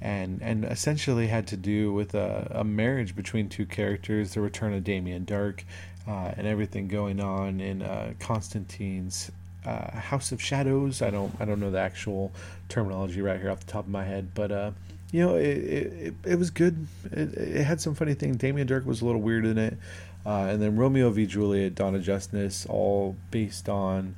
and 0.00 0.40
and 0.40 0.64
essentially 0.64 1.26
had 1.26 1.46
to 1.48 1.56
do 1.56 1.92
with 1.92 2.14
a, 2.14 2.50
a, 2.54 2.64
marriage 2.64 3.14
between 3.14 3.48
two 3.48 3.66
characters, 3.66 4.32
the 4.32 4.40
return 4.40 4.72
of 4.72 4.82
Damien 4.82 5.26
Darhk, 5.26 5.64
uh, 6.08 6.32
and 6.36 6.46
everything 6.46 6.88
going 6.88 7.20
on 7.20 7.60
in 7.60 7.82
uh, 7.82 8.14
Constantine's 8.18 9.30
uh, 9.64 9.90
House 9.98 10.32
of 10.32 10.40
Shadows. 10.40 11.02
I 11.02 11.10
don't 11.10 11.34
I 11.40 11.44
don't 11.44 11.60
know 11.60 11.70
the 11.70 11.80
actual 11.80 12.32
terminology 12.68 13.20
right 13.20 13.40
here 13.40 13.50
off 13.50 13.60
the 13.60 13.72
top 13.72 13.84
of 13.84 13.90
my 13.90 14.04
head, 14.04 14.28
but 14.34 14.50
uh, 14.50 14.70
you 15.12 15.24
know 15.24 15.36
it, 15.36 15.44
it, 15.44 16.14
it 16.24 16.38
was 16.38 16.50
good. 16.50 16.86
It, 17.10 17.34
it, 17.34 17.64
had 17.64 17.80
some 17.80 17.94
funny 17.94 18.14
things. 18.14 18.36
Damien 18.36 18.68
Darhk 18.68 18.84
was 18.84 19.02
a 19.02 19.04
little 19.04 19.20
weird 19.20 19.44
in 19.44 19.58
it, 19.58 19.76
uh, 20.24 20.46
and 20.50 20.62
then 20.62 20.76
Romeo 20.76 21.10
v 21.10 21.26
Juliet, 21.26 21.78
of 21.78 22.02
Justice, 22.02 22.66
all 22.66 23.16
based 23.30 23.68
on 23.68 24.14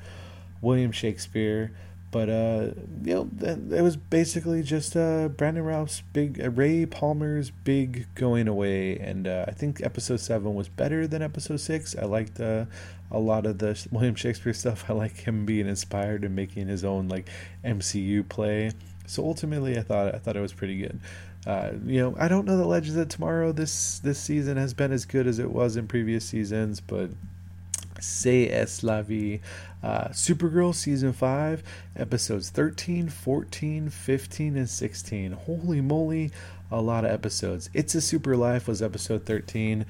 William 0.61 0.92
Shakespeare. 0.92 1.72
But 2.12 2.28
uh, 2.28 2.66
you 3.05 3.14
know, 3.14 3.31
it 3.40 3.81
was 3.81 3.96
basically 3.96 4.62
just 4.62 4.94
uh, 4.94 5.28
Brandon 5.28 5.64
Routh's 5.64 6.02
big, 6.12 6.38
uh, 6.42 6.50
Ray 6.50 6.85
Palmer's 6.85 7.50
big 7.50 8.07
going 8.14 8.48
away, 8.48 8.98
and 8.98 9.26
I 9.26 9.52
think 9.52 9.83
episode 9.83 10.20
seven 10.20 10.55
was 10.55 10.68
better 10.68 11.07
than 11.07 11.22
episode 11.22 11.61
six. 11.61 11.96
I 11.96 12.05
liked 12.05 12.38
uh, 12.38 12.66
a 13.12 13.18
lot 13.18 13.46
of 13.46 13.59
the 13.59 13.87
William 13.92 14.14
Shakespeare 14.14 14.55
stuff. 14.55 14.87
I 14.88 14.94
like 14.94 15.18
him 15.18 15.44
being 15.44 15.68
inspired 15.68 16.25
and 16.25 16.35
making 16.35 16.66
his 16.66 16.85
own 16.85 17.09
like 17.09 17.29
MCU 17.64 18.29
play. 18.29 18.72
So 19.07 19.25
ultimately, 19.25 19.79
I 19.79 19.83
thought 19.83 20.14
I 20.14 20.18
thought 20.18 20.37
it 20.37 20.40
was 20.40 20.53
pretty 20.53 20.79
good. 20.79 20.98
Uh, 21.46 21.72
you 21.85 22.01
know, 22.01 22.16
I 22.18 22.29
don't 22.29 22.46
know 22.46 22.57
that 22.57 22.66
Legends 22.66 22.96
of 22.96 23.09
Tomorrow 23.09 23.53
this 23.53 23.98
this 23.98 24.18
season 24.18 24.57
has 24.57 24.75
been 24.75 24.92
as 24.92 25.05
good 25.05 25.27
as 25.27 25.38
it 25.38 25.51
was 25.51 25.77
in 25.77 25.87
previous 25.87 26.25
seasons, 26.25 26.81
but 26.81 27.11
say 28.01 28.48
es 28.48 28.83
la 28.83 29.03
vie. 29.03 29.40
Uh, 29.83 30.09
Supergirl 30.09 30.72
season 30.75 31.12
5, 31.12 31.62
episodes 31.96 32.51
13, 32.51 33.09
14, 33.09 33.90
15, 33.90 34.57
and 34.57 34.70
16. 34.70 35.33
Holy 35.33 35.81
moly, 35.81 36.31
a 36.70 36.81
lot 36.81 37.05
of 37.05 37.11
episodes. 37.11 37.68
It's 37.75 37.94
a 37.96 38.01
Super 38.01 38.37
Life 38.37 38.68
was 38.68 38.81
episode 38.81 39.27
13 39.27 39.85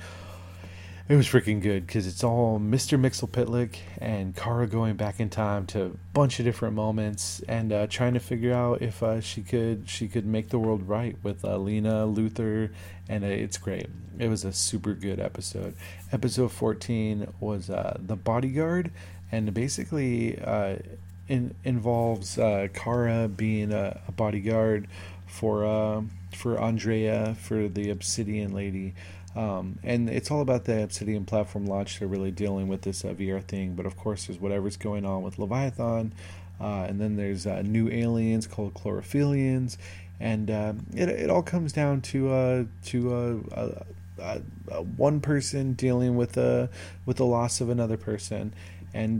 it 1.09 1.17
was 1.17 1.27
freaking 1.27 1.61
good 1.61 1.87
because 1.87 2.07
it's 2.07 2.23
all 2.23 2.61
Mr. 2.61 2.99
Mxyzptlk 2.99 3.77
and 4.01 4.37
Kara 4.37 4.69
going 4.69 4.95
back 4.95 5.19
in 5.19 5.29
time 5.31 5.67
to 5.67 5.85
a 5.85 5.91
bunch 6.15 6.39
of 6.39 6.45
different 6.45 6.75
moments 6.75 7.43
and 7.49 7.73
uh, 7.73 7.87
trying 7.89 8.15
to 8.15 8.21
figure 8.21 8.55
out 8.55 8.81
if 8.83 9.03
uh, 9.03 9.21
she 9.21 9.43
could 9.43 9.89
she 9.89 10.07
could 10.07 10.25
make 10.25 10.51
the 10.51 10.59
world 10.59 10.89
right 10.89 11.17
with 11.23 11.45
uh, 11.45 11.57
Lena 11.57 12.07
Luthor, 12.07 12.71
and 13.09 13.25
uh, 13.25 13.29
it's 13.29 13.59
great. 13.59 13.87
It 14.19 14.29
was 14.29 14.45
a 14.45 14.53
super 14.53 14.95
good 14.95 15.19
episode. 15.19 15.75
Episode 16.13 16.53
fourteen 16.53 17.27
was 17.41 17.69
uh, 17.69 17.99
the 18.01 18.17
bodyguard, 18.17 18.93
and 19.33 19.53
basically 19.53 20.39
uh, 20.41 20.77
in, 21.27 21.55
involves 21.65 22.37
Kara 22.75 23.29
being 23.29 23.73
a, 23.73 24.01
a 24.07 24.13
bodyguard 24.13 24.87
for 25.27 26.05
for 26.33 26.61
Andrea 26.61 27.37
for 27.41 27.69
the 27.69 27.91
Obsidian 27.91 28.55
Lady. 28.55 28.95
Um, 29.35 29.79
and 29.83 30.11
it's 30.11 30.31
all 30.31 30.43
about 30.43 30.65
the 30.65 30.83
Obsidian 30.83 31.25
platform 31.25 31.67
launch. 31.67 31.99
They're 31.99 32.09
really 32.09 32.31
dealing 32.31 32.69
with 32.69 32.83
this 32.83 33.05
uh, 33.05 33.09
VR 33.09 33.43
thing, 33.43 33.75
but 33.75 33.87
of 33.87 33.97
course, 33.97 34.27
there's 34.27 34.39
whatever's 34.39 34.77
going 34.77 35.07
on 35.07 35.23
with 35.23 35.39
Leviathan, 35.39 36.13
uh, 36.61 36.87
and 36.89 37.01
then 37.01 37.17
there's 37.17 37.47
uh, 37.47 37.63
new 37.63 37.89
aliens 37.91 38.47
called 38.47 38.75
Chlorophyllians, 38.75 39.79
and 40.21 40.51
uh, 40.51 40.75
it, 40.95 41.09
it 41.09 41.31
all 41.31 41.43
comes 41.43 41.73
down 41.73 42.03
to 42.03 42.31
uh, 42.31 42.65
to 42.87 43.43
uh, 43.57 44.39
one 44.97 45.21
person 45.21 45.73
dealing 45.73 46.17
with 46.17 46.37
a 46.37 46.69
with 47.07 47.17
the 47.17 47.27
loss 47.27 47.63
of 47.63 47.71
another 47.71 47.97
person, 47.97 48.53
and 48.93 49.19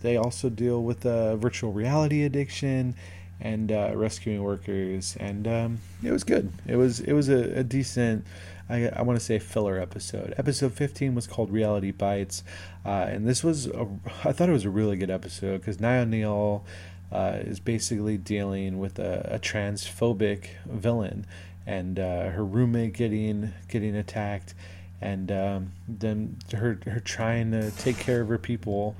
they 0.00 0.16
also 0.16 0.50
deal 0.50 0.82
with 0.82 1.04
virtual 1.04 1.72
reality 1.72 2.24
addiction 2.24 2.96
and 3.40 3.70
rescuing 3.96 4.42
workers, 4.42 5.16
and 5.20 5.46
um, 5.46 5.78
it 6.02 6.10
was 6.10 6.24
good. 6.24 6.52
It 6.66 6.74
was 6.74 6.98
it 6.98 7.12
was 7.12 7.28
a, 7.28 7.60
a 7.60 7.62
decent 7.62 8.26
I, 8.68 8.88
I 8.88 9.02
want 9.02 9.18
to 9.18 9.24
say 9.24 9.38
filler 9.38 9.78
episode. 9.78 10.34
Episode 10.38 10.72
15 10.72 11.14
was 11.14 11.26
called 11.26 11.50
Reality 11.50 11.90
Bites, 11.90 12.42
uh, 12.84 13.06
and 13.08 13.26
this 13.26 13.44
was 13.44 13.66
a, 13.66 13.86
I 14.24 14.32
thought 14.32 14.48
it 14.48 14.52
was 14.52 14.64
a 14.64 14.70
really 14.70 14.96
good 14.96 15.10
episode 15.10 15.58
because 15.58 15.80
Nia 15.80 16.06
Neal 16.06 16.64
uh, 17.12 17.38
is 17.40 17.60
basically 17.60 18.16
dealing 18.16 18.78
with 18.78 18.98
a, 18.98 19.28
a 19.34 19.38
transphobic 19.38 20.46
villain 20.66 21.26
and 21.66 21.98
uh, 21.98 22.30
her 22.30 22.44
roommate 22.44 22.94
getting 22.94 23.52
getting 23.68 23.96
attacked, 23.96 24.54
and 25.00 25.30
um, 25.30 25.72
then 25.86 26.36
her 26.52 26.78
her 26.86 27.00
trying 27.00 27.50
to 27.52 27.70
take 27.72 27.98
care 27.98 28.20
of 28.20 28.28
her 28.28 28.38
people. 28.38 28.96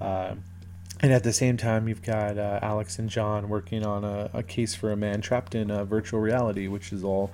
Uh, 0.00 0.34
and 1.00 1.12
at 1.12 1.22
the 1.22 1.32
same 1.32 1.56
time, 1.56 1.86
you've 1.86 2.02
got 2.02 2.38
uh, 2.38 2.58
Alex 2.60 2.98
and 2.98 3.08
John 3.08 3.48
working 3.48 3.86
on 3.86 4.04
a, 4.04 4.30
a, 4.34 4.42
case 4.42 4.74
for 4.74 4.90
a 4.90 4.96
man 4.96 5.20
trapped 5.20 5.54
in 5.54 5.70
a 5.70 5.84
virtual 5.84 6.18
reality, 6.18 6.66
which 6.66 6.92
is 6.92 7.04
all 7.04 7.30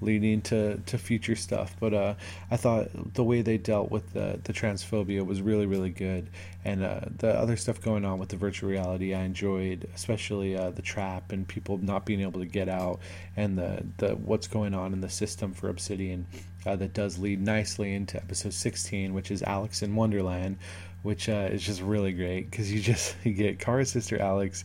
leading 0.00 0.40
to, 0.42 0.78
to 0.86 0.98
future 0.98 1.36
stuff. 1.36 1.74
But 1.80 1.94
uh, 1.94 2.14
I 2.50 2.56
thought 2.56 2.88
the 3.14 3.24
way 3.24 3.42
they 3.42 3.58
dealt 3.58 3.90
with 3.90 4.12
the, 4.12 4.38
the 4.44 4.52
transphobia 4.52 5.24
was 5.24 5.42
really, 5.42 5.66
really 5.66 5.90
good. 5.90 6.28
And 6.64 6.84
uh, 6.84 7.00
the 7.16 7.30
other 7.30 7.56
stuff 7.56 7.80
going 7.80 8.04
on 8.04 8.18
with 8.18 8.28
the 8.28 8.36
virtual 8.36 8.70
reality, 8.70 9.14
I 9.14 9.22
enjoyed, 9.22 9.88
especially 9.94 10.56
uh, 10.56 10.70
the 10.70 10.82
trap 10.82 11.32
and 11.32 11.46
people 11.46 11.78
not 11.78 12.04
being 12.04 12.20
able 12.20 12.40
to 12.40 12.46
get 12.46 12.68
out, 12.68 13.00
and 13.36 13.56
the, 13.56 13.84
the 13.96 14.16
what's 14.16 14.46
going 14.46 14.74
on 14.74 14.92
in 14.92 15.00
the 15.00 15.10
system 15.10 15.52
for 15.52 15.68
Obsidian. 15.68 16.26
Uh, 16.66 16.76
that 16.76 16.92
does 16.92 17.18
lead 17.18 17.40
nicely 17.40 17.94
into 17.94 18.18
episode 18.18 18.52
16, 18.52 19.14
which 19.14 19.30
is 19.30 19.42
Alex 19.44 19.82
in 19.82 19.94
Wonderland, 19.94 20.58
which 21.02 21.28
uh, 21.28 21.48
is 21.50 21.62
just 21.62 21.80
really 21.80 22.12
great 22.12 22.50
because 22.50 22.70
you 22.70 22.80
just 22.80 23.16
you 23.24 23.32
get 23.34 23.58
Kara's 23.58 23.90
sister 23.90 24.20
Alex 24.20 24.64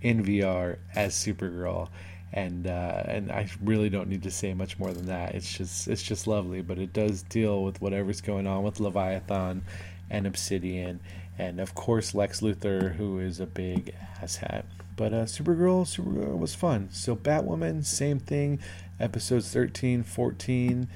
in 0.00 0.24
VR 0.24 0.78
as 0.94 1.14
Supergirl 1.14 1.88
and 2.32 2.66
uh, 2.66 3.02
and 3.06 3.30
I 3.30 3.48
really 3.62 3.90
don't 3.90 4.08
need 4.08 4.22
to 4.22 4.30
say 4.30 4.54
much 4.54 4.78
more 4.78 4.92
than 4.92 5.06
that. 5.06 5.34
It's 5.34 5.52
just 5.52 5.88
it's 5.88 6.02
just 6.02 6.26
lovely, 6.26 6.62
but 6.62 6.78
it 6.78 6.92
does 6.92 7.22
deal 7.22 7.62
with 7.62 7.80
whatever's 7.80 8.20
going 8.20 8.46
on 8.46 8.62
with 8.62 8.80
Leviathan 8.80 9.62
and 10.10 10.26
Obsidian, 10.26 11.00
and 11.38 11.60
of 11.60 11.74
course 11.74 12.14
Lex 12.14 12.40
Luthor, 12.40 12.94
who 12.96 13.18
is 13.18 13.40
a 13.40 13.46
big 13.46 13.94
asshat. 14.22 14.64
But 14.96 15.12
uh, 15.12 15.24
Supergirl, 15.24 15.84
Supergirl 15.84 16.38
was 16.38 16.54
fun. 16.54 16.88
So 16.92 17.16
Batwoman, 17.16 17.84
same 17.84 18.18
thing. 18.18 18.60
Episodes 19.00 19.50
13, 19.52 20.02
14, 20.02 20.86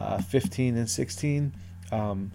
uh, 0.00 0.22
15, 0.22 0.76
and 0.76 0.88
16. 0.88 1.52
Um, 1.92 2.30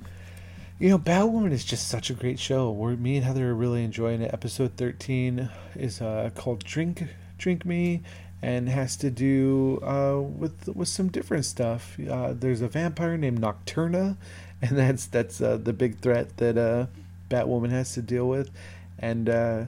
you 0.78 0.90
know, 0.90 1.00
Batwoman 1.00 1.52
is 1.52 1.66
just 1.66 1.88
such 1.88 2.10
a 2.10 2.14
great 2.14 2.38
show. 2.38 2.70
We're, 2.72 2.96
me 2.96 3.16
and 3.16 3.26
Heather 3.26 3.50
are 3.50 3.56
really 3.56 3.84
enjoying 3.84 4.22
it. 4.22 4.34
Episode 4.34 4.74
13 4.78 5.50
is 5.76 6.02
uh, 6.02 6.30
called 6.36 6.64
Drink 6.64 7.08
Drink 7.38 7.66
Me, 7.66 8.04
and 8.42 8.70
has 8.70 8.96
to 8.98 9.10
do 9.10 9.80
uh, 9.84 10.22
with 10.22 10.70
with 10.70 10.88
some 10.88 11.10
different 11.10 11.46
stuff. 11.46 11.98
Uh, 12.00 12.34
there's 12.34 12.62
a 12.62 12.68
vampire 12.68 13.18
named 13.18 13.42
Nocturna, 13.42 14.18
and 14.62 14.78
that's 14.78 15.06
that's 15.06 15.42
uh, 15.42 15.58
the 15.58 15.74
big 15.74 16.00
threat 16.00 16.38
that 16.38 16.58
uh, 16.58 16.88
Batwoman 17.30 17.72
has 17.72 17.94
to 17.94 18.02
deal 18.02 18.28
with, 18.28 18.50
and 18.98 19.30
uh, 19.30 19.66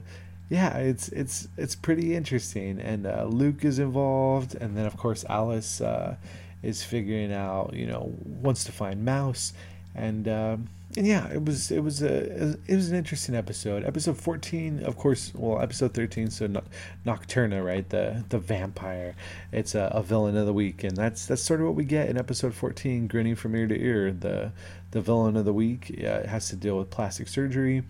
yeah, 0.48 0.76
it's 0.78 1.08
it's 1.08 1.48
it's 1.56 1.74
pretty 1.74 2.14
interesting. 2.14 2.80
And 2.80 3.06
uh, 3.06 3.24
Luke 3.24 3.64
is 3.64 3.78
involved, 3.78 4.54
and 4.54 4.76
then 4.76 4.86
of 4.86 4.96
course 4.96 5.24
Alice 5.28 5.80
is 6.62 6.84
figuring 6.84 7.32
out, 7.32 7.74
you 7.74 7.86
know, 7.86 8.14
wants 8.24 8.62
to 8.64 8.72
find 8.72 9.04
Mouse, 9.04 9.52
and 9.94 10.28
and 10.96 11.06
yeah, 11.06 11.30
it 11.32 11.44
was 11.44 11.70
it 11.70 11.80
was 11.80 12.02
a 12.02 12.56
it 12.66 12.76
was 12.76 12.90
an 12.90 12.96
interesting 12.96 13.34
episode. 13.34 13.84
Episode 13.84 14.18
fourteen, 14.18 14.82
of 14.84 14.96
course. 14.96 15.32
Well, 15.34 15.62
episode 15.62 15.94
thirteen. 15.94 16.30
So 16.30 16.48
Nocturna, 17.06 17.64
right? 17.64 17.88
The 17.88 18.24
the 18.28 18.38
vampire. 18.38 19.14
It's 19.52 19.74
a, 19.74 19.90
a, 19.94 20.02
villain 20.02 20.36
of 20.36 20.46
the 20.46 20.52
week, 20.52 20.84
and 20.84 20.96
that's 20.96 21.26
that's 21.26 21.42
sort 21.42 21.60
of 21.60 21.66
what 21.66 21.76
we 21.76 21.84
get 21.84 22.08
in 22.08 22.18
episode 22.18 22.54
fourteen. 22.54 23.06
Grinning 23.06 23.36
from 23.36 23.56
ear 23.56 23.66
to 23.66 23.80
ear. 23.80 24.12
The 24.12 24.52
the 24.90 25.00
villain 25.00 25.36
of 25.36 25.44
the 25.44 25.52
week 25.52 25.98
uh, 26.04 26.26
has 26.26 26.48
to 26.50 26.56
deal 26.56 26.76
with 26.76 26.90
plastic 26.90 27.28
surgery, 27.28 27.82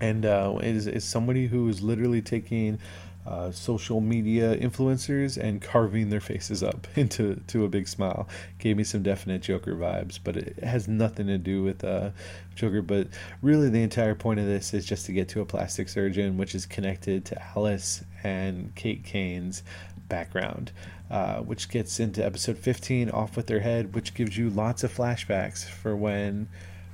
and 0.00 0.24
uh, 0.24 0.58
is 0.62 0.86
is 0.86 1.04
somebody 1.04 1.46
who 1.46 1.68
is 1.68 1.82
literally 1.82 2.22
taking 2.22 2.78
uh, 3.26 3.50
social 3.52 4.00
media 4.00 4.56
influencers 4.56 5.36
and 5.36 5.62
carving 5.62 6.10
their 6.10 6.20
faces 6.20 6.62
up 6.62 6.86
into 6.96 7.36
to 7.48 7.64
a 7.64 7.68
big 7.68 7.88
smile. 7.88 8.28
Gave 8.58 8.76
me 8.76 8.84
some 8.84 9.02
definite 9.02 9.42
Joker 9.42 9.74
vibes, 9.74 10.18
but 10.22 10.36
it 10.36 10.58
has 10.62 10.88
nothing 10.88 11.26
to 11.28 11.38
do 11.38 11.62
with 11.62 11.84
uh, 11.84 12.10
Joker. 12.54 12.82
But 12.82 13.08
really, 13.40 13.68
the 13.68 13.82
entire 13.82 14.14
point 14.14 14.40
of 14.40 14.46
this 14.46 14.74
is 14.74 14.84
just 14.84 15.06
to 15.06 15.12
get 15.12 15.28
to 15.30 15.40
a 15.40 15.46
plastic 15.46 15.88
surgeon, 15.88 16.36
which 16.36 16.54
is 16.54 16.66
connected 16.66 17.24
to 17.26 17.42
Alice 17.56 18.04
and 18.24 18.74
Kate 18.74 19.04
Kane's 19.04 19.62
background. 20.08 20.72
Uh, 21.10 21.40
which 21.42 21.68
gets 21.68 22.00
into 22.00 22.24
episode 22.24 22.56
15 22.56 23.10
off 23.10 23.36
with 23.36 23.46
their 23.46 23.60
head 23.60 23.94
which 23.94 24.14
gives 24.14 24.38
you 24.38 24.48
lots 24.48 24.82
of 24.82 24.90
flashbacks 24.90 25.62
for 25.62 25.94
when 25.94 26.48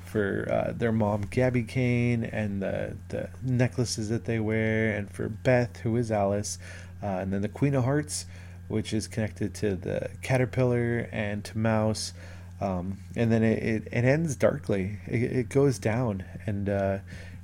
for 0.09 0.49
uh, 0.51 0.73
their 0.73 0.93
mom 0.93 1.23
Gabby 1.23 1.63
Kane 1.63 2.25
and 2.25 2.63
the 2.63 2.97
the 3.09 3.29
necklaces 3.43 4.09
that 4.09 4.25
they 4.25 4.41
wear, 4.41 4.95
and 4.97 5.11
for 5.11 5.29
Beth 5.29 5.79
who 5.79 5.97
is 5.97 6.11
Alice, 6.11 6.59
uh, 7.03 7.07
and 7.07 7.33
then 7.33 7.43
the 7.43 7.49
Queen 7.49 7.75
of 7.75 7.85
Hearts, 7.85 8.27
which 8.69 8.93
is 8.93 9.07
connected 9.07 9.55
to 9.57 9.77
the 9.77 10.11
caterpillar 10.23 11.09
and 11.13 11.45
to 11.45 11.59
Mouse, 11.59 12.13
um, 12.61 12.99
and 13.17 13.31
then 13.31 13.43
it, 13.43 13.63
it, 13.63 13.89
it, 13.93 14.05
ends 14.05 14.35
darkly. 14.35 14.99
It, 15.07 15.23
it 15.23 15.49
goes 15.49 15.79
down, 15.79 16.25
and 16.47 16.69
uh, 16.69 16.99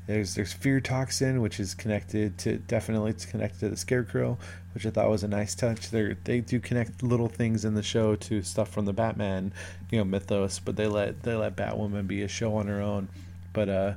there's 0.06 0.34
there's 0.34 0.52
fear 0.52 0.80
toxin, 0.80 1.40
which 1.40 1.60
is 1.60 1.74
connected 1.74 2.38
to 2.38 2.58
definitely 2.58 3.10
it's 3.10 3.26
connected 3.26 3.60
to 3.60 3.68
the 3.68 3.76
scarecrow, 3.76 4.38
which 4.74 4.84
I 4.84 4.90
thought 4.90 5.08
was 5.08 5.22
a 5.22 5.28
nice 5.28 5.54
touch. 5.54 5.90
They 5.90 6.16
they 6.24 6.40
do 6.40 6.60
connect 6.60 7.02
little 7.02 7.28
things 7.28 7.64
in 7.64 7.74
the 7.74 7.82
show 7.82 8.16
to 8.16 8.42
stuff 8.42 8.68
from 8.68 8.84
the 8.84 8.92
Batman, 8.92 9.52
you 9.90 9.98
know, 9.98 10.04
mythos, 10.04 10.58
but 10.58 10.76
they 10.76 10.86
let 10.86 11.22
they 11.22 11.34
let 11.34 11.56
Batwoman 11.56 12.06
be 12.06 12.22
a 12.22 12.28
show 12.28 12.56
on 12.56 12.66
her 12.66 12.80
own. 12.80 13.08
But 13.52 13.68
uh, 13.68 13.92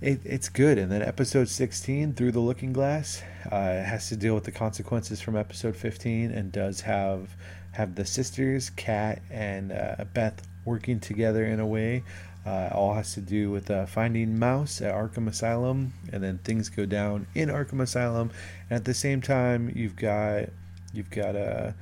it, 0.00 0.20
it's 0.24 0.48
good. 0.48 0.78
And 0.78 0.90
then 0.92 1.02
episode 1.02 1.48
16, 1.48 2.14
Through 2.14 2.32
the 2.32 2.40
Looking 2.40 2.72
Glass, 2.72 3.22
uh, 3.50 3.58
has 3.58 4.08
to 4.10 4.16
deal 4.16 4.34
with 4.34 4.44
the 4.44 4.52
consequences 4.52 5.20
from 5.20 5.36
episode 5.36 5.76
15 5.76 6.30
and 6.30 6.52
does 6.52 6.82
have 6.82 7.36
have 7.72 7.94
the 7.94 8.04
sisters, 8.04 8.70
Kat 8.70 9.20
and 9.30 9.72
uh, 9.72 10.04
Beth, 10.14 10.42
working 10.64 11.00
together 11.00 11.44
in 11.44 11.60
a 11.60 11.66
way 11.66 12.02
uh, 12.48 12.70
all 12.72 12.94
has 12.94 13.12
to 13.12 13.20
do 13.20 13.50
with 13.50 13.70
uh, 13.70 13.84
finding 13.84 14.38
Mouse 14.38 14.80
at 14.80 14.94
Arkham 14.94 15.28
Asylum, 15.28 15.92
and 16.10 16.22
then 16.22 16.38
things 16.38 16.70
go 16.70 16.86
down 16.86 17.26
in 17.34 17.50
Arkham 17.50 17.82
Asylum. 17.82 18.30
And 18.70 18.78
at 18.78 18.86
the 18.86 18.94
same 18.94 19.20
time, 19.20 19.70
you've 19.74 19.96
got 19.96 20.48
you've 20.94 21.10
got 21.10 21.36
uh, 21.36 21.72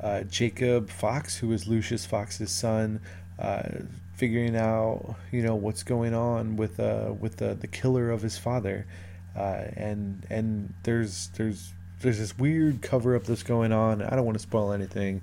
uh 0.00 0.22
Jacob 0.22 0.90
Fox, 0.90 1.36
who 1.36 1.50
is 1.50 1.66
Lucius 1.66 2.06
Fox's 2.06 2.52
son, 2.52 3.00
uh, 3.40 3.64
figuring 4.14 4.54
out 4.54 5.16
you 5.32 5.42
know 5.42 5.56
what's 5.56 5.82
going 5.82 6.14
on 6.14 6.56
with 6.56 6.78
uh, 6.78 7.12
with 7.18 7.38
the, 7.38 7.54
the 7.54 7.66
killer 7.66 8.10
of 8.10 8.22
his 8.22 8.38
father, 8.38 8.86
and 9.34 10.24
and 10.30 10.72
there's 10.84 11.30
there's 11.36 11.72
there's 12.00 12.18
this 12.20 12.38
weird 12.38 12.80
cover 12.80 13.16
up 13.16 13.24
that's 13.24 13.42
going 13.42 13.72
on. 13.72 14.02
I 14.02 14.14
don't 14.14 14.24
want 14.24 14.36
to 14.36 14.42
spoil 14.42 14.70
anything, 14.70 15.22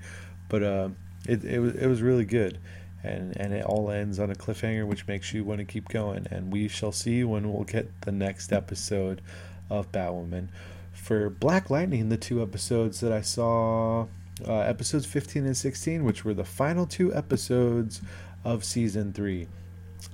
but 0.50 0.62
it 0.62 1.46
it 1.46 1.60
was 1.60 1.74
it 1.76 1.88
was 1.88 2.02
really 2.02 2.26
good 2.26 2.60
and 3.04 3.36
and 3.38 3.54
it 3.54 3.66
all 3.66 3.92
ends 3.92 4.20
on 4.20 4.32
a 4.32 4.36
cliffhanger 4.36 4.88
which 4.88 5.08
makes 5.08 5.34
you 5.34 5.44
want 5.44 5.60
to 5.60 5.66
keep 5.66 5.90
going. 5.90 6.28
And 6.32 6.52
we 6.52 6.68
shall 6.68 6.92
see 6.92 7.24
when 7.24 7.52
we'll 7.52 7.66
get 7.66 8.02
the 8.02 8.12
next 8.12 8.54
episode 8.54 9.22
of 9.70 9.92
batwoman. 9.92 10.48
For 10.94 11.30
black 11.30 11.70
lightning 11.70 12.10
the 12.10 12.18
two 12.18 12.42
episodes 12.42 13.00
that 13.02 13.12
i 13.12 13.22
saw 13.22 14.08
uh, 14.48 14.60
episodes 14.60 15.06
15 15.06 15.46
and 15.46 15.58
16 15.58 16.04
which 16.04 16.24
were 16.24 16.34
the 16.34 16.46
final 16.46 16.86
two 16.86 17.14
episodes 17.14 18.02
of 18.46 18.64
season 18.64 19.14
three. 19.14 19.48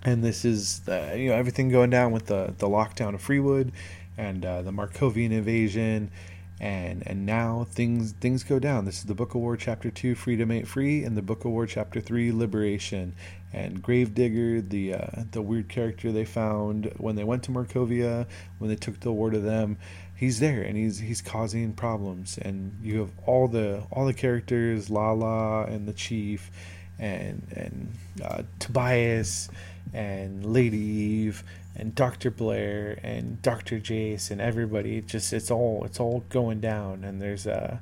And 0.04 0.24
this 0.24 0.46
is 0.46 0.82
uh, 0.88 1.14
you 1.16 1.30
know 1.30 1.36
everything 1.36 1.70
going 1.70 1.90
down 1.90 2.12
with 2.12 2.26
the 2.26 2.54
the 2.58 2.68
lockdown 2.68 3.14
of 3.14 3.26
freewood 3.26 3.72
and 4.18 4.46
uh, 4.46 4.62
the 4.62 4.72
markovian 4.72 5.32
invasion 5.32 6.12
and 6.60 7.04
and 7.06 7.26
now 7.26 7.66
things 7.72 8.12
things 8.14 8.44
go 8.44 8.60
down. 8.60 8.86
This 8.86 8.98
is 8.98 9.06
the 9.06 9.16
Book 9.16 9.36
of 9.36 9.42
War 9.42 9.56
chapter 9.56 9.90
two, 9.90 10.16
Freedom 10.16 10.52
Ain't 10.52 10.68
Free, 10.68 11.04
and 11.04 11.16
the 11.16 11.22
Book 11.22 11.46
of 11.46 11.52
War 11.52 11.66
chapter 11.66 12.02
three, 12.02 12.32
Liberation. 12.32 13.14
And 13.52 13.82
Gravedigger, 13.82 14.62
the 14.62 14.94
uh, 14.94 15.24
the 15.32 15.42
weird 15.42 15.70
character 15.70 16.12
they 16.12 16.26
found 16.26 16.94
when 16.98 17.16
they 17.16 17.24
went 17.24 17.44
to 17.44 17.52
Markovia, 17.52 18.28
when 18.60 18.70
they 18.70 18.76
took 18.76 19.00
the 19.00 19.12
war 19.12 19.32
to 19.32 19.40
them, 19.40 19.78
he's 20.16 20.40
there 20.40 20.62
and 20.62 20.78
he's 20.78 21.00
he's 21.00 21.22
causing 21.22 21.74
problems. 21.74 22.38
And 22.40 22.78
you 22.84 23.00
have 23.00 23.12
all 23.26 23.48
the 23.48 23.84
all 23.92 24.06
the 24.06 24.14
characters, 24.14 24.90
Lala 24.90 25.64
and 25.64 25.88
the 25.88 25.94
Chief, 25.94 26.52
and 27.00 27.42
and 27.56 27.94
uh, 28.24 28.44
Tobias 28.60 29.50
and 29.94 30.46
Lady 30.46 30.78
Eve 30.78 31.44
and 31.76 31.96
Doctor 31.96 32.30
Blair 32.30 33.00
and 33.04 33.42
Doctor 33.42 33.80
Jace 33.80 34.32
and 34.32 34.42
everybody. 34.42 34.98
It 34.98 35.08
just 35.08 35.32
it's 35.34 35.52
all 35.52 35.84
it's 35.86 36.00
all 36.00 36.24
going 36.30 36.60
down, 36.60 37.04
and 37.04 37.22
there's 37.22 37.46
a 37.46 37.82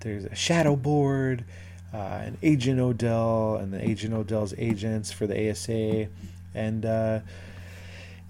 there's 0.00 0.24
a 0.24 0.34
shadow 0.34 0.76
board, 0.76 1.44
uh, 1.92 2.20
an 2.24 2.38
Agent 2.42 2.80
Odell, 2.80 3.56
and 3.56 3.72
the 3.72 3.82
Agent 3.82 4.14
Odell's 4.14 4.54
agents 4.58 5.12
for 5.12 5.26
the 5.26 5.50
ASA, 5.50 6.08
and. 6.54 6.84
Uh, 6.84 7.20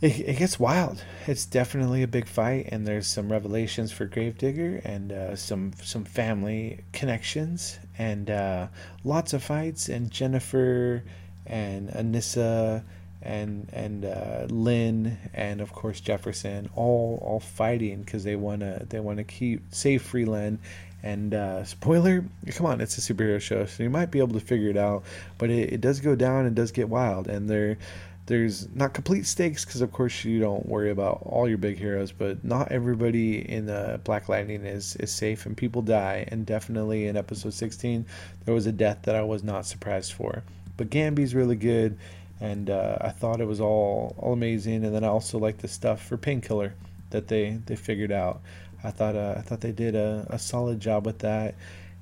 it, 0.00 0.20
it, 0.20 0.38
gets 0.38 0.60
wild. 0.60 1.02
It's 1.26 1.44
definitely 1.44 2.04
a 2.04 2.06
big 2.06 2.28
fight, 2.28 2.68
and 2.70 2.86
there's 2.86 3.08
some 3.08 3.32
revelations 3.32 3.90
for 3.90 4.04
Gravedigger 4.04 4.80
and 4.84 5.10
uh, 5.10 5.34
some 5.34 5.72
some 5.82 6.04
family 6.04 6.84
connections, 6.92 7.80
and 7.98 8.30
uh, 8.30 8.68
lots 9.02 9.32
of 9.32 9.42
fights. 9.42 9.88
And 9.88 10.08
Jennifer 10.08 11.02
and 11.46 11.88
Anissa 11.88 12.84
and 13.22 13.68
and 13.72 14.04
uh, 14.04 14.46
Lynn 14.48 15.18
and 15.34 15.60
of 15.60 15.72
course 15.72 16.00
Jefferson 16.00 16.70
all 16.74 17.18
all 17.22 17.40
fighting 17.40 18.02
because 18.02 18.24
they 18.24 18.36
want 18.36 18.60
to 18.60 18.86
they 18.88 19.00
want 19.00 19.18
to 19.18 19.24
keep 19.24 19.62
save 19.70 20.02
Freeland 20.02 20.58
and 21.02 21.34
uh, 21.34 21.64
spoiler 21.64 22.24
come 22.50 22.66
on 22.66 22.80
it's 22.80 22.98
a 22.98 23.00
superhero 23.00 23.40
show 23.40 23.66
so 23.66 23.82
you 23.82 23.90
might 23.90 24.10
be 24.10 24.18
able 24.18 24.32
to 24.34 24.40
figure 24.40 24.68
it 24.68 24.76
out 24.76 25.04
but 25.38 25.50
it, 25.50 25.74
it 25.74 25.80
does 25.80 26.00
go 26.00 26.14
down 26.14 26.46
and 26.46 26.54
does 26.54 26.72
get 26.72 26.88
wild. 26.88 27.28
And 27.28 27.48
there 27.48 27.78
there's 28.26 28.68
not 28.74 28.92
complete 28.92 29.24
stakes 29.24 29.64
because 29.64 29.80
of 29.80 29.90
course 29.90 30.22
you 30.22 30.38
don't 30.38 30.66
worry 30.66 30.90
about 30.90 31.22
all 31.24 31.48
your 31.48 31.56
big 31.56 31.78
heroes 31.78 32.12
but 32.12 32.44
not 32.44 32.70
everybody 32.70 33.38
in 33.50 33.64
the 33.64 33.98
black 34.04 34.28
lightning 34.28 34.66
is 34.66 34.96
is 34.96 35.10
safe 35.10 35.46
and 35.46 35.56
people 35.56 35.82
die. 35.82 36.26
And 36.28 36.44
definitely 36.44 37.06
in 37.06 37.16
episode 37.16 37.54
16 37.54 38.04
there 38.44 38.54
was 38.54 38.66
a 38.66 38.72
death 38.72 38.98
that 39.02 39.14
i 39.14 39.22
was 39.22 39.42
not 39.42 39.66
surprised 39.66 40.12
for. 40.12 40.42
But 40.76 40.90
Gambi's 40.90 41.34
really 41.34 41.56
good 41.56 41.98
and 42.40 42.70
uh, 42.70 42.98
I 43.00 43.10
thought 43.10 43.40
it 43.40 43.46
was 43.46 43.60
all 43.60 44.14
all 44.18 44.32
amazing. 44.32 44.84
And 44.84 44.94
then 44.94 45.04
I 45.04 45.08
also 45.08 45.38
like 45.38 45.58
the 45.58 45.68
stuff 45.68 46.04
for 46.04 46.16
Painkiller 46.16 46.74
that 47.10 47.28
they 47.28 47.58
they 47.66 47.76
figured 47.76 48.12
out. 48.12 48.40
I 48.82 48.90
thought 48.90 49.16
uh, 49.16 49.34
I 49.36 49.40
thought 49.42 49.60
they 49.60 49.72
did 49.72 49.94
a, 49.94 50.26
a 50.30 50.38
solid 50.38 50.80
job 50.80 51.06
with 51.06 51.20
that. 51.20 51.54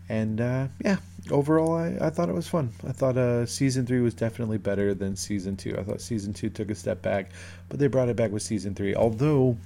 And 0.09 0.41
uh, 0.41 0.69
yeah, 0.85 0.99
overall, 1.31 1.75
I, 1.75 1.97
I 2.01 2.11
thought 2.11 2.29
it 2.29 2.35
was 2.35 2.47
fun. 2.47 2.71
I 2.87 2.93
thought 2.93 3.17
uh, 3.17 3.47
season 3.47 3.87
three 3.87 4.01
was 4.01 4.15
definitely 4.15 4.59
better 4.59 4.95
than 4.95 5.17
season 5.17 5.57
two. 5.57 5.77
I 5.77 5.83
thought 5.83 6.01
season 6.01 6.33
two 6.33 6.49
took 6.49 6.71
a 6.71 6.75
step 6.75 7.03
back, 7.03 7.31
but 7.69 7.81
they 7.81 7.89
brought 7.89 8.09
it 8.09 8.17
back 8.17 8.31
with 8.31 8.43
season 8.43 8.75
three. 8.75 8.95
Although 8.95 9.57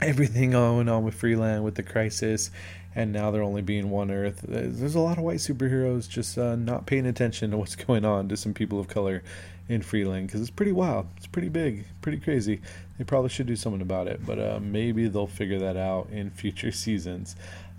everything 0.00 0.52
going 0.52 0.88
on 0.88 1.04
with 1.04 1.14
Freeland, 1.14 1.64
with 1.64 1.74
the 1.74 1.82
crisis, 1.82 2.50
and 2.94 3.12
now 3.12 3.30
they're 3.30 3.42
only 3.42 3.62
being 3.62 3.90
one 3.90 4.10
Earth. 4.10 4.42
There's 4.46 4.94
a 4.94 5.00
lot 5.00 5.18
of 5.18 5.24
white 5.24 5.38
superheroes 5.38 6.08
just 6.08 6.38
uh, 6.38 6.56
not 6.56 6.86
paying 6.86 7.06
attention 7.06 7.50
to 7.50 7.58
what's 7.58 7.76
going 7.86 8.04
on 8.04 8.28
to 8.28 8.36
some 8.36 8.54
people 8.54 8.80
of 8.80 8.88
color 8.88 9.22
in 9.68 9.82
Freeland 9.82 10.26
because 10.26 10.40
it's 10.40 10.50
pretty 10.50 10.72
wild. 10.72 11.08
It's 11.16 11.26
pretty 11.26 11.48
big, 11.48 11.84
pretty 12.00 12.18
crazy. 12.18 12.60
They 12.98 13.04
probably 13.04 13.30
should 13.30 13.46
do 13.46 13.56
something 13.56 13.82
about 13.82 14.06
it, 14.06 14.24
but 14.24 14.38
uh, 14.38 14.60
maybe 14.62 15.08
they'll 15.08 15.26
figure 15.26 15.58
that 15.58 15.76
out 15.76 16.08
in 16.10 16.30
future 16.42 16.72
seasons. 16.72 17.36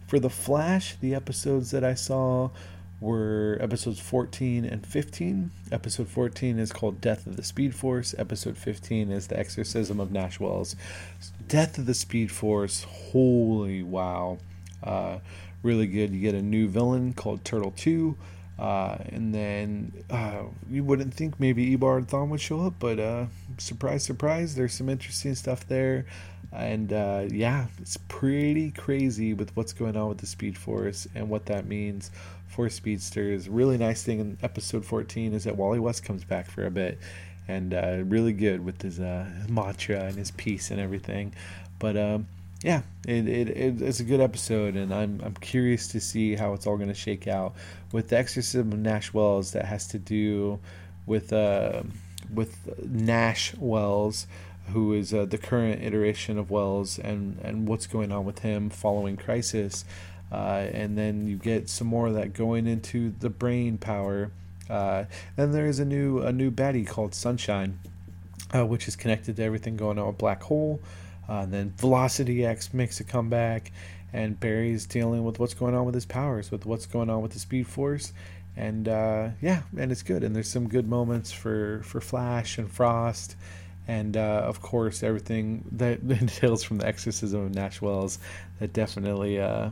For 0.07 0.19
The 0.19 0.29
Flash, 0.29 0.95
the 0.95 1.15
episodes 1.15 1.71
that 1.71 1.83
I 1.83 1.93
saw 1.93 2.49
were 2.99 3.57
episodes 3.61 3.99
14 3.99 4.65
and 4.65 4.85
15. 4.85 5.51
Episode 5.71 6.07
14 6.07 6.57
is 6.57 6.71
called 6.71 6.99
Death 6.99 7.27
of 7.27 7.35
the 7.35 7.43
Speed 7.43 7.75
Force. 7.75 8.15
Episode 8.17 8.57
15 8.57 9.11
is 9.11 9.27
The 9.27 9.37
Exorcism 9.37 9.99
of 9.99 10.11
Nash 10.11 10.39
Wells. 10.39 10.75
Death 11.47 11.77
of 11.77 11.85
the 11.85 11.93
Speed 11.93 12.31
Force, 12.31 12.83
holy 12.83 13.83
wow. 13.83 14.39
Uh, 14.81 15.19
really 15.61 15.87
good. 15.87 16.11
You 16.11 16.21
get 16.21 16.35
a 16.35 16.41
new 16.41 16.67
villain 16.67 17.13
called 17.13 17.43
Turtle 17.45 17.73
2. 17.75 18.15
Uh, 18.59 18.97
and 19.09 19.33
then 19.35 19.91
uh, 20.09 20.43
you 20.69 20.83
wouldn't 20.83 21.13
think 21.13 21.39
maybe 21.39 21.77
Eobard 21.77 22.07
Thawne 22.07 22.29
would 22.29 22.41
show 22.41 22.61
up, 22.61 22.73
but 22.79 22.99
uh, 22.99 23.25
surprise, 23.57 24.03
surprise, 24.03 24.55
there's 24.55 24.73
some 24.73 24.89
interesting 24.89 25.35
stuff 25.35 25.67
there. 25.67 26.05
And 26.51 26.91
uh, 26.91 27.25
yeah, 27.29 27.67
it's 27.79 27.97
pretty 28.07 28.71
crazy 28.71 29.33
with 29.33 29.55
what's 29.55 29.73
going 29.73 29.95
on 29.95 30.09
with 30.09 30.17
the 30.19 30.25
Speed 30.25 30.57
Force 30.57 31.07
and 31.13 31.29
what 31.29 31.45
that 31.47 31.67
means 31.67 32.09
for 32.47 32.69
speedsters. 32.69 33.47
Really 33.47 33.77
nice 33.77 34.03
thing 34.03 34.19
in 34.19 34.37
episode 34.41 34.85
14 34.85 35.33
is 35.33 35.43
that 35.43 35.55
Wally 35.55 35.79
West 35.79 36.03
comes 36.03 36.23
back 36.23 36.49
for 36.49 36.65
a 36.65 36.71
bit, 36.71 36.97
and 37.47 37.73
uh, 37.73 37.97
really 38.05 38.33
good 38.33 38.65
with 38.65 38.81
his 38.81 38.97
mantra 38.97 40.05
and 40.05 40.15
his 40.15 40.31
peace 40.31 40.71
and 40.71 40.79
everything. 40.79 41.33
But 41.79 41.95
um, 41.95 42.27
yeah, 42.63 42.81
it, 43.07 43.27
it, 43.27 43.49
it, 43.49 43.81
it's 43.81 43.99
a 43.99 44.03
good 44.03 44.19
episode, 44.19 44.75
and 44.75 44.93
I'm 44.93 45.21
I'm 45.23 45.35
curious 45.35 45.87
to 45.89 45.99
see 45.99 46.35
how 46.35 46.53
it's 46.53 46.65
all 46.65 46.75
going 46.75 46.89
to 46.89 46.95
shake 46.95 47.27
out 47.27 47.53
with 47.91 48.09
the 48.09 48.17
exorcism 48.17 48.71
of 48.71 48.79
Nash 48.79 49.13
Wells. 49.13 49.51
That 49.51 49.65
has 49.65 49.87
to 49.89 49.99
do 49.99 50.59
with 51.05 51.31
uh, 51.31 51.83
with 52.33 52.79
Nash 52.83 53.53
Wells, 53.57 54.25
who 54.73 54.93
is 54.93 55.13
uh, 55.13 55.25
the 55.25 55.37
current 55.37 55.83
iteration 55.83 56.39
of 56.39 56.49
Wells, 56.49 56.97
and 56.97 57.39
and 57.43 57.67
what's 57.67 57.85
going 57.85 58.11
on 58.11 58.25
with 58.25 58.39
him 58.39 58.71
following 58.71 59.17
Crisis, 59.17 59.85
uh, 60.31 60.65
and 60.73 60.97
then 60.97 61.27
you 61.27 61.37
get 61.37 61.69
some 61.69 61.87
more 61.87 62.07
of 62.07 62.15
that 62.15 62.33
going 62.33 62.65
into 62.65 63.13
the 63.19 63.29
brain 63.29 63.77
power. 63.77 64.31
Uh, 64.67 65.05
then 65.35 65.51
there 65.51 65.67
is 65.67 65.79
a 65.79 65.85
new 65.85 66.21
a 66.21 66.31
new 66.31 66.49
baddie 66.49 66.87
called 66.87 67.13
Sunshine, 67.13 67.77
uh, 68.55 68.65
which 68.65 68.87
is 68.87 68.95
connected 68.95 69.35
to 69.35 69.43
everything 69.43 69.77
going 69.77 69.99
on 69.99 70.07
with 70.07 70.17
Black 70.17 70.41
Hole. 70.41 70.79
Uh, 71.27 71.45
then 71.45 71.73
Velocity 71.77 72.45
X 72.45 72.73
makes 72.73 72.99
a 72.99 73.03
comeback, 73.03 73.71
and 74.13 74.39
Barry's 74.39 74.85
dealing 74.85 75.23
with 75.23 75.39
what's 75.39 75.53
going 75.53 75.75
on 75.75 75.85
with 75.85 75.95
his 75.95 76.05
powers, 76.05 76.51
with 76.51 76.65
what's 76.65 76.85
going 76.85 77.09
on 77.09 77.21
with 77.21 77.31
the 77.31 77.39
Speed 77.39 77.67
Force, 77.67 78.13
and 78.55 78.87
uh, 78.87 79.29
yeah, 79.41 79.61
and 79.77 79.91
it's 79.91 80.03
good. 80.03 80.23
And 80.23 80.35
there's 80.35 80.49
some 80.49 80.67
good 80.67 80.87
moments 80.87 81.31
for 81.31 81.81
for 81.83 82.01
Flash 82.01 82.57
and 82.57 82.71
Frost, 82.71 83.35
and 83.87 84.15
uh, 84.15 84.43
of 84.45 84.61
course 84.61 85.03
everything 85.03 85.65
that 85.73 85.99
entails 86.21 86.63
from 86.63 86.77
the 86.79 86.87
exorcism 86.87 87.45
of 87.45 87.53
Nash 87.53 87.81
Wells. 87.81 88.19
That 88.59 88.73
definitely 88.73 89.39
uh, 89.39 89.71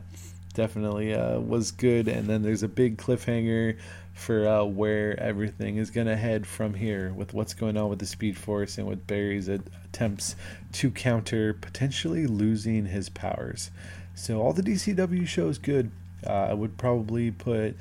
definitely 0.56 1.14
uh, 1.14 1.38
was 1.38 1.70
good. 1.70 2.08
And 2.08 2.26
then 2.26 2.42
there's 2.42 2.64
a 2.64 2.68
big 2.68 2.96
cliffhanger 2.96 3.78
for 4.14 4.48
uh, 4.48 4.64
where 4.64 5.20
everything 5.20 5.76
is 5.76 5.90
to 5.90 6.16
head 6.16 6.46
from 6.46 6.74
here 6.74 7.12
with 7.12 7.34
what's 7.34 7.54
going 7.54 7.76
on 7.76 7.90
with 7.90 7.98
the 8.00 8.06
Speed 8.06 8.36
Force 8.36 8.78
and 8.78 8.88
with 8.88 9.06
Barry's 9.06 9.48
attempts 9.96 10.36
to 10.72 10.90
counter 10.90 11.54
potentially 11.54 12.26
losing 12.26 12.86
his 12.86 13.08
powers. 13.08 13.70
So 14.14 14.40
all 14.40 14.52
the 14.52 14.62
DCW 14.62 15.26
shows 15.26 15.58
good. 15.58 15.90
Uh, 16.26 16.48
I 16.50 16.54
would 16.54 16.76
probably 16.76 17.30
put 17.30 17.76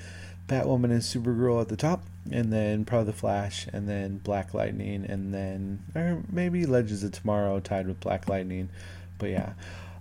Batwoman 0.47 0.85
and 0.85 1.01
Supergirl 1.01 1.61
at 1.61 1.67
the 1.67 1.75
top, 1.75 2.03
and 2.31 2.53
then 2.53 2.85
probably 2.85 3.07
the 3.07 3.17
Flash, 3.17 3.67
and 3.73 3.87
then 3.87 4.17
Black 4.17 4.53
Lightning, 4.53 5.05
and 5.07 5.33
then 5.33 5.79
or 5.95 6.23
maybe 6.31 6.65
Legends 6.65 7.03
of 7.03 7.11
Tomorrow 7.11 7.59
tied 7.59 7.87
with 7.87 7.99
Black 7.99 8.29
Lightning. 8.29 8.69
But 9.17 9.29
yeah, 9.31 9.53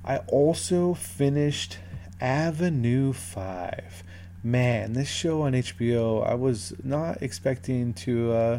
I 0.04 0.18
also 0.18 0.94
finished 0.94 1.78
Avenue 2.20 3.12
Five 3.12 4.02
man, 4.46 4.92
this 4.92 5.08
show 5.08 5.40
on 5.40 5.54
HBO, 5.54 6.28
I 6.28 6.34
was 6.34 6.74
not 6.84 7.22
expecting 7.22 7.94
to 7.94 8.32
uh, 8.32 8.58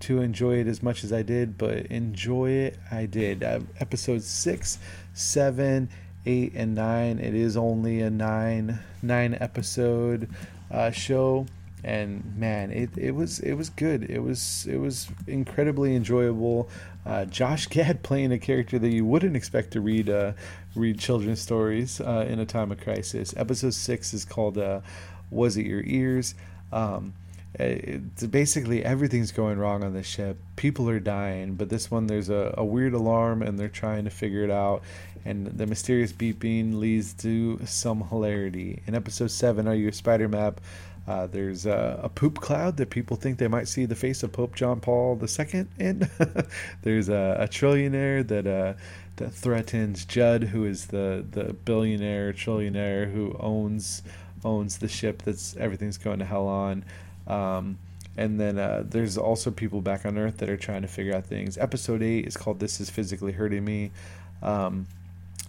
to 0.00 0.20
enjoy 0.20 0.56
it 0.60 0.66
as 0.66 0.82
much 0.82 1.04
as 1.04 1.12
I 1.12 1.22
did, 1.22 1.58
but 1.58 1.86
enjoy 1.86 2.50
it 2.50 2.78
I 2.90 3.06
did. 3.06 3.42
Uh, 3.42 3.60
episodes 3.80 4.26
six, 4.26 4.78
seven, 5.14 5.88
eight, 6.26 6.52
and 6.54 6.74
nine. 6.74 7.18
It 7.18 7.34
is 7.34 7.56
only 7.56 8.00
a 8.00 8.10
nine 8.10 8.78
nine 9.02 9.36
episode 9.40 10.28
uh, 10.70 10.90
show, 10.90 11.46
and 11.82 12.36
man, 12.36 12.70
it, 12.70 12.90
it 12.96 13.12
was 13.12 13.40
it 13.40 13.54
was 13.54 13.70
good. 13.70 14.08
It 14.08 14.20
was 14.20 14.66
it 14.70 14.76
was 14.76 15.08
incredibly 15.26 15.96
enjoyable. 15.96 16.68
Uh, 17.04 17.24
Josh 17.24 17.66
Gad 17.68 18.02
playing 18.02 18.32
a 18.32 18.38
character 18.38 18.78
that 18.78 18.90
you 18.90 19.04
wouldn't 19.04 19.36
expect 19.36 19.72
to 19.72 19.80
read 19.80 20.08
uh, 20.08 20.32
read 20.74 20.98
children's 20.98 21.40
stories 21.40 22.00
uh, 22.00 22.26
in 22.28 22.38
a 22.38 22.46
time 22.46 22.70
of 22.70 22.80
crisis. 22.80 23.34
Episode 23.36 23.74
six 23.74 24.14
is 24.14 24.24
called 24.24 24.58
uh, 24.58 24.80
was 25.30 25.56
it 25.56 25.66
your 25.66 25.82
ears? 25.84 26.34
Um, 26.72 27.14
it, 27.58 28.30
basically, 28.30 28.84
everything's 28.84 29.32
going 29.32 29.58
wrong 29.58 29.82
on 29.82 29.92
the 29.92 30.02
ship. 30.02 30.38
People 30.56 30.88
are 30.88 31.00
dying, 31.00 31.54
but 31.54 31.68
this 31.68 31.90
one 31.90 32.06
there's 32.06 32.28
a, 32.28 32.54
a 32.56 32.64
weird 32.64 32.94
alarm 32.94 33.42
and 33.42 33.58
they're 33.58 33.68
trying 33.68 34.04
to 34.04 34.10
figure 34.10 34.44
it 34.44 34.50
out. 34.50 34.82
And 35.24 35.46
the 35.46 35.66
mysterious 35.66 36.12
beeping 36.12 36.78
leads 36.78 37.12
to 37.14 37.58
some 37.66 38.06
hilarity. 38.08 38.82
In 38.86 38.94
episode 38.94 39.30
7, 39.30 39.66
Are 39.66 39.74
You 39.74 39.88
a 39.88 39.92
Spider 39.92 40.28
Matt? 40.28 40.60
Uh, 41.08 41.26
there's 41.26 41.64
a, 41.64 42.00
a, 42.02 42.08
poop 42.08 42.38
cloud 42.38 42.76
that 42.76 42.90
people 42.90 43.16
think 43.16 43.38
they 43.38 43.48
might 43.48 43.66
see 43.66 43.86
the 43.86 43.94
face 43.94 44.22
of 44.22 44.30
Pope 44.30 44.54
John 44.54 44.78
Paul 44.78 45.18
II 45.18 45.64
in. 45.78 46.08
there's 46.82 47.08
a, 47.08 47.38
a, 47.40 47.48
trillionaire 47.48 48.28
that 48.28 48.46
uh, 48.46 48.74
that 49.16 49.32
threatens 49.32 50.04
Judd, 50.04 50.42
who 50.42 50.66
is 50.66 50.88
the 50.88 51.24
the 51.30 51.54
billionaire 51.54 52.34
trillionaire 52.34 53.10
who 53.10 53.34
owns 53.40 54.02
owns 54.44 54.78
the 54.78 54.88
ship 54.88 55.22
that's 55.22 55.56
everything's 55.56 55.96
going 55.96 56.18
to 56.18 56.26
hell 56.26 56.46
on. 56.46 56.84
Um, 57.28 57.78
and 58.16 58.40
then 58.40 58.58
uh, 58.58 58.82
there's 58.84 59.16
also 59.16 59.52
people 59.52 59.80
back 59.80 60.04
on 60.04 60.18
Earth 60.18 60.38
that 60.38 60.50
are 60.50 60.56
trying 60.56 60.82
to 60.82 60.88
figure 60.88 61.14
out 61.14 61.24
things. 61.24 61.56
Episode 61.56 62.02
eight 62.02 62.26
is 62.26 62.36
called 62.36 62.58
"This 62.58 62.80
Is 62.80 62.90
Physically 62.90 63.32
Hurting 63.32 63.64
Me." 63.64 63.92
Um, 64.42 64.88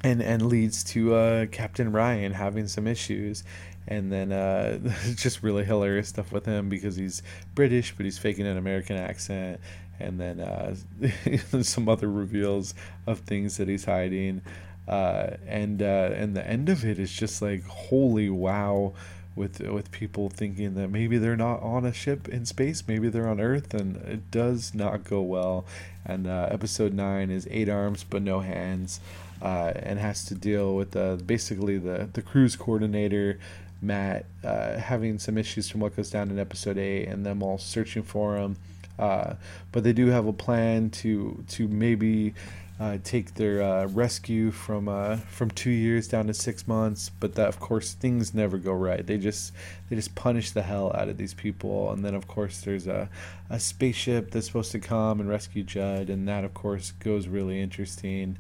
and 0.04 0.22
and 0.22 0.46
leads 0.48 0.84
to 0.86 1.16
uh, 1.16 1.46
Captain 1.48 1.92
Ryan 1.92 2.32
having 2.32 2.68
some 2.68 2.86
issues, 2.86 3.44
and 3.88 4.12
then 4.12 4.32
uh, 4.32 4.78
just 5.16 5.42
really 5.42 5.66
hilarious 5.66 6.10
stuff 6.10 6.32
with 6.32 6.46
him 6.46 6.70
because 6.70 6.96
he's 6.96 7.24
British 7.56 7.96
but 7.96 8.06
he's 8.06 8.18
faking 8.18 8.46
an 8.46 8.58
American 8.58 8.98
accent, 8.98 9.60
and 10.00 10.20
then 10.20 10.40
uh, 10.40 10.76
some 11.64 11.90
other 11.90 12.10
reveals 12.10 12.76
of 13.08 13.20
things 13.20 13.58
that 13.58 13.68
he's 13.68 13.86
hiding, 13.86 14.42
uh, 14.88 15.32
and 15.48 15.82
uh, 15.82 16.12
and 16.14 16.36
the 16.36 16.48
end 16.48 16.70
of 16.70 16.86
it 16.86 17.00
is 17.00 17.12
just 17.12 17.42
like 17.42 17.64
holy 17.66 18.30
wow. 18.30 18.94
With, 19.36 19.62
with 19.62 19.92
people 19.92 20.30
thinking 20.30 20.74
that 20.76 20.90
maybe 20.90 21.18
they're 21.18 21.38
not 21.38 21.62
on 21.62 21.86
a 21.86 21.94
ship 21.94 22.28
in 22.28 22.46
space, 22.46 22.84
maybe 22.88 23.08
they're 23.08 23.28
on 23.30 23.40
Earth, 23.40 23.74
and 23.74 23.96
it 23.98 24.32
does 24.32 24.74
not 24.74 25.06
go 25.06 25.22
well. 25.22 25.66
And 26.06 26.28
uh, 26.28 26.50
episode 26.52 26.94
nine 26.94 27.30
is 27.30 27.48
eight 27.50 27.70
arms 27.70 28.04
but 28.04 28.22
no 28.22 28.42
hands, 28.42 29.00
uh, 29.42 29.72
and 29.76 29.98
has 29.98 30.26
to 30.26 30.36
deal 30.36 30.76
with 30.76 30.94
uh, 30.96 31.16
basically 31.16 31.78
the 31.78 32.10
the 32.12 32.22
cruise 32.22 32.58
coordinator 32.58 33.40
Matt 33.82 34.26
uh, 34.44 34.78
having 34.78 35.20
some 35.20 35.38
issues 35.38 35.70
from 35.70 35.82
what 35.82 35.96
goes 35.96 36.10
down 36.10 36.30
in 36.30 36.40
episode 36.40 36.78
eight, 36.78 37.08
and 37.08 37.26
them 37.26 37.42
all 37.42 37.58
searching 37.58 38.04
for 38.04 38.36
him. 38.36 38.58
Uh, 39.00 39.36
but 39.72 39.84
they 39.84 39.94
do 39.94 40.08
have 40.08 40.28
a 40.28 40.34
plan 40.34 40.90
to 40.90 41.44
to 41.50 41.68
maybe 41.68 42.34
uh, 42.80 42.98
take 43.04 43.34
their 43.34 43.62
uh, 43.62 43.88
rescue 43.88 44.52
from 44.52 44.88
uh, 44.88 45.18
from 45.18 45.52
two 45.52 45.70
years 45.70 46.08
down 46.08 46.28
to 46.28 46.34
six 46.34 46.68
months. 46.68 47.10
But 47.20 47.36
that, 47.36 47.50
of 47.50 47.60
course, 47.60 47.94
things 47.94 48.34
never 48.34 48.58
go 48.58 48.72
right. 48.72 49.06
They 49.06 49.18
just 49.18 49.52
they 49.90 49.98
just 49.98 50.16
punish 50.16 50.52
the 50.52 50.62
hell 50.62 50.92
out 50.96 51.10
of 51.10 51.18
these 51.18 51.34
people. 51.34 51.92
And 51.92 52.06
then, 52.06 52.16
of 52.16 52.28
course, 52.28 52.62
there's 52.62 52.88
a 52.88 53.10
a 53.50 53.60
spaceship 53.60 54.32
that's 54.32 54.48
supposed 54.48 54.72
to 54.72 54.80
come 54.80 55.20
and 55.20 55.30
rescue 55.30 55.64
Judd, 55.64 56.10
and 56.10 56.28
that, 56.30 56.46
of 56.46 56.54
course, 56.54 56.92
goes 56.92 57.28
really 57.28 57.62
interesting. 57.62 58.38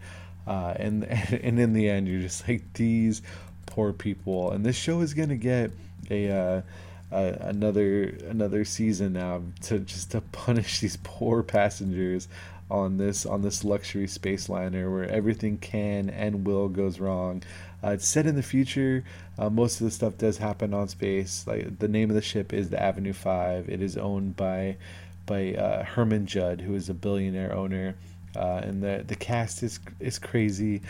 Uh, 0.48 0.74
and 0.78 1.04
and 1.44 1.60
in 1.60 1.74
the 1.74 1.90
end, 1.90 2.08
you're 2.08 2.22
just 2.22 2.48
like 2.48 2.74
these 2.74 3.22
poor 3.66 3.92
people. 3.92 4.52
And 4.52 4.66
this 4.66 4.78
show 4.78 5.02
is 5.02 5.14
gonna 5.14 5.36
get 5.36 5.72
a. 6.10 6.64
Uh, 7.12 7.34
another 7.40 8.04
another 8.30 8.64
season 8.64 9.14
now 9.14 9.42
to 9.62 9.80
just 9.80 10.12
to 10.12 10.22
punish 10.22 10.80
these 10.80 10.98
poor 11.04 11.42
passengers 11.42 12.28
on 12.70 12.98
this 12.98 13.26
on 13.26 13.42
this 13.42 13.64
luxury 13.64 14.08
space 14.08 14.48
liner 14.48 14.92
where 14.92 15.10
everything 15.10 15.58
can 15.58 16.10
and 16.10 16.46
will 16.46 16.70
goes 16.70 17.00
wrong. 17.00 17.42
Uh, 17.84 17.92
it's 17.92 18.08
set 18.08 18.26
in 18.26 18.36
the 18.36 18.44
future. 18.44 19.04
Uh, 19.38 19.50
most 19.50 19.80
of 19.80 19.86
the 19.86 19.92
stuff 19.92 20.18
does 20.18 20.38
happen 20.38 20.74
on 20.74 20.88
space. 20.88 21.46
Like 21.48 21.80
the 21.80 21.88
name 21.88 22.10
of 22.10 22.16
the 22.16 22.22
ship 22.22 22.54
is 22.54 22.70
the 22.70 22.82
Avenue 22.82 23.14
Five. 23.14 23.70
It 23.70 23.82
is 23.82 23.98
owned 23.98 24.36
by 24.36 24.78
by 25.26 25.54
uh, 25.54 25.84
Herman 25.84 26.26
Judd, 26.26 26.62
who 26.62 26.76
is 26.76 26.90
a 26.90 26.94
billionaire 26.94 27.54
owner, 27.56 27.96
uh, 28.36 28.62
and 28.64 28.84
the 28.84 29.04
the 29.08 29.16
cast 29.16 29.64
is 29.64 29.80
is 30.00 30.20
crazy. 30.20 30.82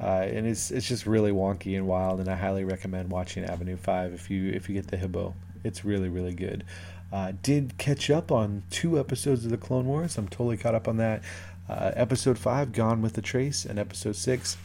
Uh, 0.00 0.26
and 0.30 0.46
it's 0.46 0.70
it's 0.70 0.86
just 0.86 1.06
really 1.06 1.32
wonky 1.32 1.76
and 1.76 1.86
wild, 1.86 2.20
and 2.20 2.28
I 2.28 2.36
highly 2.36 2.64
recommend 2.64 3.10
watching 3.10 3.44
Avenue 3.44 3.76
Five 3.76 4.14
if 4.14 4.30
you 4.30 4.50
if 4.50 4.68
you 4.68 4.74
get 4.74 4.88
the 4.88 4.96
hibbo. 4.96 5.34
It's 5.64 5.84
really 5.84 6.08
really 6.08 6.34
good. 6.34 6.64
Uh, 7.12 7.32
did 7.42 7.78
catch 7.78 8.10
up 8.10 8.30
on 8.30 8.62
two 8.70 8.98
episodes 8.98 9.44
of 9.44 9.50
the 9.50 9.56
Clone 9.56 9.86
Wars. 9.86 10.18
I'm 10.18 10.28
totally 10.28 10.58
caught 10.58 10.74
up 10.74 10.86
on 10.88 10.98
that. 10.98 11.22
Uh, 11.68 11.92
episode 11.94 12.38
five, 12.38 12.72
Gone 12.72 13.02
with 13.02 13.14
the 13.14 13.22
Trace, 13.22 13.64
and 13.64 13.78
episode 13.78 14.16
six, 14.16 14.56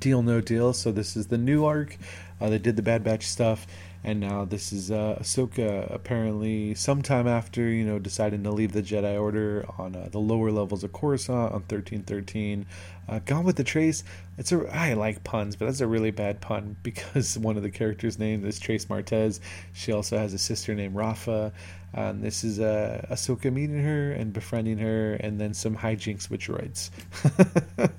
Deal 0.00 0.22
No 0.22 0.40
Deal. 0.40 0.72
So 0.72 0.92
this 0.92 1.16
is 1.16 1.28
the 1.28 1.38
new 1.38 1.64
arc. 1.64 1.96
Uh, 2.40 2.48
they 2.48 2.58
did 2.58 2.76
the 2.76 2.82
Bad 2.82 3.04
Batch 3.04 3.26
stuff, 3.26 3.66
and 4.02 4.20
now 4.20 4.44
this 4.44 4.72
is 4.72 4.90
uh, 4.90 5.18
Ahsoka 5.20 5.92
apparently 5.92 6.74
sometime 6.74 7.26
after 7.26 7.62
you 7.68 7.84
know 7.84 7.98
deciding 7.98 8.42
to 8.44 8.50
leave 8.50 8.72
the 8.72 8.82
Jedi 8.82 9.20
Order 9.20 9.64
on 9.78 9.94
uh, 9.94 10.08
the 10.10 10.18
lower 10.18 10.50
levels 10.50 10.82
of 10.84 10.92
Coruscant 10.92 11.52
on 11.52 11.62
thirteen 11.62 12.02
thirteen. 12.02 12.66
Uh, 13.08 13.20
Gone 13.24 13.44
with 13.44 13.56
the 13.56 13.64
Trace. 13.64 14.04
It's 14.38 14.52
a 14.52 14.66
I 14.74 14.94
like 14.94 15.22
puns, 15.24 15.56
but 15.56 15.66
that's 15.66 15.80
a 15.80 15.86
really 15.86 16.10
bad 16.10 16.40
pun 16.40 16.76
because 16.82 17.38
one 17.38 17.56
of 17.56 17.62
the 17.62 17.70
characters' 17.70 18.18
name 18.18 18.44
is 18.46 18.58
Trace 18.58 18.86
Martez. 18.86 19.40
She 19.72 19.92
also 19.92 20.18
has 20.18 20.32
a 20.34 20.38
sister 20.38 20.74
named 20.74 20.94
Rafa. 20.94 21.52
Um, 21.96 22.20
this 22.20 22.42
is 22.42 22.58
uh, 22.58 23.06
Ahsoka 23.08 23.52
meeting 23.52 23.80
her 23.84 24.12
and 24.12 24.32
befriending 24.32 24.78
her, 24.78 25.14
and 25.14 25.40
then 25.40 25.54
some 25.54 25.76
hijinks 25.76 26.28
with 26.28 26.40
droids. 26.40 26.90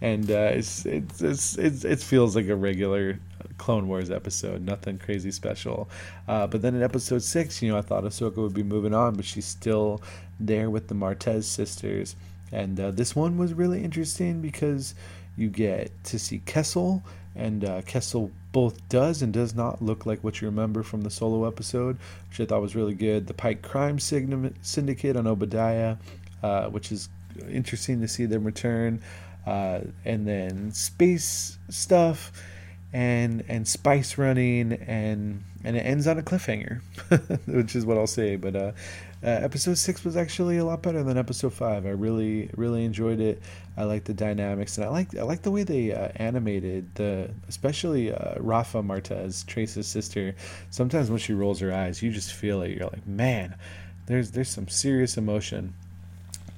and 0.00 0.28
uh, 0.28 0.50
it's, 0.54 0.84
it's, 0.86 1.22
it's, 1.22 1.56
it's, 1.58 1.84
it 1.84 2.00
feels 2.00 2.34
like 2.34 2.48
a 2.48 2.56
regular 2.56 3.20
Clone 3.58 3.86
Wars 3.86 4.10
episode, 4.10 4.62
nothing 4.62 4.98
crazy 4.98 5.30
special. 5.30 5.88
Uh, 6.26 6.48
but 6.48 6.62
then 6.62 6.74
in 6.74 6.82
episode 6.82 7.22
six, 7.22 7.62
you 7.62 7.70
know, 7.70 7.78
I 7.78 7.82
thought 7.82 8.02
Ahsoka 8.02 8.36
would 8.38 8.54
be 8.54 8.64
moving 8.64 8.92
on, 8.92 9.14
but 9.14 9.24
she's 9.24 9.46
still 9.46 10.02
there 10.40 10.68
with 10.68 10.88
the 10.88 10.94
Martez 10.94 11.44
sisters. 11.44 12.16
And 12.54 12.78
uh, 12.78 12.92
this 12.92 13.16
one 13.16 13.36
was 13.36 13.52
really 13.52 13.82
interesting 13.82 14.40
because 14.40 14.94
you 15.36 15.48
get 15.48 15.90
to 16.04 16.20
see 16.20 16.38
Kessel, 16.46 17.02
and 17.34 17.64
uh, 17.64 17.82
Kessel 17.82 18.30
both 18.52 18.88
does 18.88 19.22
and 19.22 19.32
does 19.32 19.56
not 19.56 19.82
look 19.82 20.06
like 20.06 20.22
what 20.22 20.40
you 20.40 20.46
remember 20.46 20.84
from 20.84 21.02
the 21.02 21.10
solo 21.10 21.48
episode, 21.48 21.98
which 22.28 22.40
I 22.40 22.46
thought 22.46 22.62
was 22.62 22.76
really 22.76 22.94
good. 22.94 23.26
The 23.26 23.34
Pike 23.34 23.62
Crime 23.62 23.98
Syndicate 23.98 25.16
on 25.16 25.26
Oba 25.26 25.46
Diah, 25.46 25.96
uh, 26.44 26.68
which 26.68 26.92
is 26.92 27.08
interesting 27.50 28.00
to 28.02 28.06
see 28.06 28.26
them 28.26 28.44
return, 28.44 29.02
uh, 29.46 29.80
and 30.04 30.24
then 30.26 30.70
space 30.72 31.58
stuff, 31.70 32.30
and 32.92 33.42
and 33.48 33.66
spice 33.66 34.16
running, 34.16 34.74
and 34.74 35.42
and 35.64 35.76
it 35.76 35.80
ends 35.80 36.06
on 36.06 36.18
a 36.18 36.22
cliffhanger, 36.22 36.80
which 37.46 37.74
is 37.74 37.84
what 37.84 37.98
I'll 37.98 38.06
say. 38.06 38.36
But 38.36 38.54
uh, 38.54 38.72
uh, 39.24 39.28
episode 39.28 39.78
six 39.78 40.04
was 40.04 40.16
actually 40.16 40.58
a 40.58 40.64
lot 40.64 40.82
better 40.82 41.02
than 41.02 41.16
episode 41.16 41.54
five. 41.54 41.86
I 41.86 41.90
really, 41.90 42.50
really 42.56 42.84
enjoyed 42.84 43.20
it. 43.20 43.42
I 43.76 43.84
like 43.84 44.04
the 44.04 44.12
dynamics, 44.12 44.76
and 44.76 44.84
I 44.84 44.90
like 44.90 45.16
I 45.16 45.22
like 45.22 45.40
the 45.40 45.50
way 45.50 45.62
they 45.62 45.92
uh, 45.92 46.08
animated 46.16 46.94
the, 46.94 47.30
especially 47.48 48.12
uh, 48.12 48.34
Rafa 48.38 48.82
Martez, 48.82 49.46
Trace's 49.46 49.86
sister. 49.86 50.34
Sometimes 50.70 51.08
when 51.08 51.18
she 51.18 51.32
rolls 51.32 51.58
her 51.60 51.72
eyes, 51.72 52.02
you 52.02 52.10
just 52.10 52.34
feel 52.34 52.60
it. 52.62 52.72
You're 52.72 52.88
like, 52.88 53.06
man, 53.06 53.54
there's 54.06 54.30
there's 54.32 54.50
some 54.50 54.68
serious 54.68 55.16
emotion 55.16 55.72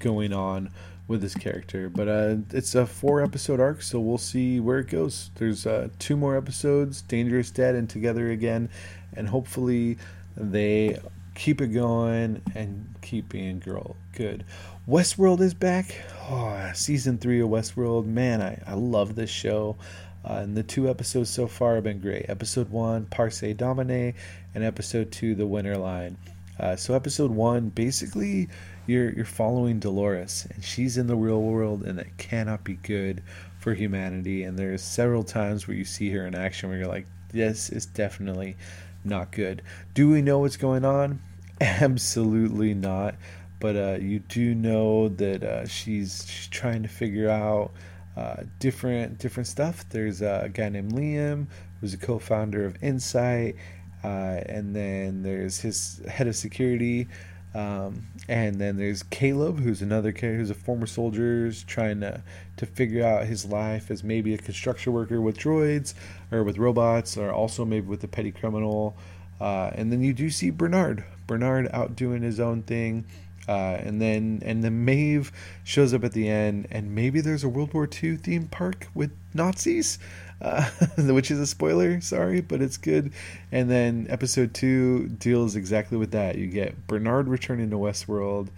going 0.00 0.32
on 0.32 0.70
with 1.06 1.20
this 1.20 1.34
character. 1.34 1.88
But 1.88 2.08
uh, 2.08 2.36
it's 2.52 2.74
a 2.74 2.84
four 2.84 3.22
episode 3.22 3.60
arc, 3.60 3.82
so 3.82 4.00
we'll 4.00 4.18
see 4.18 4.58
where 4.58 4.80
it 4.80 4.88
goes. 4.88 5.30
There's 5.36 5.66
uh, 5.66 5.88
two 6.00 6.16
more 6.16 6.36
episodes, 6.36 7.02
Dangerous 7.02 7.52
Debt 7.52 7.76
and 7.76 7.88
Together 7.88 8.30
Again, 8.30 8.68
and 9.14 9.28
hopefully 9.28 9.98
they 10.36 10.98
keep 11.36 11.60
it 11.60 11.68
going 11.68 12.42
and 12.54 12.94
keep 13.02 13.28
being 13.28 13.60
girl 13.60 13.94
good. 14.12 14.44
Westworld 14.88 15.40
is 15.40 15.54
back. 15.54 15.94
Oh, 16.28 16.70
season 16.74 17.18
three 17.18 17.40
of 17.40 17.48
Westworld. 17.48 18.06
Man, 18.06 18.40
I, 18.40 18.60
I 18.66 18.74
love 18.74 19.14
this 19.14 19.30
show. 19.30 19.76
Uh, 20.24 20.40
and 20.42 20.56
the 20.56 20.62
two 20.62 20.88
episodes 20.88 21.30
so 21.30 21.46
far 21.46 21.76
have 21.76 21.84
been 21.84 22.00
great. 22.00 22.28
Episode 22.28 22.70
one, 22.70 23.06
Parce 23.06 23.40
Domine, 23.40 24.14
and 24.54 24.64
episode 24.64 25.12
two, 25.12 25.34
The 25.34 25.46
Winter 25.46 25.76
Line. 25.76 26.16
Uh, 26.58 26.74
so 26.74 26.94
episode 26.94 27.30
one, 27.30 27.68
basically, 27.68 28.48
you're 28.86 29.10
you're 29.10 29.24
following 29.24 29.78
Dolores, 29.78 30.48
and 30.52 30.64
she's 30.64 30.96
in 30.96 31.06
the 31.06 31.14
real 31.14 31.42
world, 31.42 31.82
and 31.82 32.00
it 32.00 32.16
cannot 32.16 32.64
be 32.64 32.74
good 32.74 33.22
for 33.58 33.74
humanity. 33.74 34.42
And 34.44 34.58
there's 34.58 34.82
several 34.82 35.22
times 35.22 35.68
where 35.68 35.76
you 35.76 35.84
see 35.84 36.10
her 36.10 36.26
in 36.26 36.34
action 36.34 36.70
where 36.70 36.78
you're 36.78 36.88
like, 36.88 37.06
this 37.30 37.68
is 37.68 37.86
definitely 37.86 38.56
not 39.04 39.30
good. 39.30 39.62
Do 39.94 40.10
we 40.10 40.22
know 40.22 40.40
what's 40.40 40.56
going 40.56 40.84
on? 40.84 41.20
Absolutely 41.60 42.74
not. 42.74 43.16
But 43.58 43.76
uh, 43.76 43.98
you 44.00 44.18
do 44.20 44.54
know 44.54 45.08
that 45.08 45.42
uh, 45.42 45.66
she's 45.66 46.26
she's 46.28 46.48
trying 46.48 46.82
to 46.82 46.88
figure 46.88 47.30
out 47.30 47.72
uh, 48.16 48.42
different 48.58 49.18
different 49.18 49.46
stuff. 49.46 49.88
There's 49.88 50.20
a 50.20 50.50
guy 50.52 50.68
named 50.68 50.92
Liam 50.92 51.46
who's 51.80 51.94
a 51.94 51.98
co-founder 51.98 52.64
of 52.66 52.76
Incite, 52.82 53.56
uh, 54.04 54.40
and 54.46 54.76
then 54.76 55.22
there's 55.22 55.60
his 55.60 56.02
head 56.08 56.26
of 56.28 56.36
security. 56.36 57.08
Um, 57.54 58.08
and 58.28 58.56
then 58.60 58.76
there's 58.76 59.02
Caleb, 59.04 59.60
who's 59.60 59.80
another 59.80 60.12
character, 60.12 60.38
who's 60.40 60.50
a 60.50 60.54
former 60.54 60.86
soldier, 60.86 61.50
trying 61.66 62.00
to 62.00 62.22
to 62.58 62.66
figure 62.66 63.02
out 63.04 63.26
his 63.26 63.46
life 63.46 63.90
as 63.90 64.04
maybe 64.04 64.34
a 64.34 64.38
construction 64.38 64.92
worker 64.92 65.22
with 65.22 65.38
droids 65.38 65.94
or 66.30 66.44
with 66.44 66.58
robots, 66.58 67.16
or 67.16 67.32
also 67.32 67.64
maybe 67.64 67.86
with 67.86 68.04
a 68.04 68.08
petty 68.08 68.30
criminal. 68.32 68.96
Uh, 69.40 69.70
and 69.74 69.92
then 69.92 70.02
you 70.02 70.12
do 70.12 70.30
see 70.30 70.50
Bernard, 70.50 71.04
Bernard 71.26 71.68
out 71.72 71.96
doing 71.96 72.22
his 72.22 72.40
own 72.40 72.62
thing. 72.62 73.04
Uh, 73.48 73.78
and 73.80 74.00
then 74.00 74.42
and 74.44 74.64
then 74.64 74.84
Maeve 74.84 75.30
shows 75.62 75.94
up 75.94 76.02
at 76.02 76.12
the 76.12 76.28
end, 76.28 76.66
and 76.70 76.94
maybe 76.94 77.20
there's 77.20 77.44
a 77.44 77.48
World 77.48 77.72
War 77.72 77.88
II 78.02 78.16
theme 78.16 78.48
park 78.48 78.88
with 78.92 79.12
Nazis, 79.34 80.00
uh, 80.40 80.64
which 80.98 81.30
is 81.30 81.38
a 81.38 81.46
spoiler. 81.46 82.00
Sorry, 82.00 82.40
but 82.40 82.60
it's 82.60 82.76
good. 82.76 83.12
And 83.52 83.70
then 83.70 84.06
episode 84.10 84.52
two 84.52 85.06
deals 85.08 85.54
exactly 85.54 85.96
with 85.96 86.10
that. 86.10 86.36
You 86.36 86.48
get 86.48 86.88
Bernard 86.88 87.28
returning 87.28 87.70
to 87.70 87.76
Westworld, 87.76 88.48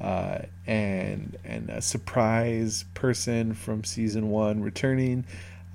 uh, 0.00 0.40
and 0.68 1.36
and 1.44 1.68
a 1.70 1.82
surprise 1.82 2.84
person 2.94 3.54
from 3.54 3.82
season 3.82 4.30
one 4.30 4.62
returning, 4.62 5.24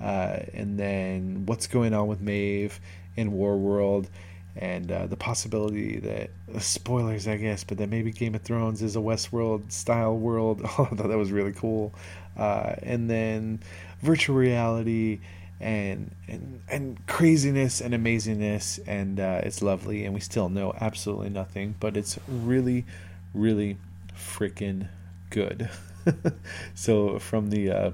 uh, 0.00 0.38
and 0.54 0.78
then 0.78 1.44
what's 1.44 1.66
going 1.66 1.92
on 1.92 2.06
with 2.06 2.22
Maeve 2.22 2.80
in 3.14 3.32
War 3.32 3.58
World 3.58 4.08
and 4.56 4.90
uh, 4.90 5.06
the 5.06 5.16
possibility 5.16 5.98
that 5.98 6.30
uh, 6.54 6.58
spoilers, 6.60 7.26
I 7.26 7.36
guess, 7.36 7.64
but 7.64 7.78
that 7.78 7.88
maybe 7.88 8.12
Game 8.12 8.34
of 8.34 8.42
Thrones 8.42 8.82
is 8.82 8.94
a 8.94 9.00
Westworld 9.00 9.72
style 9.72 10.16
world. 10.16 10.62
I 10.64 10.66
thought 10.66 10.96
that 10.96 11.18
was 11.18 11.32
really 11.32 11.52
cool. 11.52 11.92
Uh, 12.36 12.74
and 12.82 13.10
then 13.10 13.60
virtual 14.00 14.36
reality 14.36 15.20
and 15.60 16.10
and 16.28 16.60
and 16.68 17.06
craziness 17.06 17.80
and 17.80 17.94
amazingness, 17.94 18.80
and 18.86 19.18
uh, 19.18 19.40
it's 19.42 19.62
lovely. 19.62 20.04
And 20.04 20.14
we 20.14 20.20
still 20.20 20.48
know 20.48 20.74
absolutely 20.80 21.30
nothing, 21.30 21.74
but 21.80 21.96
it's 21.96 22.18
really, 22.28 22.84
really 23.32 23.76
freaking 24.16 24.88
good. 25.30 25.68
so 26.74 27.18
from 27.18 27.50
the 27.50 27.70
uh, 27.70 27.90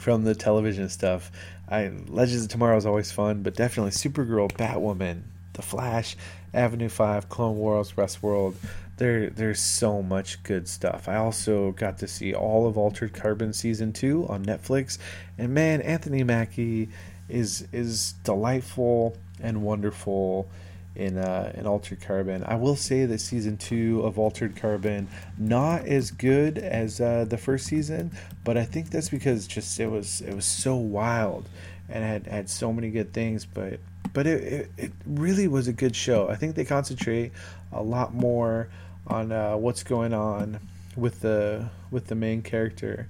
from 0.00 0.24
the 0.24 0.34
television 0.34 0.88
stuff, 0.88 1.30
I 1.68 1.92
Legends 2.08 2.44
of 2.44 2.48
Tomorrow 2.48 2.76
is 2.76 2.86
always 2.86 3.12
fun, 3.12 3.42
but 3.42 3.54
definitely 3.54 3.92
Supergirl, 3.92 4.50
Batwoman, 4.52 5.22
The 5.56 5.62
Flash, 5.62 6.16
Avenue 6.54 6.88
Five, 6.88 7.28
Clone 7.28 7.56
Wars, 7.56 7.92
Westworld. 7.92 8.54
There, 8.98 9.28
there's 9.28 9.60
so 9.60 10.02
much 10.02 10.42
good 10.42 10.68
stuff. 10.68 11.06
I 11.06 11.16
also 11.16 11.72
got 11.72 11.98
to 11.98 12.08
see 12.08 12.32
all 12.32 12.66
of 12.66 12.78
Altered 12.78 13.12
Carbon 13.12 13.52
season 13.52 13.92
two 13.92 14.26
on 14.28 14.44
Netflix, 14.44 14.96
and 15.36 15.52
man, 15.52 15.82
Anthony 15.82 16.22
Mackie 16.22 16.88
is 17.28 17.66
is 17.72 18.12
delightful 18.24 19.16
and 19.42 19.62
wonderful 19.62 20.48
in 20.96 21.18
uh, 21.18 21.52
in 21.54 21.66
Altered 21.66 22.00
Carbon. 22.00 22.42
I 22.46 22.56
will 22.56 22.76
say 22.76 23.04
that 23.04 23.20
season 23.20 23.56
two 23.56 24.00
of 24.02 24.18
Altered 24.18 24.56
Carbon 24.56 25.08
not 25.38 25.86
as 25.86 26.10
good 26.10 26.58
as 26.58 27.00
uh, 27.00 27.26
the 27.28 27.36
first 27.36 27.66
season, 27.66 28.12
but 28.44 28.56
I 28.56 28.64
think 28.64 28.90
that's 28.90 29.10
because 29.10 29.46
just 29.46 29.78
it 29.78 29.90
was 29.90 30.22
it 30.22 30.34
was 30.34 30.46
so 30.46 30.76
wild 30.76 31.48
and 31.88 32.02
had 32.02 32.26
had 32.26 32.48
so 32.48 32.72
many 32.72 32.90
good 32.90 33.12
things. 33.12 33.44
But 33.44 33.78
but 34.16 34.26
it, 34.26 34.42
it, 34.44 34.70
it 34.78 34.92
really 35.04 35.46
was 35.46 35.68
a 35.68 35.74
good 35.74 35.94
show. 35.94 36.26
I 36.30 36.36
think 36.36 36.54
they 36.54 36.64
concentrate 36.64 37.32
a 37.70 37.82
lot 37.82 38.14
more 38.14 38.70
on 39.06 39.30
uh, 39.30 39.58
what's 39.58 39.82
going 39.82 40.14
on 40.14 40.58
with 40.96 41.20
the 41.20 41.68
with 41.90 42.06
the 42.06 42.14
main 42.14 42.40
character, 42.40 43.08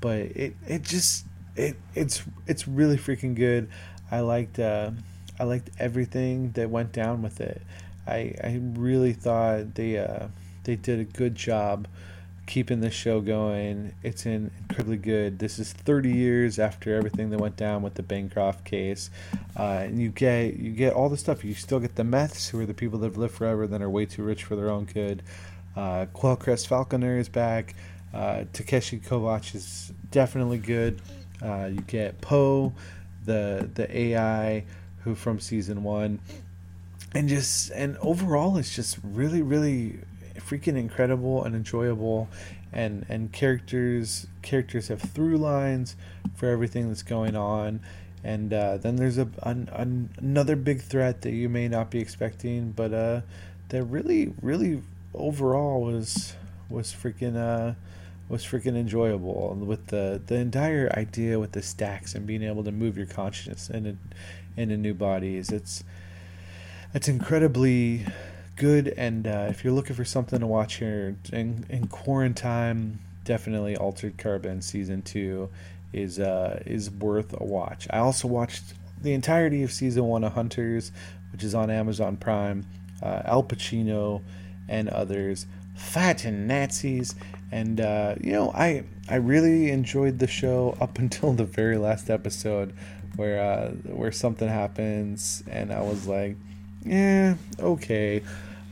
but 0.00 0.18
it 0.18 0.56
it 0.66 0.82
just 0.82 1.26
it 1.54 1.76
it's 1.94 2.24
it's 2.48 2.66
really 2.66 2.96
freaking 2.96 3.36
good. 3.36 3.68
I 4.10 4.18
liked. 4.18 4.58
Uh, 4.58 4.90
I 5.38 5.44
liked 5.44 5.70
everything 5.78 6.50
that 6.52 6.68
went 6.70 6.90
down 6.90 7.22
with 7.22 7.40
it. 7.40 7.62
I 8.04 8.34
I 8.42 8.60
really 8.60 9.12
thought 9.12 9.76
they 9.76 9.96
uh, 9.96 10.26
they 10.64 10.74
did 10.74 10.98
a 10.98 11.04
good 11.04 11.36
job 11.36 11.86
keeping 12.48 12.80
this 12.80 12.94
show 12.94 13.20
going. 13.20 13.92
It's 14.02 14.26
in 14.26 14.50
incredibly 14.62 14.96
good. 14.96 15.38
This 15.38 15.58
is 15.58 15.72
30 15.72 16.10
years 16.10 16.58
after 16.58 16.96
everything 16.96 17.28
that 17.30 17.38
went 17.38 17.56
down 17.56 17.82
with 17.82 17.94
the 17.94 18.02
Bancroft 18.02 18.64
case, 18.64 19.10
uh, 19.56 19.82
and 19.84 20.00
you 20.00 20.08
get 20.08 20.56
you 20.56 20.72
get 20.72 20.94
all 20.94 21.08
the 21.08 21.16
stuff. 21.16 21.44
You 21.44 21.54
still 21.54 21.78
get 21.78 21.94
the 21.94 22.02
Meths, 22.02 22.48
who 22.48 22.58
are 22.58 22.66
the 22.66 22.74
people 22.74 22.98
that 23.00 23.06
have 23.06 23.18
lived 23.18 23.34
forever, 23.34 23.66
then 23.68 23.82
are 23.82 23.90
way 23.90 24.06
too 24.06 24.24
rich 24.24 24.42
for 24.42 24.56
their 24.56 24.70
own 24.70 24.86
good. 24.86 25.22
Uh, 25.76 26.06
Quellcrest 26.14 26.66
Falconer 26.66 27.18
is 27.18 27.28
back. 27.28 27.74
Uh, 28.12 28.44
Takeshi 28.52 28.98
Kovacs 28.98 29.54
is 29.54 29.92
definitely 30.10 30.58
good. 30.58 31.00
Uh, 31.42 31.66
you 31.66 31.82
get 31.82 32.20
Poe, 32.20 32.72
the 33.26 33.68
the 33.74 33.96
AI 33.96 34.64
who 35.04 35.14
from 35.14 35.38
season 35.38 35.84
one, 35.84 36.18
and 37.14 37.28
just 37.28 37.70
and 37.72 37.98
overall 37.98 38.56
it's 38.56 38.74
just 38.74 38.98
really 39.04 39.42
really 39.42 39.98
freaking 40.48 40.76
incredible 40.76 41.44
and 41.44 41.54
enjoyable 41.54 42.28
and 42.72 43.04
and 43.08 43.32
characters 43.32 44.26
characters 44.42 44.88
have 44.88 45.00
through 45.00 45.36
lines 45.36 45.96
for 46.34 46.46
everything 46.46 46.88
that's 46.88 47.02
going 47.02 47.36
on 47.36 47.80
and 48.24 48.52
uh, 48.52 48.76
then 48.76 48.96
there's 48.96 49.18
a 49.18 49.28
an, 49.42 49.68
an, 49.72 50.10
another 50.18 50.56
big 50.56 50.82
threat 50.82 51.22
that 51.22 51.32
you 51.32 51.48
may 51.48 51.68
not 51.68 51.90
be 51.90 51.98
expecting 51.98 52.72
but 52.72 52.92
uh 52.92 53.20
that 53.68 53.82
really 53.84 54.32
really 54.42 54.82
overall 55.14 55.82
was 55.82 56.34
was 56.68 56.92
freaking 56.92 57.36
uh 57.36 57.74
was 58.28 58.44
freaking 58.44 58.76
enjoyable 58.76 59.54
with 59.54 59.86
the 59.86 60.20
the 60.26 60.34
entire 60.34 60.92
idea 60.96 61.38
with 61.38 61.52
the 61.52 61.62
stacks 61.62 62.14
and 62.14 62.26
being 62.26 62.42
able 62.42 62.62
to 62.62 62.72
move 62.72 62.96
your 62.96 63.06
consciousness 63.06 63.70
into 63.70 63.96
into 64.56 64.76
new 64.76 64.94
bodies. 64.94 65.50
It's 65.50 65.84
it's 66.92 67.08
incredibly 67.08 68.04
good, 68.58 68.92
and 68.96 69.26
uh, 69.26 69.46
if 69.48 69.64
you're 69.64 69.72
looking 69.72 69.96
for 69.96 70.04
something 70.04 70.40
to 70.40 70.46
watch 70.46 70.74
here 70.74 71.16
in, 71.32 71.64
in 71.70 71.86
quarantine, 71.86 72.98
definitely 73.24 73.76
Altered 73.76 74.18
Carbon 74.18 74.60
season 74.60 75.00
two 75.02 75.48
is 75.92 76.18
uh, 76.18 76.62
is 76.66 76.90
worth 76.90 77.34
a 77.40 77.44
watch. 77.44 77.86
I 77.90 77.98
also 77.98 78.28
watched 78.28 78.74
the 79.00 79.14
entirety 79.14 79.62
of 79.62 79.72
season 79.72 80.04
one 80.04 80.24
of 80.24 80.32
Hunters, 80.32 80.92
which 81.32 81.42
is 81.42 81.54
on 81.54 81.70
Amazon 81.70 82.16
Prime. 82.16 82.66
Uh, 83.00 83.22
Al 83.24 83.44
Pacino 83.44 84.22
and 84.68 84.88
others 84.88 85.46
fighting 85.76 86.48
Nazis, 86.48 87.14
and 87.52 87.80
uh, 87.80 88.16
you 88.20 88.32
know 88.32 88.50
I 88.50 88.84
I 89.08 89.16
really 89.16 89.70
enjoyed 89.70 90.18
the 90.18 90.26
show 90.26 90.76
up 90.80 90.98
until 90.98 91.32
the 91.32 91.44
very 91.44 91.78
last 91.78 92.10
episode 92.10 92.74
where 93.16 93.40
uh, 93.40 93.70
where 93.92 94.12
something 94.12 94.48
happens, 94.48 95.42
and 95.48 95.72
I 95.72 95.80
was 95.80 96.06
like, 96.06 96.36
yeah, 96.84 97.34
okay, 97.60 98.22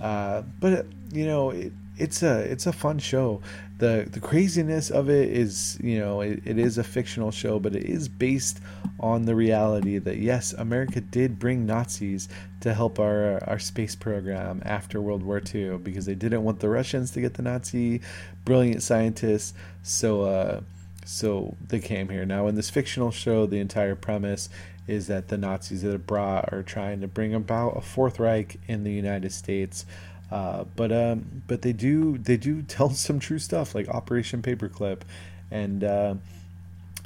uh, 0.00 0.42
but 0.61 0.86
you 1.12 1.26
know, 1.26 1.50
it, 1.50 1.72
it's 1.98 2.22
a 2.22 2.40
it's 2.40 2.66
a 2.66 2.72
fun 2.72 2.98
show. 2.98 3.40
the 3.78 4.07
The 4.11 4.20
craziness 4.20 4.90
of 4.90 5.09
it 5.09 5.30
is, 5.30 5.78
you 5.82 5.98
know, 5.98 6.20
it, 6.20 6.42
it 6.44 6.59
is 6.59 6.78
a 6.78 6.84
fictional 6.84 7.30
show, 7.30 7.59
but 7.59 7.74
it 7.74 7.84
is 7.84 8.09
based 8.09 8.61
on 9.00 9.24
the 9.24 9.34
reality 9.34 9.98
that 9.98 10.18
yes, 10.18 10.52
America 10.54 11.00
did 11.00 11.38
bring 11.38 11.66
Nazis 11.66 12.28
to 12.61 12.74
help 12.74 12.98
our 12.98 13.42
our 13.44 13.59
space 13.59 13.94
program 13.94 14.62
after 14.64 15.00
World 15.00 15.22
War 15.22 15.40
II 15.54 15.78
because 15.78 16.07
they 16.07 16.14
didn't 16.14 16.44
want 16.44 16.61
the 16.61 16.68
Russians 16.68 17.11
to 17.12 17.20
get 17.20 17.34
the 17.34 17.42
Nazi 17.42 18.00
brilliant 18.44 18.82
scientists. 18.82 19.54
So. 19.82 20.22
Uh, 20.22 20.61
so 21.09 21.54
they 21.68 21.78
came 21.78 22.09
here. 22.09 22.26
Now, 22.26 22.48
in 22.48 22.57
this 22.57 22.68
fictional 22.68 23.12
show, 23.12 23.46
the 23.46 23.61
entire 23.61 23.94
premise 23.94 24.48
is 24.87 25.09
that 25.09 25.28
the 25.28 25.37
Nazis 25.37 25.82
that 25.82 25.95
are 25.95 25.99
brought 25.99 26.53
are 26.53 26.62
trying 26.62 27.01
to 27.01 27.09
bring 27.09 27.34
about 27.34 27.76
a 27.76 27.80
Fourth 27.80 28.18
Reich 28.18 28.59
in 28.68 28.84
the 28.84 28.93
United 28.93 29.32
States. 29.32 29.84
Uh, 30.30 30.64
but 30.74 30.91
um, 30.91 31.43
but 31.47 31.62
they 31.62 31.72
do 31.72 32.18
they 32.18 32.37
do 32.37 32.62
tell 32.62 32.91
some 33.07 33.18
true 33.18 33.39
stuff 33.39 33.74
like 33.74 33.89
Operation 33.89 34.43
Paperclip, 34.43 35.03
and 35.51 35.84
uh, 35.84 36.14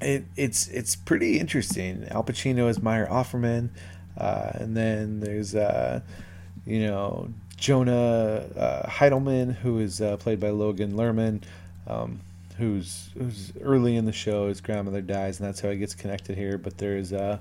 it 0.00 0.24
it's 0.36 0.68
it's 0.68 0.96
pretty 0.96 1.38
interesting. 1.38 2.06
Al 2.10 2.24
Pacino 2.24 2.68
is 2.68 2.82
Meyer 2.82 3.06
Offerman, 3.06 3.70
uh, 4.16 4.50
and 4.54 4.76
then 4.76 5.20
there's 5.20 5.54
uh, 5.54 6.00
you 6.66 6.86
know 6.86 7.28
Jonah 7.56 8.46
uh, 8.56 8.88
Heidelbaum 8.88 9.54
who 9.56 9.78
is 9.78 10.00
uh, 10.00 10.16
played 10.16 10.40
by 10.40 10.50
Logan 10.50 10.92
Lerman. 10.92 11.42
Um, 11.86 12.20
who's 12.60 13.08
who's 13.18 13.52
early 13.62 13.96
in 13.96 14.04
the 14.04 14.12
show. 14.12 14.48
His 14.48 14.60
grandmother 14.60 15.00
dies, 15.00 15.40
and 15.40 15.48
that's 15.48 15.60
how 15.60 15.70
he 15.70 15.78
gets 15.78 15.94
connected 15.94 16.36
here. 16.36 16.58
But 16.58 16.78
there's 16.78 17.10
a, 17.10 17.40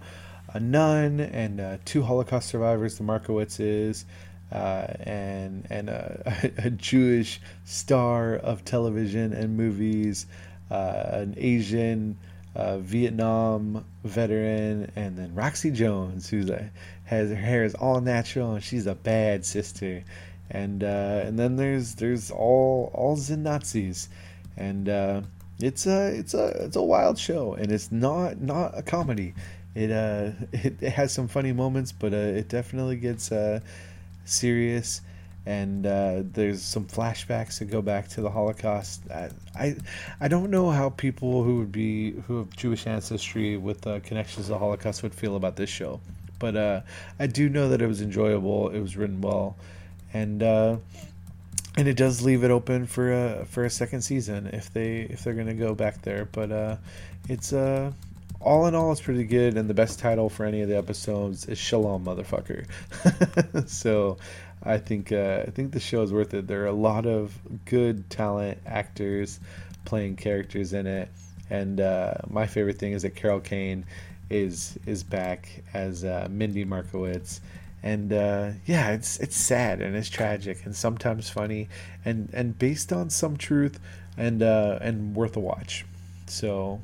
a 0.54 0.60
nun 0.60 1.20
and 1.20 1.60
uh, 1.60 1.78
two 1.86 2.02
Holocaust 2.02 2.50
survivors, 2.50 2.98
the 2.98 3.04
Markowitzes, 3.04 4.06
uh, 4.52 4.88
and 5.02 5.68
and 5.70 5.90
a, 5.90 6.52
a, 6.58 6.70
Jewish 6.72 7.40
star 7.66 8.36
of 8.36 8.66
television 8.66 9.34
and 9.34 9.56
movies, 9.58 10.26
uh, 10.72 11.04
an 11.12 11.36
Asian. 11.38 12.18
Uh, 12.56 12.80
Vietnam 12.80 13.86
veteran, 14.04 14.92
and 14.96 15.16
then 15.16 15.34
Roxy 15.36 15.70
Jones, 15.70 16.28
who's 16.28 16.50
a, 16.50 16.72
has 17.06 17.30
her 17.30 17.36
hair 17.36 17.64
is 17.64 17.76
all 17.76 18.02
natural, 18.02 18.56
and 18.56 18.64
she's 18.64 18.88
a 18.88 18.96
bad 18.96 19.46
sister, 19.46 20.04
and 20.50 20.84
uh, 20.84 21.22
and 21.24 21.38
then 21.38 21.58
there's 21.58 21.96
there's 21.96 22.32
all 22.32 22.92
all 22.96 23.16
the 23.16 23.38
Nazis, 23.38 24.10
and 24.58 24.90
it's 25.60 25.86
a 25.86 26.18
it's 26.18 26.34
a 26.34 26.48
it's 26.66 26.76
a 26.76 26.82
wild 26.82 27.18
show, 27.18 27.54
and 27.54 27.72
it's 27.72 27.92
not 27.92 28.42
not 28.42 28.78
a 28.78 28.82
comedy. 28.82 29.34
It 29.76 29.92
uh 29.92 30.32
it, 30.52 30.82
has 30.82 31.14
some 31.14 31.28
funny 31.28 31.52
moments, 31.52 31.92
but 31.92 32.14
uh, 32.14 32.18
it 32.18 32.50
definitely 32.50 32.98
gets 32.98 33.32
uh, 33.32 33.60
serious. 34.26 35.02
And 35.46 35.86
uh, 35.86 36.22
there's 36.34 36.62
some 36.62 36.86
flashbacks 36.86 37.60
that 37.60 37.72
go 37.72 37.82
back 37.82 38.08
to 38.10 38.22
the 38.22 38.30
Holocaust. 38.30 39.02
I, 39.10 39.30
I, 39.56 39.76
I 40.22 40.28
don't 40.28 40.52
know 40.52 40.70
how 40.70 40.90
people 40.90 41.44
who 41.44 41.58
would 41.60 41.72
be 41.72 42.12
who 42.12 42.40
have 42.40 42.56
Jewish 42.56 42.86
ancestry 42.86 43.58
with 43.58 43.88
uh, 43.88 44.00
connections 44.02 44.46
to 44.46 44.52
the 44.52 44.60
Holocaust 44.60 45.02
would 45.02 45.16
feel 45.16 45.36
about 45.36 45.56
this 45.56 45.70
show, 45.70 46.02
but 46.38 46.56
uh, 46.56 46.82
I 47.20 47.28
do 47.28 47.50
know 47.50 47.70
that 47.70 47.82
it 47.82 47.88
was 47.88 48.02
enjoyable. 48.02 48.70
It 48.70 48.80
was 48.80 48.96
written 48.96 49.22
well, 49.22 49.56
and 50.14 50.44
and 50.44 51.88
it 51.88 51.96
does 51.96 52.22
leave 52.22 52.44
it 52.44 52.52
open 52.52 52.86
for 52.86 53.12
a 53.12 53.46
for 53.46 53.64
a 53.64 53.70
second 53.72 54.02
season 54.02 54.48
if 54.48 54.72
they 54.72 55.08
if 55.10 55.24
they're 55.24 55.34
gonna 55.34 55.54
go 55.56 55.74
back 55.74 56.04
there. 56.04 56.26
But 56.26 56.80
it's 57.28 57.54
uh 57.54 57.92
all 58.42 58.68
in 58.68 58.76
all, 58.76 58.92
it's 58.92 59.02
pretty 59.02 59.24
good, 59.26 59.58
and 59.58 59.70
the 59.70 59.74
best 59.74 60.00
title 60.00 60.30
for 60.30 60.46
any 60.46 60.62
of 60.62 60.70
the 60.70 60.78
episodes 60.78 61.46
is 61.46 61.58
Shalom, 61.58 62.06
motherfucker. 62.06 62.66
so, 63.70 64.18
I 64.64 64.78
think 64.78 65.12
uh, 65.12 65.44
I 65.48 65.52
think 65.52 65.72
the 65.72 65.80
show 65.80 66.02
is 66.02 66.12
worth 66.12 66.34
it. 66.34 66.48
There 66.48 66.64
are 66.64 66.68
a 66.68 66.72
lot 66.72 67.06
of 67.06 67.38
good 67.66 68.10
talent 68.10 68.60
actors 68.66 69.40
playing 69.86 70.18
characters 70.18 70.74
in 70.74 70.88
it, 70.88 71.10
and 71.50 71.80
uh, 71.80 72.16
my 72.30 72.46
favorite 72.48 72.78
thing 72.78 72.94
is 72.94 73.04
that 73.04 73.16
Carol 73.16 73.40
Kane 73.40 73.86
is 74.30 74.78
is 74.86 75.04
back 75.04 75.64
as 75.74 76.04
uh, 76.04 76.28
Mindy 76.30 76.66
Markowitz, 76.66 77.42
and 77.84 78.12
uh, 78.12 78.52
yeah, 78.66 78.92
it's 78.92 79.20
it's 79.20 79.38
sad 79.38 79.82
and 79.82 79.96
it's 79.96 80.10
tragic 80.10 80.66
and 80.66 80.76
sometimes 80.76 81.30
funny 81.30 81.70
and 82.04 82.30
and 82.34 82.58
based 82.60 82.92
on 82.92 83.10
some 83.10 83.38
truth 83.38 83.80
and 84.18 84.44
uh, 84.44 84.78
and 84.82 85.16
worth 85.16 85.36
a 85.38 85.40
watch. 85.40 85.86
So 86.28 86.82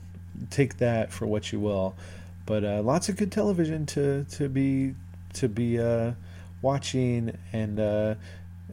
take 0.49 0.77
that 0.77 1.11
for 1.11 1.25
what 1.25 1.51
you 1.51 1.59
will, 1.59 1.95
but 2.45 2.63
uh, 2.63 2.81
lots 2.81 3.09
of 3.09 3.17
good 3.17 3.31
television 3.31 3.85
to 3.87 4.25
to 4.31 4.49
be 4.49 4.95
to 5.33 5.49
be 5.49 5.79
uh, 5.79 6.13
watching 6.61 7.37
and 7.53 7.79
uh, 7.79 8.15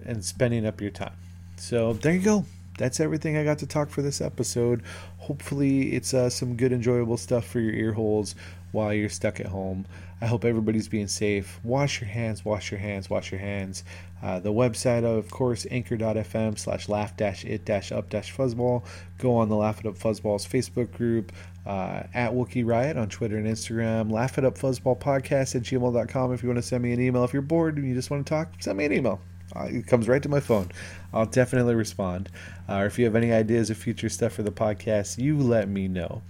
and 0.04 0.24
spending 0.24 0.66
up 0.66 0.80
your 0.80 0.90
time. 0.90 1.14
So 1.56 1.92
there 1.92 2.12
you 2.12 2.20
go. 2.20 2.44
That's 2.78 3.00
everything 3.00 3.36
I 3.36 3.44
got 3.44 3.58
to 3.58 3.66
talk 3.66 3.90
for 3.90 4.02
this 4.02 4.20
episode. 4.20 4.82
Hopefully, 5.18 5.92
it's 5.94 6.14
uh, 6.14 6.30
some 6.30 6.56
good, 6.56 6.72
enjoyable 6.72 7.16
stuff 7.16 7.46
for 7.46 7.60
your 7.60 7.74
ear 7.74 7.92
holes 7.92 8.34
while 8.72 8.92
you're 8.92 9.10
stuck 9.10 9.40
at 9.40 9.46
home. 9.46 9.86
I 10.22 10.26
hope 10.26 10.44
everybody's 10.44 10.86
being 10.86 11.08
safe. 11.08 11.58
Wash 11.64 12.00
your 12.00 12.08
hands, 12.08 12.44
wash 12.44 12.70
your 12.70 12.78
hands, 12.78 13.10
wash 13.10 13.32
your 13.32 13.40
hands. 13.40 13.82
Uh, 14.22 14.38
the 14.38 14.52
website, 14.52 15.02
of 15.02 15.28
course, 15.28 15.66
anchor.fm 15.68 16.56
slash 16.56 16.88
laugh 16.88 17.16
dash 17.16 17.44
it 17.44 17.64
dash 17.64 17.90
up 17.90 18.08
dash 18.08 18.32
fuzzball. 18.32 18.84
Go 19.18 19.34
on 19.34 19.48
the 19.48 19.56
Laugh 19.56 19.80
It 19.80 19.86
Up 19.86 19.98
Fuzzballs 19.98 20.46
Facebook 20.46 20.92
group, 20.92 21.32
uh, 21.66 22.04
at 22.14 22.32
Wookie 22.32 22.64
Riot 22.64 22.96
on 22.96 23.08
Twitter 23.08 23.36
and 23.36 23.48
Instagram, 23.48 24.12
Laugh 24.12 24.38
It 24.38 24.44
Up 24.44 24.56
Fuzzball 24.56 24.96
Podcast 24.96 25.56
at 25.56 25.62
gmail.com. 25.62 26.32
If 26.32 26.44
you 26.44 26.48
want 26.48 26.58
to 26.58 26.62
send 26.62 26.84
me 26.84 26.92
an 26.92 27.00
email, 27.00 27.24
if 27.24 27.32
you're 27.32 27.42
bored 27.42 27.76
and 27.76 27.88
you 27.88 27.94
just 27.94 28.08
want 28.08 28.24
to 28.24 28.30
talk, 28.30 28.52
send 28.60 28.78
me 28.78 28.84
an 28.84 28.92
email. 28.92 29.20
Uh, 29.56 29.64
it 29.64 29.88
comes 29.88 30.06
right 30.06 30.22
to 30.22 30.28
my 30.28 30.40
phone. 30.40 30.70
I'll 31.12 31.26
definitely 31.26 31.74
respond. 31.74 32.28
Uh, 32.68 32.76
or 32.76 32.86
if 32.86 32.96
you 32.96 33.04
have 33.06 33.16
any 33.16 33.32
ideas 33.32 33.70
of 33.70 33.76
future 33.76 34.08
stuff 34.08 34.34
for 34.34 34.44
the 34.44 34.52
podcast, 34.52 35.18
you 35.18 35.36
let 35.36 35.68
me 35.68 35.88
know. 35.88 36.22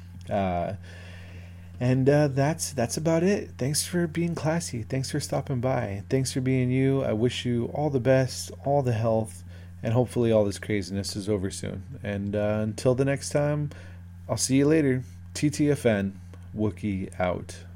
And 1.81 2.09
uh, 2.09 2.29
that's 2.29 2.73
that's 2.73 2.97
about 2.97 3.23
it. 3.23 3.51
Thanks 3.59 3.85
for 3.85 4.07
being 4.07 4.35
classy. 4.35 4.83
Thanks 4.83 5.11
for 5.11 5.21
stopping 5.21 5.61
by. 5.61 6.05
Thanks 6.09 6.33
for 6.33 6.41
being 6.41 6.71
you. 6.71 7.03
I 7.03 7.13
wish 7.13 7.45
you 7.45 7.67
all 7.75 7.91
the 7.91 8.01
best, 8.01 8.53
all 8.65 8.83
the 8.83 8.93
health, 8.93 9.43
and 9.83 9.93
hopefully 9.93 10.31
all 10.31 10.45
this 10.45 10.59
craziness 10.59 11.17
is 11.17 11.29
over 11.29 11.51
soon. 11.51 11.83
And 12.03 12.37
uh, 12.37 12.61
until 12.63 12.95
the 12.95 13.05
next 13.05 13.31
time, 13.31 13.71
I'll 14.29 14.37
see 14.37 14.57
you 14.57 14.67
later. 14.67 15.03
TTFN, 15.35 16.13
Wookie 16.57 17.11
out. 17.19 17.65